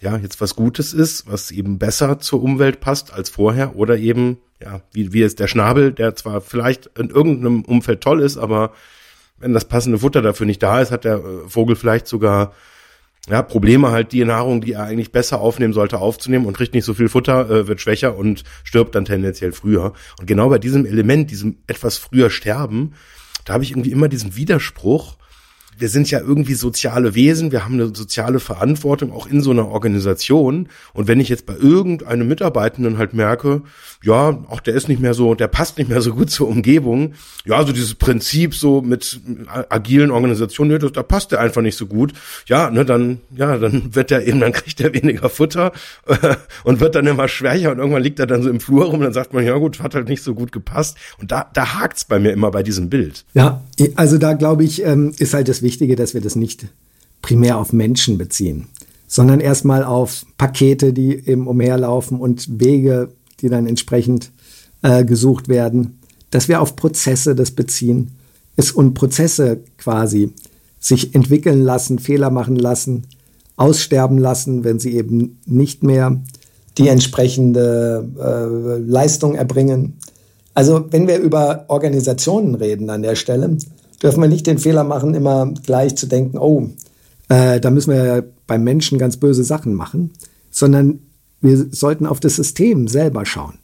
ja 0.00 0.16
jetzt 0.16 0.40
was 0.40 0.56
Gutes 0.56 0.92
ist, 0.92 1.30
was 1.30 1.50
eben 1.50 1.78
besser 1.78 2.18
zur 2.18 2.42
Umwelt 2.42 2.80
passt 2.80 3.12
als 3.12 3.30
vorher 3.30 3.76
oder 3.76 3.96
eben 3.96 4.38
ja 4.60 4.82
wie 4.92 5.12
wie 5.12 5.22
es 5.22 5.34
der 5.34 5.48
Schnabel, 5.48 5.92
der 5.92 6.14
zwar 6.16 6.40
vielleicht 6.40 6.90
in 6.98 7.10
irgendeinem 7.10 7.62
Umfeld 7.62 8.00
toll 8.00 8.20
ist, 8.20 8.36
aber 8.36 8.72
wenn 9.38 9.52
das 9.52 9.66
passende 9.66 9.98
Futter 9.98 10.22
dafür 10.22 10.46
nicht 10.46 10.62
da 10.62 10.80
ist, 10.80 10.90
hat 10.90 11.04
der 11.04 11.16
äh, 11.16 11.48
Vogel 11.48 11.76
vielleicht 11.76 12.06
sogar 12.06 12.52
ja, 13.28 13.42
Probleme 13.42 13.90
halt 13.90 14.12
die 14.12 14.24
Nahrung, 14.24 14.60
die 14.60 14.72
er 14.72 14.84
eigentlich 14.84 15.12
besser 15.12 15.40
aufnehmen 15.40 15.72
sollte, 15.72 15.98
aufzunehmen 15.98 16.46
und 16.46 16.56
kriegt 16.56 16.74
nicht 16.74 16.84
so 16.84 16.94
viel 16.94 17.08
Futter, 17.08 17.50
äh, 17.50 17.68
wird 17.68 17.80
schwächer 17.80 18.16
und 18.16 18.44
stirbt 18.62 18.94
dann 18.94 19.04
tendenziell 19.04 19.52
früher. 19.52 19.92
Und 20.18 20.26
genau 20.26 20.48
bei 20.48 20.58
diesem 20.58 20.86
Element, 20.86 21.30
diesem 21.30 21.58
etwas 21.66 21.96
früher 21.98 22.30
Sterben, 22.30 22.94
da 23.44 23.54
habe 23.54 23.64
ich 23.64 23.70
irgendwie 23.70 23.92
immer 23.92 24.08
diesen 24.08 24.36
Widerspruch, 24.36 25.16
wir 25.78 25.88
sind 25.88 26.10
ja 26.10 26.20
irgendwie 26.20 26.54
soziale 26.54 27.14
Wesen, 27.14 27.52
wir 27.52 27.64
haben 27.64 27.74
eine 27.74 27.94
soziale 27.94 28.40
Verantwortung 28.40 29.12
auch 29.12 29.26
in 29.26 29.42
so 29.42 29.50
einer 29.50 29.68
Organisation. 29.68 30.68
Und 30.94 31.08
wenn 31.08 31.20
ich 31.20 31.28
jetzt 31.28 31.46
bei 31.46 31.54
irgendeinem 31.54 32.28
Mitarbeitenden 32.28 32.98
halt 32.98 33.12
merke, 33.14 33.62
ja, 34.02 34.38
auch 34.48 34.60
der 34.60 34.74
ist 34.74 34.88
nicht 34.88 35.00
mehr 35.00 35.14
so, 35.14 35.34
der 35.34 35.48
passt 35.48 35.78
nicht 35.78 35.88
mehr 35.88 36.00
so 36.00 36.14
gut 36.14 36.30
zur 36.30 36.48
Umgebung, 36.48 37.14
ja, 37.44 37.64
so 37.64 37.72
dieses 37.72 37.94
Prinzip 37.94 38.54
so 38.54 38.80
mit 38.80 39.20
agilen 39.68 40.10
Organisationen, 40.10 40.78
das, 40.78 40.92
da 40.92 41.02
passt 41.02 41.32
der 41.32 41.40
einfach 41.40 41.62
nicht 41.62 41.76
so 41.76 41.86
gut. 41.86 42.12
Ja, 42.46 42.70
ne, 42.70 42.84
dann, 42.84 43.20
ja, 43.34 43.58
dann 43.58 43.94
wird 43.94 44.10
er 44.10 44.26
eben, 44.26 44.40
dann 44.40 44.52
kriegt 44.52 44.80
er 44.80 44.94
weniger 44.94 45.28
Futter 45.28 45.72
und 46.64 46.80
wird 46.80 46.94
dann 46.94 47.06
immer 47.06 47.28
schwächer 47.28 47.70
und 47.72 47.78
irgendwann 47.78 48.02
liegt 48.02 48.18
er 48.18 48.26
dann 48.26 48.42
so 48.42 48.48
im 48.48 48.60
Flur 48.60 48.86
rum, 48.86 49.00
dann 49.00 49.12
sagt 49.12 49.34
man, 49.34 49.44
ja 49.44 49.56
gut, 49.58 49.80
hat 49.80 49.94
halt 49.94 50.08
nicht 50.08 50.22
so 50.22 50.34
gut 50.34 50.52
gepasst. 50.52 50.96
Und 51.20 51.32
da, 51.32 51.50
da 51.52 51.80
hakt's 51.80 52.04
bei 52.04 52.18
mir 52.18 52.32
immer 52.32 52.50
bei 52.50 52.62
diesem 52.62 52.88
Bild. 52.88 53.24
Ja, 53.34 53.62
also 53.96 54.18
da 54.18 54.32
glaube 54.32 54.64
ich, 54.64 54.82
ähm, 54.84 55.12
ist 55.18 55.34
halt 55.34 55.48
das 55.48 55.62
Wichtige, 55.66 55.96
dass 55.96 56.14
wir 56.14 56.20
das 56.20 56.36
nicht 56.36 56.68
primär 57.20 57.58
auf 57.58 57.72
Menschen 57.72 58.18
beziehen, 58.18 58.68
sondern 59.08 59.40
erstmal 59.40 59.82
auf 59.84 60.24
Pakete, 60.38 60.92
die 60.92 61.28
eben 61.28 61.48
umherlaufen 61.48 62.20
und 62.20 62.60
Wege, 62.60 63.10
die 63.40 63.48
dann 63.48 63.66
entsprechend 63.66 64.30
äh, 64.82 65.04
gesucht 65.04 65.48
werden, 65.48 65.98
dass 66.30 66.46
wir 66.48 66.60
auf 66.60 66.76
Prozesse 66.76 67.34
das 67.34 67.50
beziehen 67.50 68.12
es 68.56 68.72
und 68.72 68.94
Prozesse 68.94 69.60
quasi 69.76 70.32
sich 70.80 71.14
entwickeln 71.14 71.62
lassen, 71.62 71.98
Fehler 71.98 72.30
machen 72.30 72.56
lassen, 72.56 73.04
aussterben 73.56 74.18
lassen, 74.18 74.64
wenn 74.64 74.78
sie 74.78 74.94
eben 74.96 75.38
nicht 75.46 75.82
mehr 75.82 76.20
die 76.78 76.88
entsprechende 76.88 78.06
äh, 78.18 78.80
Leistung 78.88 79.34
erbringen. 79.34 79.98
Also 80.54 80.86
wenn 80.90 81.06
wir 81.06 81.18
über 81.18 81.64
Organisationen 81.68 82.54
reden 82.54 82.90
an 82.90 83.02
der 83.02 83.14
Stelle, 83.14 83.56
dürfen 84.02 84.20
wir 84.20 84.28
nicht 84.28 84.46
den 84.46 84.58
Fehler 84.58 84.84
machen, 84.84 85.14
immer 85.14 85.52
gleich 85.64 85.96
zu 85.96 86.06
denken, 86.06 86.38
oh, 86.38 86.70
äh, 87.28 87.60
da 87.60 87.70
müssen 87.70 87.92
wir 87.92 88.24
beim 88.46 88.64
Menschen 88.64 88.98
ganz 88.98 89.16
böse 89.16 89.44
Sachen 89.44 89.74
machen, 89.74 90.12
sondern 90.50 91.00
wir 91.40 91.66
sollten 91.70 92.06
auf 92.06 92.20
das 92.20 92.36
System 92.36 92.88
selber 92.88 93.26
schauen, 93.26 93.58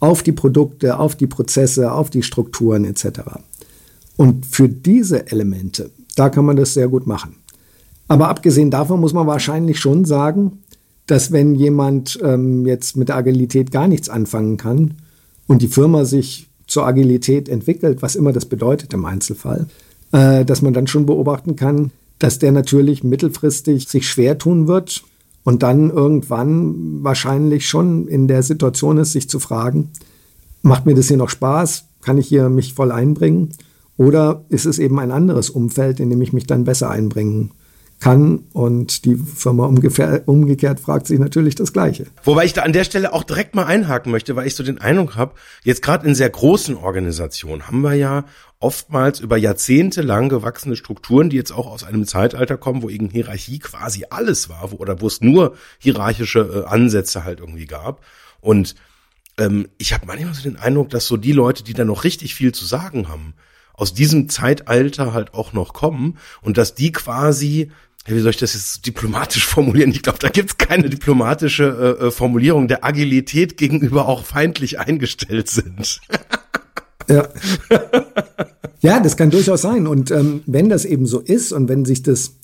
auf 0.00 0.22
die 0.22 0.32
Produkte, 0.32 0.98
auf 0.98 1.16
die 1.16 1.26
Prozesse, 1.26 1.92
auf 1.92 2.10
die 2.10 2.22
Strukturen 2.22 2.84
etc. 2.84 3.20
Und 4.16 4.46
für 4.46 4.68
diese 4.68 5.30
Elemente, 5.30 5.90
da 6.16 6.28
kann 6.28 6.44
man 6.44 6.56
das 6.56 6.74
sehr 6.74 6.88
gut 6.88 7.06
machen. 7.06 7.36
Aber 8.08 8.28
abgesehen 8.28 8.70
davon 8.70 9.00
muss 9.00 9.12
man 9.12 9.26
wahrscheinlich 9.26 9.78
schon 9.78 10.04
sagen, 10.04 10.62
dass 11.06 11.32
wenn 11.32 11.54
jemand 11.54 12.18
ähm, 12.22 12.66
jetzt 12.66 12.96
mit 12.96 13.08
der 13.08 13.16
Agilität 13.16 13.70
gar 13.70 13.88
nichts 13.88 14.08
anfangen 14.08 14.56
kann 14.56 14.94
und 15.46 15.62
die 15.62 15.68
Firma 15.68 16.04
sich 16.04 16.47
zur 16.68 16.86
Agilität 16.86 17.48
entwickelt, 17.48 18.02
was 18.02 18.14
immer 18.14 18.32
das 18.32 18.46
bedeutet 18.46 18.94
im 18.94 19.04
Einzelfall, 19.04 19.66
äh, 20.12 20.44
dass 20.44 20.62
man 20.62 20.72
dann 20.72 20.86
schon 20.86 21.06
beobachten 21.06 21.56
kann, 21.56 21.90
dass 22.20 22.38
der 22.38 22.52
natürlich 22.52 23.02
mittelfristig 23.02 23.88
sich 23.88 24.08
schwer 24.08 24.38
tun 24.38 24.68
wird 24.68 25.02
und 25.42 25.62
dann 25.64 25.90
irgendwann 25.90 27.02
wahrscheinlich 27.02 27.68
schon 27.68 28.06
in 28.06 28.28
der 28.28 28.42
Situation 28.42 28.98
ist, 28.98 29.12
sich 29.12 29.28
zu 29.28 29.40
fragen, 29.40 29.90
macht 30.62 30.86
mir 30.86 30.94
das 30.94 31.08
hier 31.08 31.16
noch 31.16 31.30
Spaß? 31.30 31.84
Kann 32.02 32.18
ich 32.18 32.28
hier 32.28 32.48
mich 32.48 32.74
voll 32.74 32.92
einbringen? 32.92 33.50
Oder 33.96 34.44
ist 34.48 34.66
es 34.66 34.78
eben 34.78 35.00
ein 35.00 35.10
anderes 35.10 35.50
Umfeld, 35.50 35.98
in 35.98 36.10
dem 36.10 36.22
ich 36.22 36.32
mich 36.32 36.46
dann 36.46 36.64
besser 36.64 36.90
einbringen 36.90 37.48
kann. 37.48 37.58
Und 38.52 39.04
die 39.04 39.16
Firma 39.16 39.66
umgekehrt 39.66 40.80
fragt 40.80 41.06
sich 41.06 41.18
natürlich 41.18 41.56
das 41.56 41.72
Gleiche. 41.72 42.06
Wobei 42.22 42.44
ich 42.44 42.52
da 42.52 42.62
an 42.62 42.72
der 42.72 42.84
Stelle 42.84 43.12
auch 43.12 43.24
direkt 43.24 43.54
mal 43.54 43.64
einhaken 43.64 44.12
möchte, 44.12 44.36
weil 44.36 44.46
ich 44.46 44.54
so 44.54 44.62
den 44.62 44.80
Eindruck 44.80 45.16
habe, 45.16 45.34
jetzt 45.64 45.82
gerade 45.82 46.06
in 46.06 46.14
sehr 46.14 46.30
großen 46.30 46.76
Organisationen 46.76 47.66
haben 47.66 47.80
wir 47.80 47.94
ja 47.94 48.24
oftmals 48.60 49.20
über 49.20 49.36
Jahrzehnte 49.36 50.02
lang 50.02 50.28
gewachsene 50.28 50.76
Strukturen, 50.76 51.30
die 51.30 51.36
jetzt 51.36 51.52
auch 51.52 51.66
aus 51.66 51.84
einem 51.84 52.06
Zeitalter 52.06 52.56
kommen, 52.56 52.82
wo 52.82 52.88
eben 52.88 53.10
Hierarchie 53.10 53.58
quasi 53.58 54.04
alles 54.10 54.48
war, 54.48 54.72
wo, 54.72 54.76
oder 54.76 55.00
wo 55.00 55.06
es 55.06 55.20
nur 55.20 55.54
hierarchische 55.78 56.64
äh, 56.66 56.68
Ansätze 56.68 57.24
halt 57.24 57.40
irgendwie 57.40 57.66
gab. 57.66 58.04
Und 58.40 58.74
ähm, 59.38 59.68
ich 59.78 59.92
habe 59.92 60.06
manchmal 60.06 60.34
so 60.34 60.42
den 60.42 60.56
Eindruck, 60.56 60.90
dass 60.90 61.06
so 61.06 61.16
die 61.16 61.32
Leute, 61.32 61.62
die 61.62 61.74
da 61.74 61.84
noch 61.84 62.04
richtig 62.04 62.34
viel 62.34 62.52
zu 62.52 62.64
sagen 62.64 63.08
haben, 63.08 63.34
aus 63.74 63.94
diesem 63.94 64.28
Zeitalter 64.28 65.12
halt 65.12 65.34
auch 65.34 65.52
noch 65.52 65.72
kommen 65.72 66.18
und 66.42 66.58
dass 66.58 66.74
die 66.74 66.90
quasi 66.90 67.70
wie 68.14 68.20
soll 68.20 68.30
ich 68.30 68.36
das 68.36 68.54
jetzt 68.54 68.86
diplomatisch 68.86 69.46
formulieren? 69.46 69.90
Ich 69.90 70.02
glaube, 70.02 70.18
da 70.18 70.28
gibt's 70.28 70.58
keine 70.58 70.88
diplomatische 70.88 71.96
äh, 72.00 72.06
äh, 72.06 72.10
Formulierung 72.10 72.68
der 72.68 72.84
Agilität 72.84 73.56
gegenüber 73.56 74.08
auch 74.08 74.24
feindlich 74.24 74.78
eingestellt 74.78 75.48
sind. 75.48 76.00
ja. 77.08 77.28
ja, 78.80 79.00
das 79.00 79.16
kann 79.16 79.30
durchaus 79.30 79.62
sein. 79.62 79.86
Und 79.86 80.10
ähm, 80.10 80.42
wenn 80.46 80.68
das 80.68 80.84
eben 80.84 81.06
so 81.06 81.20
ist 81.20 81.52
und 81.52 81.68
wenn 81.68 81.84
sich 81.84 82.02
das 82.02 82.34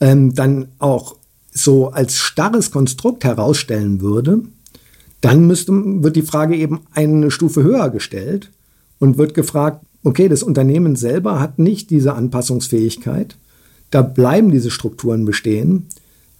ähm, 0.00 0.34
dann 0.34 0.68
auch 0.78 1.16
so 1.50 1.90
als 1.90 2.18
starres 2.18 2.70
Konstrukt 2.70 3.24
herausstellen 3.24 4.00
würde, 4.00 4.42
dann 5.20 5.46
müsste, 5.46 5.72
wird 5.72 6.16
die 6.16 6.22
Frage 6.22 6.56
eben 6.56 6.80
eine 6.92 7.30
Stufe 7.30 7.62
höher 7.62 7.90
gestellt 7.90 8.50
und 8.98 9.18
wird 9.18 9.34
gefragt, 9.34 9.84
okay, 10.04 10.28
das 10.28 10.42
Unternehmen 10.42 10.96
selber 10.96 11.40
hat 11.40 11.58
nicht 11.58 11.90
diese 11.90 12.14
Anpassungsfähigkeit. 12.14 13.36
Da 13.90 14.02
bleiben 14.02 14.50
diese 14.50 14.70
Strukturen 14.70 15.24
bestehen. 15.24 15.86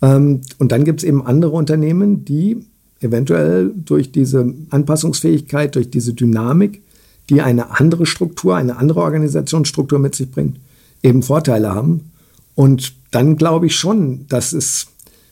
Ähm, 0.02 0.42
und 0.58 0.72
dann 0.72 0.84
gibt 0.84 1.00
es 1.00 1.04
eben 1.04 1.26
andere 1.26 1.52
Unternehmen, 1.52 2.24
die 2.24 2.58
eventuell 3.00 3.72
durch 3.74 4.10
diese 4.12 4.52
Anpassungsfähigkeit, 4.70 5.74
durch 5.74 5.90
diese 5.90 6.14
Dynamik, 6.14 6.82
die 7.30 7.42
eine 7.42 7.78
andere 7.78 8.06
Struktur, 8.06 8.56
eine 8.56 8.76
andere 8.76 9.00
Organisationsstruktur 9.00 9.98
mit 9.98 10.14
sich 10.14 10.30
bringt, 10.30 10.58
eben 11.02 11.22
Vorteile 11.22 11.74
haben. 11.74 12.10
Und 12.54 12.94
dann 13.10 13.36
glaube 13.36 13.66
ich 13.66 13.76
schon, 13.76 14.26
dass 14.28 14.52
es 14.52 14.88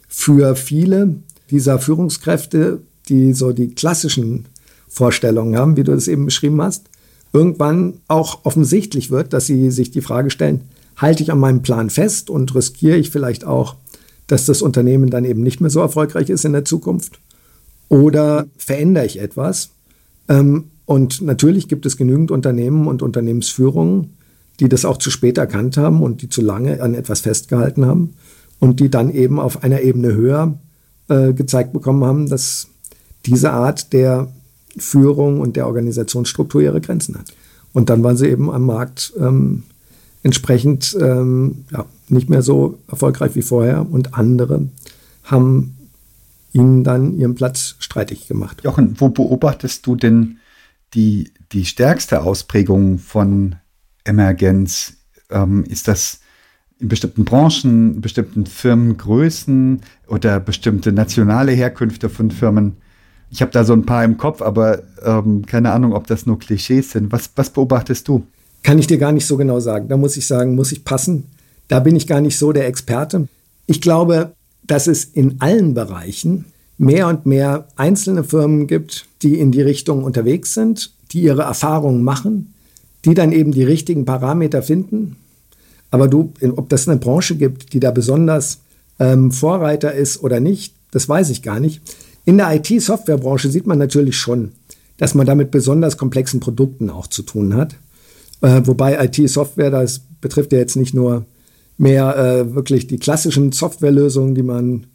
für 0.09 0.57
viele 0.57 1.17
dieser 1.51 1.79
Führungskräfte, 1.79 2.81
die 3.09 3.33
so 3.33 3.53
die 3.53 3.69
klassischen 3.69 4.47
Vorstellungen 4.89 5.57
haben, 5.57 5.77
wie 5.77 5.85
du 5.85 5.93
das 5.93 6.09
eben 6.09 6.25
beschrieben 6.25 6.61
hast, 6.63 6.87
irgendwann 7.33 7.95
auch 8.09 8.45
offensichtlich 8.45 9.11
wird, 9.11 9.33
dass 9.33 9.47
sie 9.47 9.71
sich 9.71 9.91
die 9.91 10.01
Frage 10.01 10.31
stellen, 10.31 10.63
halte 10.97 11.23
ich 11.23 11.31
an 11.31 11.39
meinem 11.39 11.63
Plan 11.63 11.91
fest 11.91 12.31
und 12.31 12.55
riskiere 12.55 12.97
ich 12.97 13.11
vielleicht 13.11 13.45
auch, 13.45 13.77
dass 14.27 14.47
das 14.47 14.63
Unternehmen 14.63 15.11
dann 15.11 15.25
eben 15.25 15.43
nicht 15.43 15.61
mehr 15.61 15.71
so 15.71 15.81
erfolgreich 15.81 16.31
ist 16.31 16.45
in 16.45 16.53
der 16.53 16.65
Zukunft? 16.65 17.21
Oder 17.89 18.47
verändere 18.57 19.07
ich 19.07 19.21
etwas? 19.21 19.71
Ähm, 20.29 20.65
und 20.85 21.21
natürlich 21.23 21.69
gibt 21.69 21.87
es 21.87 21.97
genügend 21.97 22.31
Unternehmen 22.31 22.87
und 22.87 23.03
Unternehmensführungen, 23.03 24.17
die 24.61 24.69
das 24.69 24.85
auch 24.85 24.97
zu 24.97 25.11
spät 25.11 25.39
erkannt 25.39 25.77
haben 25.77 26.03
und 26.03 26.23
die 26.23 26.29
zu 26.29 26.41
lange 26.41 26.81
an 26.81 26.95
etwas 26.95 27.21
festgehalten 27.21 27.85
haben 27.85 28.15
und 28.59 28.81
die 28.81 28.91
dann 28.91 29.11
eben 29.11 29.39
auf 29.39 29.63
einer 29.63 29.83
Ebene 29.83 30.15
höher 30.15 30.59
äh, 31.09 31.33
gezeigt 31.33 31.73
bekommen 31.73 32.05
haben, 32.05 32.29
dass 32.29 32.69
diese 33.27 33.53
Art 33.53 33.93
der 33.93 34.33
Führung 34.79 35.41
und 35.41 35.57
der 35.57 35.67
Organisationsstruktur 35.67 36.63
ihre 36.63 36.81
Grenzen 36.81 37.17
hat. 37.17 37.33
Und 37.73 37.91
dann 37.91 38.03
waren 38.03 38.17
sie 38.17 38.29
eben 38.29 38.51
am 38.51 38.65
Markt 38.65 39.13
ähm, 39.19 39.65
entsprechend 40.23 40.97
ähm, 41.01 41.65
ja, 41.71 41.87
nicht 42.09 42.29
mehr 42.29 42.43
so 42.43 42.79
erfolgreich 42.89 43.35
wie 43.35 43.43
vorher 43.43 43.87
und 43.91 44.15
andere 44.15 44.69
haben 45.25 45.77
ihnen 46.53 46.85
dann 46.85 47.17
ihren 47.17 47.35
Platz 47.35 47.77
streitig 47.79 48.27
gemacht. 48.29 48.63
Jochen, 48.65 48.99
wo 48.99 49.09
beobachtest 49.09 49.87
du 49.87 49.95
denn 49.95 50.39
die, 50.95 51.33
die 51.53 51.65
stärkste 51.65 52.23
Ausprägung 52.23 52.99
von 52.99 53.57
Emergenz? 54.05 54.95
Ähm, 55.31 55.65
ist 55.65 55.89
das 55.89 56.21
in 56.79 56.89
bestimmten 56.89 57.25
Branchen, 57.25 57.95
in 57.95 58.01
bestimmten 58.01 58.47
Firmengrößen 58.47 59.81
oder 60.09 60.41
bestimmte 60.41 60.93
nationale 60.93 61.53
Herkünfte 61.53 62.09
von 62.09 62.31
Firmen? 62.31 62.77
Ich 63.31 63.43
habe 63.43 63.51
da 63.51 63.65
so 63.65 63.73
ein 63.73 63.85
paar 63.85 64.05
im 64.05 64.19
Kopf, 64.19 64.41
aber 64.41 64.83
ähm, 65.05 65.45
keine 65.45 65.73
Ahnung, 65.73 65.93
ob 65.93 66.07
das 66.07 66.27
nur 66.27 66.39
Klischees 66.39 66.93
sind. 66.93 67.13
Was, 67.13 67.31
was 67.35 67.51
beobachtest 67.51 68.07
du? 68.09 68.27
Kann 68.67 68.81
ich 68.81 68.89
dir 68.89 68.99
gar 68.99 69.13
nicht 69.13 69.27
so 69.27 69.37
genau 69.37 69.61
sagen. 69.61 69.87
Da 69.87 69.97
muss 69.97 70.17
ich 70.17 70.27
sagen, 70.27 70.57
muss 70.57 70.73
ich 70.73 70.83
passen. 70.83 71.29
Da 71.69 71.79
bin 71.79 71.95
ich 71.95 72.09
gar 72.09 72.21
nicht 72.21 72.37
so 72.37 72.51
der 72.51 72.67
Experte. 72.67 73.29
Ich 73.69 73.81
glaube, 73.81 74.33
dass 74.65 74.89
es 74.89 75.05
in 75.05 75.37
allen 75.41 75.73
Bereichen 75.73 76.47
mehr 76.77 77.07
und 77.07 77.27
mehr 77.27 77.69
einzelne 77.77 78.25
Firmen 78.25 78.67
gibt, 78.67 79.07
die 79.23 79.39
in 79.39 79.53
die 79.53 79.63
Richtung 79.63 80.03
unterwegs 80.03 80.53
sind, 80.53 80.91
die 81.13 81.23
ihre 81.23 81.43
Erfahrungen 81.43 82.03
machen, 82.03 82.55
die 83.05 83.15
dann 83.15 83.31
eben 83.31 83.53
die 83.53 83.63
richtigen 83.63 84.05
Parameter 84.05 84.65
finden. 84.65 85.15
Aber 85.93 86.09
du, 86.09 86.33
ob 86.57 86.69
das 86.69 86.89
eine 86.89 86.99
Branche 86.99 87.37
gibt, 87.37 87.73
die 87.73 87.79
da 87.79 87.93
besonders 87.93 88.59
ähm, 88.99 89.31
Vorreiter 89.31 89.93
ist 89.93 90.25
oder 90.25 90.41
nicht, 90.41 90.75
das 90.91 91.09
weiß 91.09 91.31
ich 91.31 91.43
gar 91.43 91.61
nicht. 91.61 91.83
In 92.25 92.37
der 92.37 92.53
IT-Softwarebranche 92.53 93.49
sieht 93.49 93.69
man 93.69 93.79
natürlich 93.79 94.17
schon, 94.17 94.51
dass 94.97 95.15
man 95.15 95.25
da 95.25 95.37
mit 95.37 95.53
besonders 95.53 95.97
komplexen 95.97 96.41
Produkten 96.41 96.91
auch 96.91 97.07
zu 97.07 97.23
tun 97.23 97.55
hat. 97.55 97.77
Äh, 98.41 98.63
wobei 98.65 99.05
IT-Software, 99.05 99.71
das 99.71 100.01
betrifft 100.21 100.53
ja 100.53 100.59
jetzt 100.59 100.77
nicht 100.77 100.95
nur 100.95 101.27
mehr 101.79 102.17
äh, 102.17 102.55
wirklich 102.55 102.87
die 102.87 102.99
klassischen 102.99 103.53
Softwarelösungen, 103.53 104.35
die 104.35 104.43
man 104.43 104.87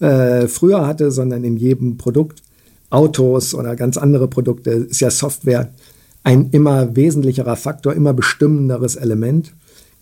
äh, 0.00 0.46
früher 0.46 0.86
hatte, 0.86 1.10
sondern 1.10 1.44
in 1.44 1.56
jedem 1.56 1.96
Produkt, 1.96 2.42
Autos 2.90 3.54
oder 3.54 3.76
ganz 3.76 3.96
andere 3.96 4.28
Produkte, 4.28 4.70
ist 4.70 5.00
ja 5.00 5.10
Software 5.10 5.70
ein 6.24 6.50
immer 6.50 6.96
wesentlicherer 6.96 7.56
Faktor, 7.56 7.94
immer 7.94 8.14
bestimmenderes 8.14 8.96
Element. 8.96 9.52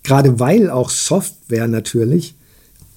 Gerade 0.03 0.39
weil 0.39 0.69
auch 0.69 0.89
Software 0.89 1.67
natürlich 1.67 2.35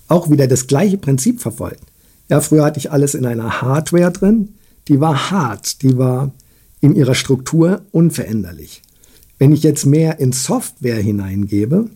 auch 0.07 0.31
wieder 0.31 0.47
das 0.47 0.67
gleiche 0.67 0.99
Prinzip 0.99 1.41
verfolgt. 1.41 1.83
Ja, 2.29 2.41
früher 2.41 2.65
hatte 2.65 2.79
ich 2.79 2.93
alles 2.93 3.15
in 3.15 3.27
einer 3.27 3.63
Hardware 3.63 4.13
drin, 4.13 4.55
die 4.89 5.01
war 5.01 5.31
hart, 5.31 5.83
die 5.83 5.99
war 5.99 6.33
in 6.81 6.95
ihrer 6.95 7.15
Struktur 7.15 7.83
unveränderlich. 7.91 8.83
Wenn 9.41 9.53
ich 9.53 9.63
jetzt 9.63 9.87
mehr 9.87 10.21
in 10.21 10.33
Software 10.33 10.99
hineingebe, 10.99 11.87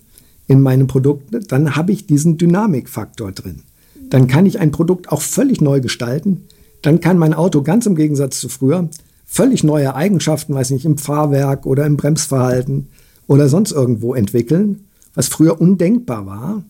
in 0.48 0.62
meine 0.62 0.86
Produkte, 0.86 1.40
dann 1.40 1.76
habe 1.76 1.92
ich 1.92 2.06
diesen 2.06 2.38
Dynamikfaktor 2.38 3.32
drin. 3.32 3.60
Dann 4.08 4.28
kann 4.28 4.46
ich 4.46 4.60
ein 4.60 4.70
Produkt 4.70 5.10
auch 5.10 5.20
völlig 5.20 5.60
neu 5.60 5.82
gestalten. 5.82 6.44
Dann 6.80 7.00
kann 7.00 7.18
mein 7.18 7.34
Auto 7.34 7.60
ganz 7.60 7.84
im 7.84 7.96
Gegensatz 7.96 8.40
zu 8.40 8.48
früher 8.48 8.88
völlig 9.26 9.62
neue 9.62 9.94
Eigenschaften, 9.94 10.54
weiß 10.54 10.70
nicht, 10.70 10.86
im 10.86 10.96
Fahrwerk 10.96 11.66
oder 11.66 11.84
im 11.84 11.98
Bremsverhalten 11.98 12.88
oder 13.26 13.50
sonst 13.50 13.72
irgendwo 13.72 14.14
entwickeln, 14.14 14.86
was 15.14 15.28
früher 15.28 15.60
undenkbar 15.60 16.24
war. 16.24 16.64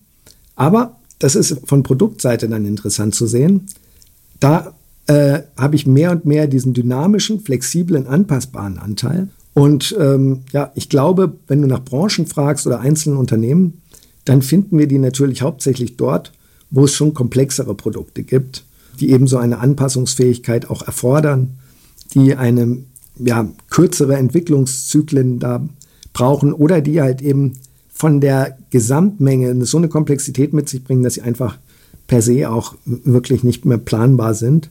Aber 0.57 0.97
das 1.21 1.37
ist 1.37 1.57
von 1.67 1.85
Produktseite 1.85 2.49
dann 2.49 2.65
interessant 2.65 3.15
zu 3.15 3.29
sehen. 3.29 3.67
Da 4.41 4.75
äh, 5.07 5.43
habe 5.57 5.77
ich 5.77 5.87
mehr 5.87 6.11
und 6.11 6.25
mehr 6.25 6.49
diesen 6.49 6.75
dynamischen, 6.75 7.41
flexiblen, 7.41 8.09
anpassbaren 8.09 8.79
Anteil. 8.79 9.29
Und 9.55 9.97
ähm, 10.01 10.41
ja, 10.53 10.73
ich 10.75 10.89
glaube, 10.89 11.37
wenn 11.47 11.63
du 11.63 11.69
nach 11.69 11.85
Branchen 11.85 12.27
fragst 12.27 12.67
oder 12.67 12.81
einzelnen 12.81 13.17
Unternehmen, 13.17 13.81
dann 14.25 14.43
finden 14.43 14.79
wir 14.79 14.89
die 14.89 14.99
natürlich 14.99 15.43
hauptsächlich 15.43 15.97
dort, 15.97 16.33
wo 16.71 16.85
es 16.85 16.95
schon 16.95 17.15
komplexere 17.15 17.75
Produkte 17.75 18.25
gibt, 18.25 18.65
die 19.01 19.11
eben 19.11 19.27
so 19.27 19.39
eine 19.39 19.59
Anpassungsfähigkeit 19.59 20.71
auch 20.71 20.83
erfordern, 20.83 21.59
die 22.15 22.35
eine 22.35 22.79
ja, 23.17 23.49
kürzere 23.71 24.17
Entwicklungszyklen 24.17 25.39
da 25.39 25.67
brauchen 26.13 26.53
oder 26.53 26.81
die 26.81 27.01
halt 27.01 27.23
eben 27.23 27.55
von 27.93 28.21
der 28.21 28.59
Gesamtmenge 28.71 29.65
so 29.65 29.79
eine 29.79 29.89
Komplexität 29.89 30.53
mit 30.53 30.69
sich 30.69 30.83
bringen, 30.83 31.05
dass 31.05 31.15
sie 31.15 31.23
einfach 31.23 31.59
per 32.07 32.23
se 32.23 32.51
auch 32.51 32.75
wirklich 32.85 33.45
nicht 33.45 33.65
mehr 33.65 33.79
planbar 33.79 34.35
sind, 34.35 34.69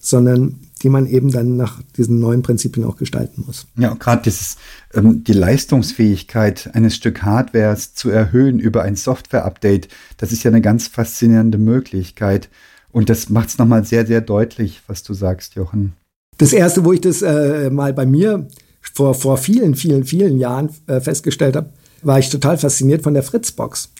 sondern 0.00 0.58
die 0.82 0.88
man 0.88 1.06
eben 1.06 1.30
dann 1.30 1.56
nach 1.56 1.80
diesen 1.96 2.18
neuen 2.18 2.42
Prinzipien 2.42 2.84
auch 2.84 2.96
gestalten 2.96 3.44
muss. 3.46 3.66
Ja, 3.76 3.94
gerade 3.94 4.22
dieses, 4.22 4.56
ähm, 4.94 5.22
die 5.24 5.32
Leistungsfähigkeit 5.32 6.70
eines 6.74 6.96
Stück 6.96 7.22
Hardwares 7.22 7.94
zu 7.94 8.10
erhöhen 8.10 8.58
über 8.58 8.82
ein 8.82 8.96
Software-Update, 8.96 9.88
das 10.16 10.32
ist 10.32 10.42
ja 10.42 10.50
eine 10.50 10.60
ganz 10.60 10.88
faszinierende 10.88 11.58
Möglichkeit. 11.58 12.48
Und 12.90 13.08
das 13.08 13.28
macht 13.30 13.48
es 13.48 13.58
nochmal 13.58 13.84
sehr, 13.84 14.06
sehr 14.06 14.20
deutlich, 14.20 14.82
was 14.86 15.02
du 15.02 15.14
sagst, 15.14 15.54
Jochen. 15.54 15.94
Das 16.38 16.52
erste, 16.52 16.84
wo 16.84 16.92
ich 16.92 17.00
das 17.00 17.22
äh, 17.22 17.70
mal 17.70 17.94
bei 17.94 18.04
mir 18.04 18.48
vor, 18.94 19.14
vor 19.14 19.38
vielen, 19.38 19.74
vielen, 19.74 20.04
vielen 20.04 20.38
Jahren 20.38 20.70
äh, 20.86 21.00
festgestellt 21.00 21.56
habe, 21.56 21.70
war 22.02 22.18
ich 22.18 22.28
total 22.28 22.58
fasziniert 22.58 23.02
von 23.02 23.14
der 23.14 23.22
Fritzbox. 23.22 23.90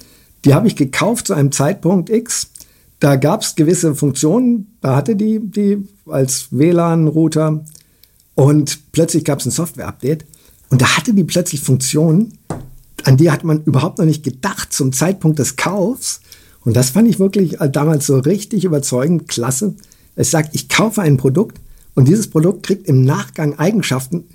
Die 0.44 0.54
habe 0.54 0.66
ich 0.66 0.76
gekauft 0.76 1.28
zu 1.28 1.34
einem 1.34 1.52
Zeitpunkt 1.52 2.10
X 2.10 2.50
da 3.02 3.16
gab 3.16 3.42
es 3.42 3.56
gewisse 3.56 3.96
Funktionen, 3.96 4.76
da 4.80 4.94
hatte 4.94 5.16
die, 5.16 5.40
die 5.40 5.88
als 6.06 6.46
WLAN-Router 6.52 7.64
und 8.36 8.92
plötzlich 8.92 9.24
gab 9.24 9.40
es 9.40 9.46
ein 9.46 9.50
Software-Update 9.50 10.24
und 10.70 10.82
da 10.82 10.96
hatte 10.96 11.12
die 11.12 11.24
plötzlich 11.24 11.62
Funktionen, 11.62 12.38
an 13.02 13.16
die 13.16 13.32
hat 13.32 13.42
man 13.42 13.64
überhaupt 13.64 13.98
noch 13.98 14.04
nicht 14.04 14.22
gedacht 14.22 14.72
zum 14.72 14.92
Zeitpunkt 14.92 15.40
des 15.40 15.56
Kaufs. 15.56 16.20
Und 16.64 16.76
das 16.76 16.90
fand 16.90 17.08
ich 17.08 17.18
wirklich 17.18 17.56
damals 17.72 18.06
so 18.06 18.20
richtig 18.20 18.64
überzeugend, 18.64 19.26
klasse. 19.26 19.74
Es 20.14 20.30
sagt, 20.30 20.54
ich 20.54 20.68
kaufe 20.68 21.02
ein 21.02 21.16
Produkt 21.16 21.60
und 21.96 22.06
dieses 22.06 22.30
Produkt 22.30 22.62
kriegt 22.62 22.86
im 22.86 23.02
Nachgang 23.02 23.58
Eigenschaften, 23.58 24.28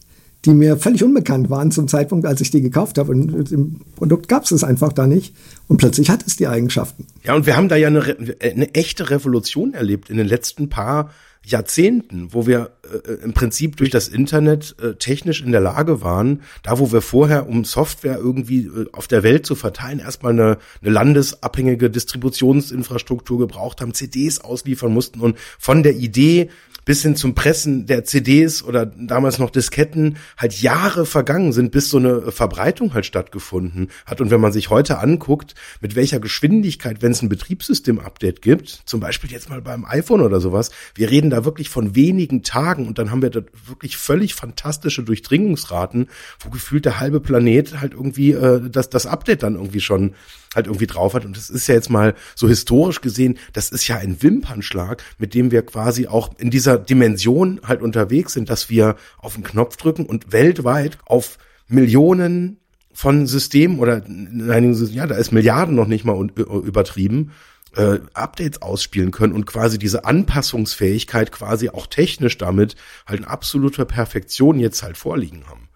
die 0.47 0.53
mir 0.53 0.77
völlig 0.77 1.03
unbekannt 1.03 1.49
waren 1.49 1.71
zum 1.71 1.89
Zeitpunkt, 1.89 2.25
als 2.25 2.39
ich 2.39 2.49
die 2.49 2.61
gekauft 2.61 2.97
habe. 2.97 3.11
Und 3.11 3.51
im 3.51 3.81
Produkt 3.95 4.29
gab 4.29 4.45
es 4.45 4.51
es 4.51 4.63
einfach 4.63 4.93
da 4.93 5.05
nicht. 5.05 5.35
Und 5.67 5.77
plötzlich 5.77 6.09
hat 6.09 6.25
es 6.25 6.37
die 6.37 6.47
Eigenschaften. 6.47 7.05
Ja, 7.23 7.35
und 7.35 7.45
wir 7.45 7.57
haben 7.57 7.67
da 7.67 7.75
ja 7.75 7.87
eine, 7.87 8.15
eine 8.41 8.73
echte 8.73 9.09
Revolution 9.09 9.73
erlebt 9.73 10.09
in 10.09 10.15
den 10.15 10.25
letzten 10.25 10.69
paar 10.69 11.11
Jahrzehnten, 11.47 12.33
wo 12.33 12.45
wir 12.45 12.71
äh, 12.83 13.23
im 13.23 13.33
Prinzip 13.33 13.77
durch 13.77 13.89
das 13.89 14.09
Internet 14.09 14.75
äh, 14.81 14.95
technisch 14.95 15.41
in 15.41 15.53
der 15.53 15.61
Lage 15.61 16.01
waren, 16.01 16.41
da 16.61 16.77
wo 16.77 16.91
wir 16.91 17.01
vorher, 17.01 17.47
um 17.47 17.63
Software 17.63 18.17
irgendwie 18.17 18.65
äh, 18.65 18.85
auf 18.91 19.07
der 19.07 19.23
Welt 19.23 19.45
zu 19.45 19.55
verteilen, 19.55 19.99
erstmal 19.99 20.33
eine, 20.33 20.57
eine 20.81 20.91
landesabhängige 20.91 21.89
Distributionsinfrastruktur 21.89 23.39
gebraucht 23.39 23.79
haben, 23.79 23.93
CDs 23.93 24.41
ausliefern 24.41 24.93
mussten 24.93 25.21
und 25.21 25.37
von 25.57 25.83
der 25.83 25.95
Idee 25.95 26.49
bis 26.87 27.01
hin 27.01 27.17
zum 27.17 27.35
Pressen 27.35 27.85
der 27.85 28.05
CDs 28.05 28.63
oder 28.63 28.85
damals 28.85 29.39
noch 29.39 29.49
Disketten 29.49 30.15
halt 30.37 30.61
Jahre 30.61 31.05
vergangen 31.05 31.51
sind, 31.51 31.71
bis 31.71 31.89
so 31.89 31.97
eine 31.97 32.31
Verbreitung 32.31 32.93
halt 32.93 33.05
stattgefunden 33.05 33.89
hat. 34.05 34.21
Und 34.21 34.31
wenn 34.31 34.39
man 34.39 34.53
sich 34.53 34.69
heute 34.69 34.99
anguckt, 34.99 35.53
mit 35.81 35.97
welcher 35.97 36.21
Geschwindigkeit, 36.21 37.01
wenn 37.01 37.11
es 37.11 37.21
ein 37.21 37.27
Betriebssystem-Update 37.27 38.41
gibt, 38.41 38.83
zum 38.85 39.01
Beispiel 39.01 39.29
jetzt 39.29 39.49
mal 39.49 39.61
beim 39.61 39.83
iPhone 39.83 40.21
oder 40.21 40.39
sowas, 40.39 40.71
wir 40.95 41.11
reden 41.11 41.29
da 41.29 41.36
da 41.37 41.45
wirklich 41.45 41.69
von 41.69 41.95
wenigen 41.95 42.43
Tagen 42.43 42.87
und 42.87 42.97
dann 42.97 43.11
haben 43.11 43.21
wir 43.21 43.29
da 43.29 43.41
wirklich 43.67 43.95
völlig 43.97 44.33
fantastische 44.33 45.03
Durchdringungsraten, 45.03 46.09
wo 46.39 46.49
gefühlt 46.49 46.85
der 46.85 46.99
halbe 46.99 47.19
Planet 47.19 47.79
halt 47.79 47.93
irgendwie 47.93 48.31
äh, 48.31 48.69
das, 48.69 48.89
das 48.89 49.05
Update 49.05 49.43
dann 49.43 49.55
irgendwie 49.55 49.79
schon 49.79 50.15
halt 50.55 50.67
irgendwie 50.67 50.87
drauf 50.87 51.13
hat. 51.13 51.25
Und 51.25 51.37
das 51.37 51.49
ist 51.49 51.67
ja 51.67 51.75
jetzt 51.75 51.89
mal 51.89 52.15
so 52.35 52.47
historisch 52.47 53.01
gesehen, 53.01 53.37
das 53.53 53.69
ist 53.69 53.87
ja 53.87 53.97
ein 53.97 54.21
Wimpernschlag, 54.21 55.03
mit 55.19 55.33
dem 55.33 55.51
wir 55.51 55.61
quasi 55.61 56.07
auch 56.07 56.31
in 56.37 56.49
dieser 56.49 56.77
Dimension 56.77 57.61
halt 57.63 57.81
unterwegs 57.81 58.33
sind, 58.33 58.49
dass 58.49 58.69
wir 58.69 58.95
auf 59.19 59.35
den 59.35 59.43
Knopf 59.43 59.77
drücken 59.77 60.05
und 60.05 60.31
weltweit 60.31 60.97
auf 61.05 61.37
Millionen 61.67 62.57
von 62.91 63.27
Systemen 63.27 63.77
oder 63.77 64.03
in 64.05 64.49
einigen 64.49 64.73
ja, 64.91 65.05
da 65.05 65.15
ist 65.15 65.31
Milliarden 65.31 65.75
noch 65.75 65.85
nicht 65.85 66.03
mal 66.03 66.19
übertrieben, 66.19 67.31
äh, 67.77 67.99
Updates 68.13 68.61
ausspielen 68.61 69.11
können 69.11 69.33
und 69.33 69.45
quasi 69.45 69.77
diese 69.77 70.05
Anpassungsfähigkeit 70.05 71.31
quasi 71.31 71.69
auch 71.69 71.87
technisch 71.87 72.37
damit 72.37 72.75
halt 73.05 73.21
in 73.21 73.25
absoluter 73.25 73.85
Perfektion 73.85 74.59
jetzt 74.59 74.83
halt 74.83 74.97
vorliegen 74.97 75.45
haben. 75.47 75.69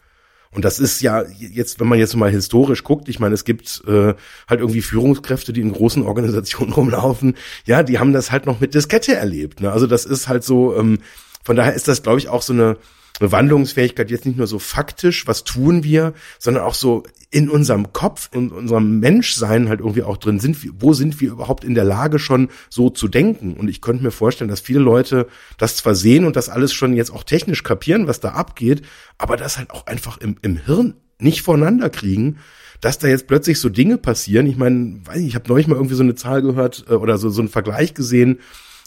Und 0.53 0.65
das 0.65 0.79
ist 0.79 1.01
ja 1.01 1.23
jetzt, 1.37 1.79
wenn 1.79 1.87
man 1.87 1.97
jetzt 1.97 2.15
mal 2.15 2.29
historisch 2.29 2.83
guckt, 2.83 3.07
ich 3.07 3.19
meine, 3.19 3.33
es 3.33 3.45
gibt 3.45 3.83
äh, 3.87 4.13
halt 4.49 4.59
irgendwie 4.59 4.81
Führungskräfte, 4.81 5.53
die 5.53 5.61
in 5.61 5.71
großen 5.71 6.03
Organisationen 6.03 6.73
rumlaufen, 6.73 7.35
ja, 7.65 7.83
die 7.83 7.99
haben 7.99 8.11
das 8.11 8.31
halt 8.31 8.45
noch 8.45 8.59
mit 8.59 8.73
Diskette 8.73 9.15
erlebt. 9.15 9.61
Ne? 9.61 9.71
Also 9.71 9.87
das 9.87 10.05
ist 10.05 10.27
halt 10.27 10.43
so, 10.43 10.75
ähm, 10.75 10.99
von 11.43 11.55
daher 11.55 11.73
ist 11.73 11.87
das, 11.87 12.03
glaube 12.03 12.19
ich, 12.19 12.27
auch 12.27 12.41
so 12.41 12.53
eine 12.53 12.77
eine 13.21 13.31
Wandlungsfähigkeit 13.31 14.09
jetzt 14.09 14.25
nicht 14.25 14.37
nur 14.37 14.47
so 14.47 14.59
faktisch, 14.59 15.27
was 15.27 15.43
tun 15.43 15.83
wir, 15.83 16.13
sondern 16.39 16.63
auch 16.63 16.73
so 16.73 17.03
in 17.31 17.49
unserem 17.49 17.93
Kopf, 17.93 18.29
in 18.33 18.51
unserem 18.51 18.99
Menschsein 18.99 19.69
halt 19.69 19.79
irgendwie 19.79 20.03
auch 20.03 20.17
drin 20.17 20.39
sind. 20.39 20.57
Wo 20.81 20.93
sind 20.93 21.19
wir 21.21 21.31
überhaupt 21.31 21.63
in 21.63 21.75
der 21.75 21.85
Lage 21.85 22.19
schon 22.19 22.49
so 22.69 22.89
zu 22.89 23.07
denken? 23.07 23.53
Und 23.53 23.69
ich 23.69 23.81
könnte 23.81 24.03
mir 24.03 24.11
vorstellen, 24.11 24.49
dass 24.49 24.59
viele 24.59 24.81
Leute 24.81 25.27
das 25.57 25.77
zwar 25.77 25.95
sehen 25.95 26.25
und 26.25 26.35
das 26.35 26.49
alles 26.49 26.73
schon 26.73 26.93
jetzt 26.93 27.11
auch 27.11 27.23
technisch 27.23 27.63
kapieren, 27.63 28.05
was 28.07 28.19
da 28.19 28.31
abgeht, 28.31 28.81
aber 29.17 29.37
das 29.37 29.57
halt 29.57 29.71
auch 29.71 29.87
einfach 29.87 30.17
im, 30.17 30.35
im 30.41 30.57
Hirn 30.57 30.95
nicht 31.19 31.41
voneinander 31.41 31.89
kriegen 31.89 32.37
dass 32.81 32.97
da 32.97 33.07
jetzt 33.07 33.27
plötzlich 33.27 33.59
so 33.59 33.69
Dinge 33.69 33.99
passieren. 33.99 34.47
Ich 34.47 34.57
meine, 34.57 35.01
weiß 35.05 35.17
nicht, 35.17 35.27
ich 35.27 35.35
habe 35.35 35.47
neulich 35.47 35.67
mal 35.67 35.75
irgendwie 35.75 35.93
so 35.93 36.03
eine 36.03 36.15
Zahl 36.15 36.41
gehört 36.41 36.85
äh, 36.89 36.93
oder 36.93 37.17
so 37.17 37.29
so 37.29 37.39
einen 37.39 37.49
Vergleich 37.49 37.93
gesehen, 37.93 38.39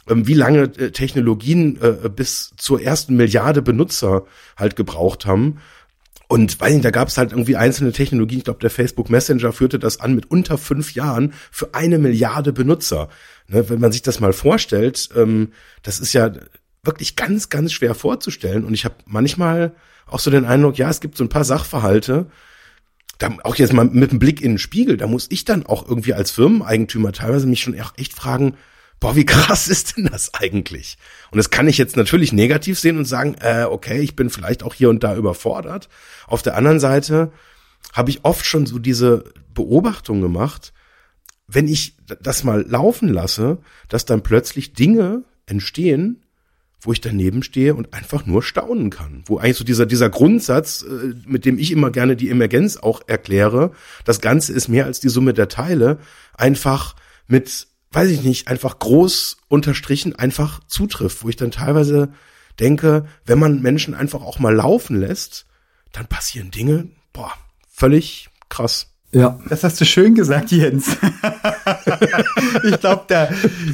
ähm, 0.08 0.26
wie 0.26 0.34
lange 0.34 0.62
äh, 0.62 0.90
Technologien 0.90 1.78
äh, 1.80 2.08
bis 2.08 2.52
zur 2.56 2.82
ersten 2.82 3.16
Milliarde 3.16 3.62
Benutzer 3.62 4.24
halt 4.56 4.76
gebraucht 4.76 5.26
haben. 5.26 5.58
Und 6.26 6.60
nicht, 6.60 6.84
da 6.84 6.90
gab 6.90 7.08
es 7.08 7.18
halt 7.18 7.32
irgendwie 7.32 7.56
einzelne 7.56 7.92
Technologien. 7.92 8.38
Ich 8.38 8.44
glaube, 8.44 8.60
der 8.60 8.70
Facebook 8.70 9.10
Messenger 9.10 9.52
führte 9.52 9.78
das 9.78 10.00
an 10.00 10.14
mit 10.14 10.30
unter 10.30 10.58
fünf 10.58 10.94
Jahren 10.94 11.34
für 11.50 11.74
eine 11.74 11.98
Milliarde 11.98 12.52
Benutzer. 12.52 13.08
Ne, 13.48 13.68
wenn 13.68 13.80
man 13.80 13.92
sich 13.92 14.02
das 14.02 14.20
mal 14.20 14.32
vorstellt, 14.32 15.10
ähm, 15.14 15.52
das 15.82 16.00
ist 16.00 16.14
ja 16.14 16.32
wirklich 16.82 17.16
ganz, 17.16 17.50
ganz 17.50 17.72
schwer 17.72 17.94
vorzustellen. 17.94 18.64
Und 18.64 18.74
ich 18.74 18.84
habe 18.84 18.96
manchmal 19.06 19.74
auch 20.06 20.18
so 20.18 20.30
den 20.30 20.44
Eindruck, 20.44 20.78
ja, 20.78 20.88
es 20.88 21.00
gibt 21.00 21.16
so 21.16 21.24
ein 21.24 21.28
paar 21.28 21.44
Sachverhalte, 21.44 22.26
da, 23.18 23.36
auch 23.44 23.56
jetzt 23.56 23.72
mal 23.72 23.84
mit 23.84 24.10
dem 24.10 24.18
Blick 24.18 24.40
in 24.40 24.52
den 24.52 24.58
Spiegel, 24.58 24.96
da 24.96 25.06
muss 25.06 25.26
ich 25.30 25.44
dann 25.44 25.66
auch 25.66 25.88
irgendwie 25.88 26.14
als 26.14 26.30
Firmeneigentümer 26.30 27.12
teilweise 27.12 27.46
mich 27.46 27.60
schon 27.60 27.74
echt 27.74 28.12
fragen, 28.12 28.56
boah, 29.04 29.16
wie 29.16 29.26
krass 29.26 29.68
ist 29.74 29.96
denn 29.96 30.06
das 30.10 30.32
eigentlich? 30.32 30.96
Und 31.30 31.36
das 31.36 31.50
kann 31.50 31.68
ich 31.68 31.76
jetzt 31.76 31.96
natürlich 31.96 32.32
negativ 32.32 32.78
sehen 32.78 32.96
und 32.96 33.04
sagen, 33.04 33.36
äh, 33.40 33.64
okay, 33.64 34.00
ich 34.00 34.16
bin 34.16 34.30
vielleicht 34.30 34.62
auch 34.62 34.72
hier 34.72 34.88
und 34.88 35.04
da 35.04 35.14
überfordert. 35.14 35.90
Auf 36.26 36.40
der 36.40 36.56
anderen 36.56 36.80
Seite 36.80 37.30
habe 37.92 38.08
ich 38.08 38.24
oft 38.24 38.46
schon 38.46 38.64
so 38.64 38.78
diese 38.78 39.24
Beobachtung 39.52 40.22
gemacht, 40.22 40.72
wenn 41.46 41.68
ich 41.68 41.98
das 42.22 42.44
mal 42.44 42.64
laufen 42.66 43.10
lasse, 43.10 43.58
dass 43.90 44.06
dann 44.06 44.22
plötzlich 44.22 44.72
Dinge 44.72 45.24
entstehen, 45.44 46.22
wo 46.80 46.92
ich 46.92 47.02
daneben 47.02 47.42
stehe 47.42 47.74
und 47.74 47.92
einfach 47.92 48.24
nur 48.24 48.42
staunen 48.42 48.88
kann. 48.88 49.22
Wo 49.26 49.36
eigentlich 49.36 49.58
so 49.58 49.64
dieser, 49.64 49.84
dieser 49.84 50.08
Grundsatz, 50.08 50.82
äh, 50.82 51.12
mit 51.26 51.44
dem 51.44 51.58
ich 51.58 51.72
immer 51.72 51.90
gerne 51.90 52.16
die 52.16 52.30
Emergenz 52.30 52.78
auch 52.78 53.02
erkläre, 53.06 53.72
das 54.06 54.22
Ganze 54.22 54.54
ist 54.54 54.68
mehr 54.68 54.86
als 54.86 55.00
die 55.00 55.10
Summe 55.10 55.34
der 55.34 55.48
Teile, 55.48 55.98
einfach 56.38 56.96
mit 57.26 57.66
weiß 57.94 58.10
ich 58.10 58.22
nicht, 58.22 58.48
einfach 58.48 58.78
groß 58.78 59.38
unterstrichen 59.48 60.16
einfach 60.16 60.60
zutrifft, 60.66 61.22
wo 61.22 61.28
ich 61.28 61.36
dann 61.36 61.50
teilweise 61.50 62.10
denke, 62.58 63.06
wenn 63.26 63.38
man 63.38 63.62
Menschen 63.62 63.94
einfach 63.94 64.22
auch 64.22 64.38
mal 64.38 64.54
laufen 64.54 64.98
lässt, 64.98 65.46
dann 65.92 66.06
passieren 66.06 66.50
Dinge, 66.50 66.88
boah, 67.12 67.32
völlig 67.70 68.28
krass. 68.48 68.88
Ja. 69.12 69.38
Das 69.48 69.62
hast 69.62 69.80
du 69.80 69.84
schön 69.84 70.16
gesagt, 70.16 70.50
Jens. 70.50 70.88
ich 72.64 72.80
glaube, 72.80 73.04
da 73.06 73.28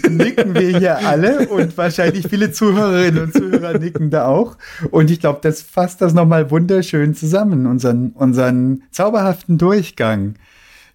nicken 0.08 0.54
wir 0.54 0.78
hier 0.78 0.98
alle 0.98 1.48
und 1.48 1.78
wahrscheinlich 1.78 2.28
viele 2.28 2.52
Zuhörerinnen 2.52 3.22
und 3.22 3.32
Zuhörer 3.32 3.78
nicken 3.78 4.10
da 4.10 4.26
auch. 4.26 4.58
Und 4.90 5.10
ich 5.10 5.18
glaube, 5.18 5.38
das 5.42 5.62
fasst 5.62 6.02
das 6.02 6.12
nochmal 6.12 6.50
wunderschön 6.50 7.14
zusammen, 7.14 7.64
unseren, 7.64 8.10
unseren 8.10 8.82
zauberhaften 8.90 9.56
Durchgang. 9.56 10.34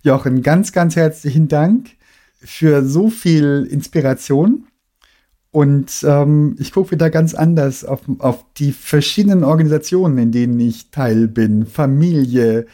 Jochen, 0.03 0.43
ganz, 0.43 0.71
ganz 0.71 0.95
herzlichen 0.95 1.47
Dank 1.47 1.95
für 2.45 2.85
so 2.85 3.09
viel 3.09 3.67
Inspiration. 3.69 4.67
Und 5.51 6.05
ähm, 6.05 6.55
ich 6.59 6.73
gucke 6.73 6.91
wieder 6.91 7.09
ganz 7.09 7.33
anders 7.33 7.85
auf, 7.85 8.01
auf 8.19 8.45
die 8.57 8.71
verschiedenen 8.71 9.43
Organisationen, 9.43 10.17
in 10.17 10.31
denen 10.31 10.59
ich 10.59 10.91
Teil 10.91 11.27
bin. 11.27 11.65
Familie, 11.65 12.65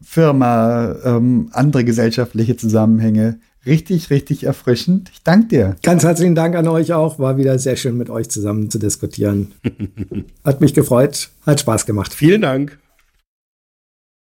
Firma, 0.00 0.94
ähm, 1.04 1.48
andere 1.52 1.84
gesellschaftliche 1.84 2.56
Zusammenhänge. 2.56 3.40
Richtig, 3.66 4.10
richtig 4.10 4.44
erfrischend. 4.44 5.10
Ich 5.12 5.22
danke 5.22 5.48
dir. 5.48 5.76
Ganz 5.82 6.02
herzlichen 6.02 6.34
Dank 6.34 6.54
an 6.56 6.66
euch 6.68 6.92
auch. 6.94 7.18
War 7.18 7.36
wieder 7.36 7.58
sehr 7.58 7.76
schön 7.76 7.98
mit 7.98 8.08
euch 8.08 8.30
zusammen 8.30 8.70
zu 8.70 8.78
diskutieren. 8.78 9.52
Hat 10.44 10.60
mich 10.60 10.72
gefreut. 10.72 11.30
Hat 11.44 11.60
Spaß 11.60 11.84
gemacht. 11.84 12.14
Vielen 12.14 12.42
Dank. 12.42 12.79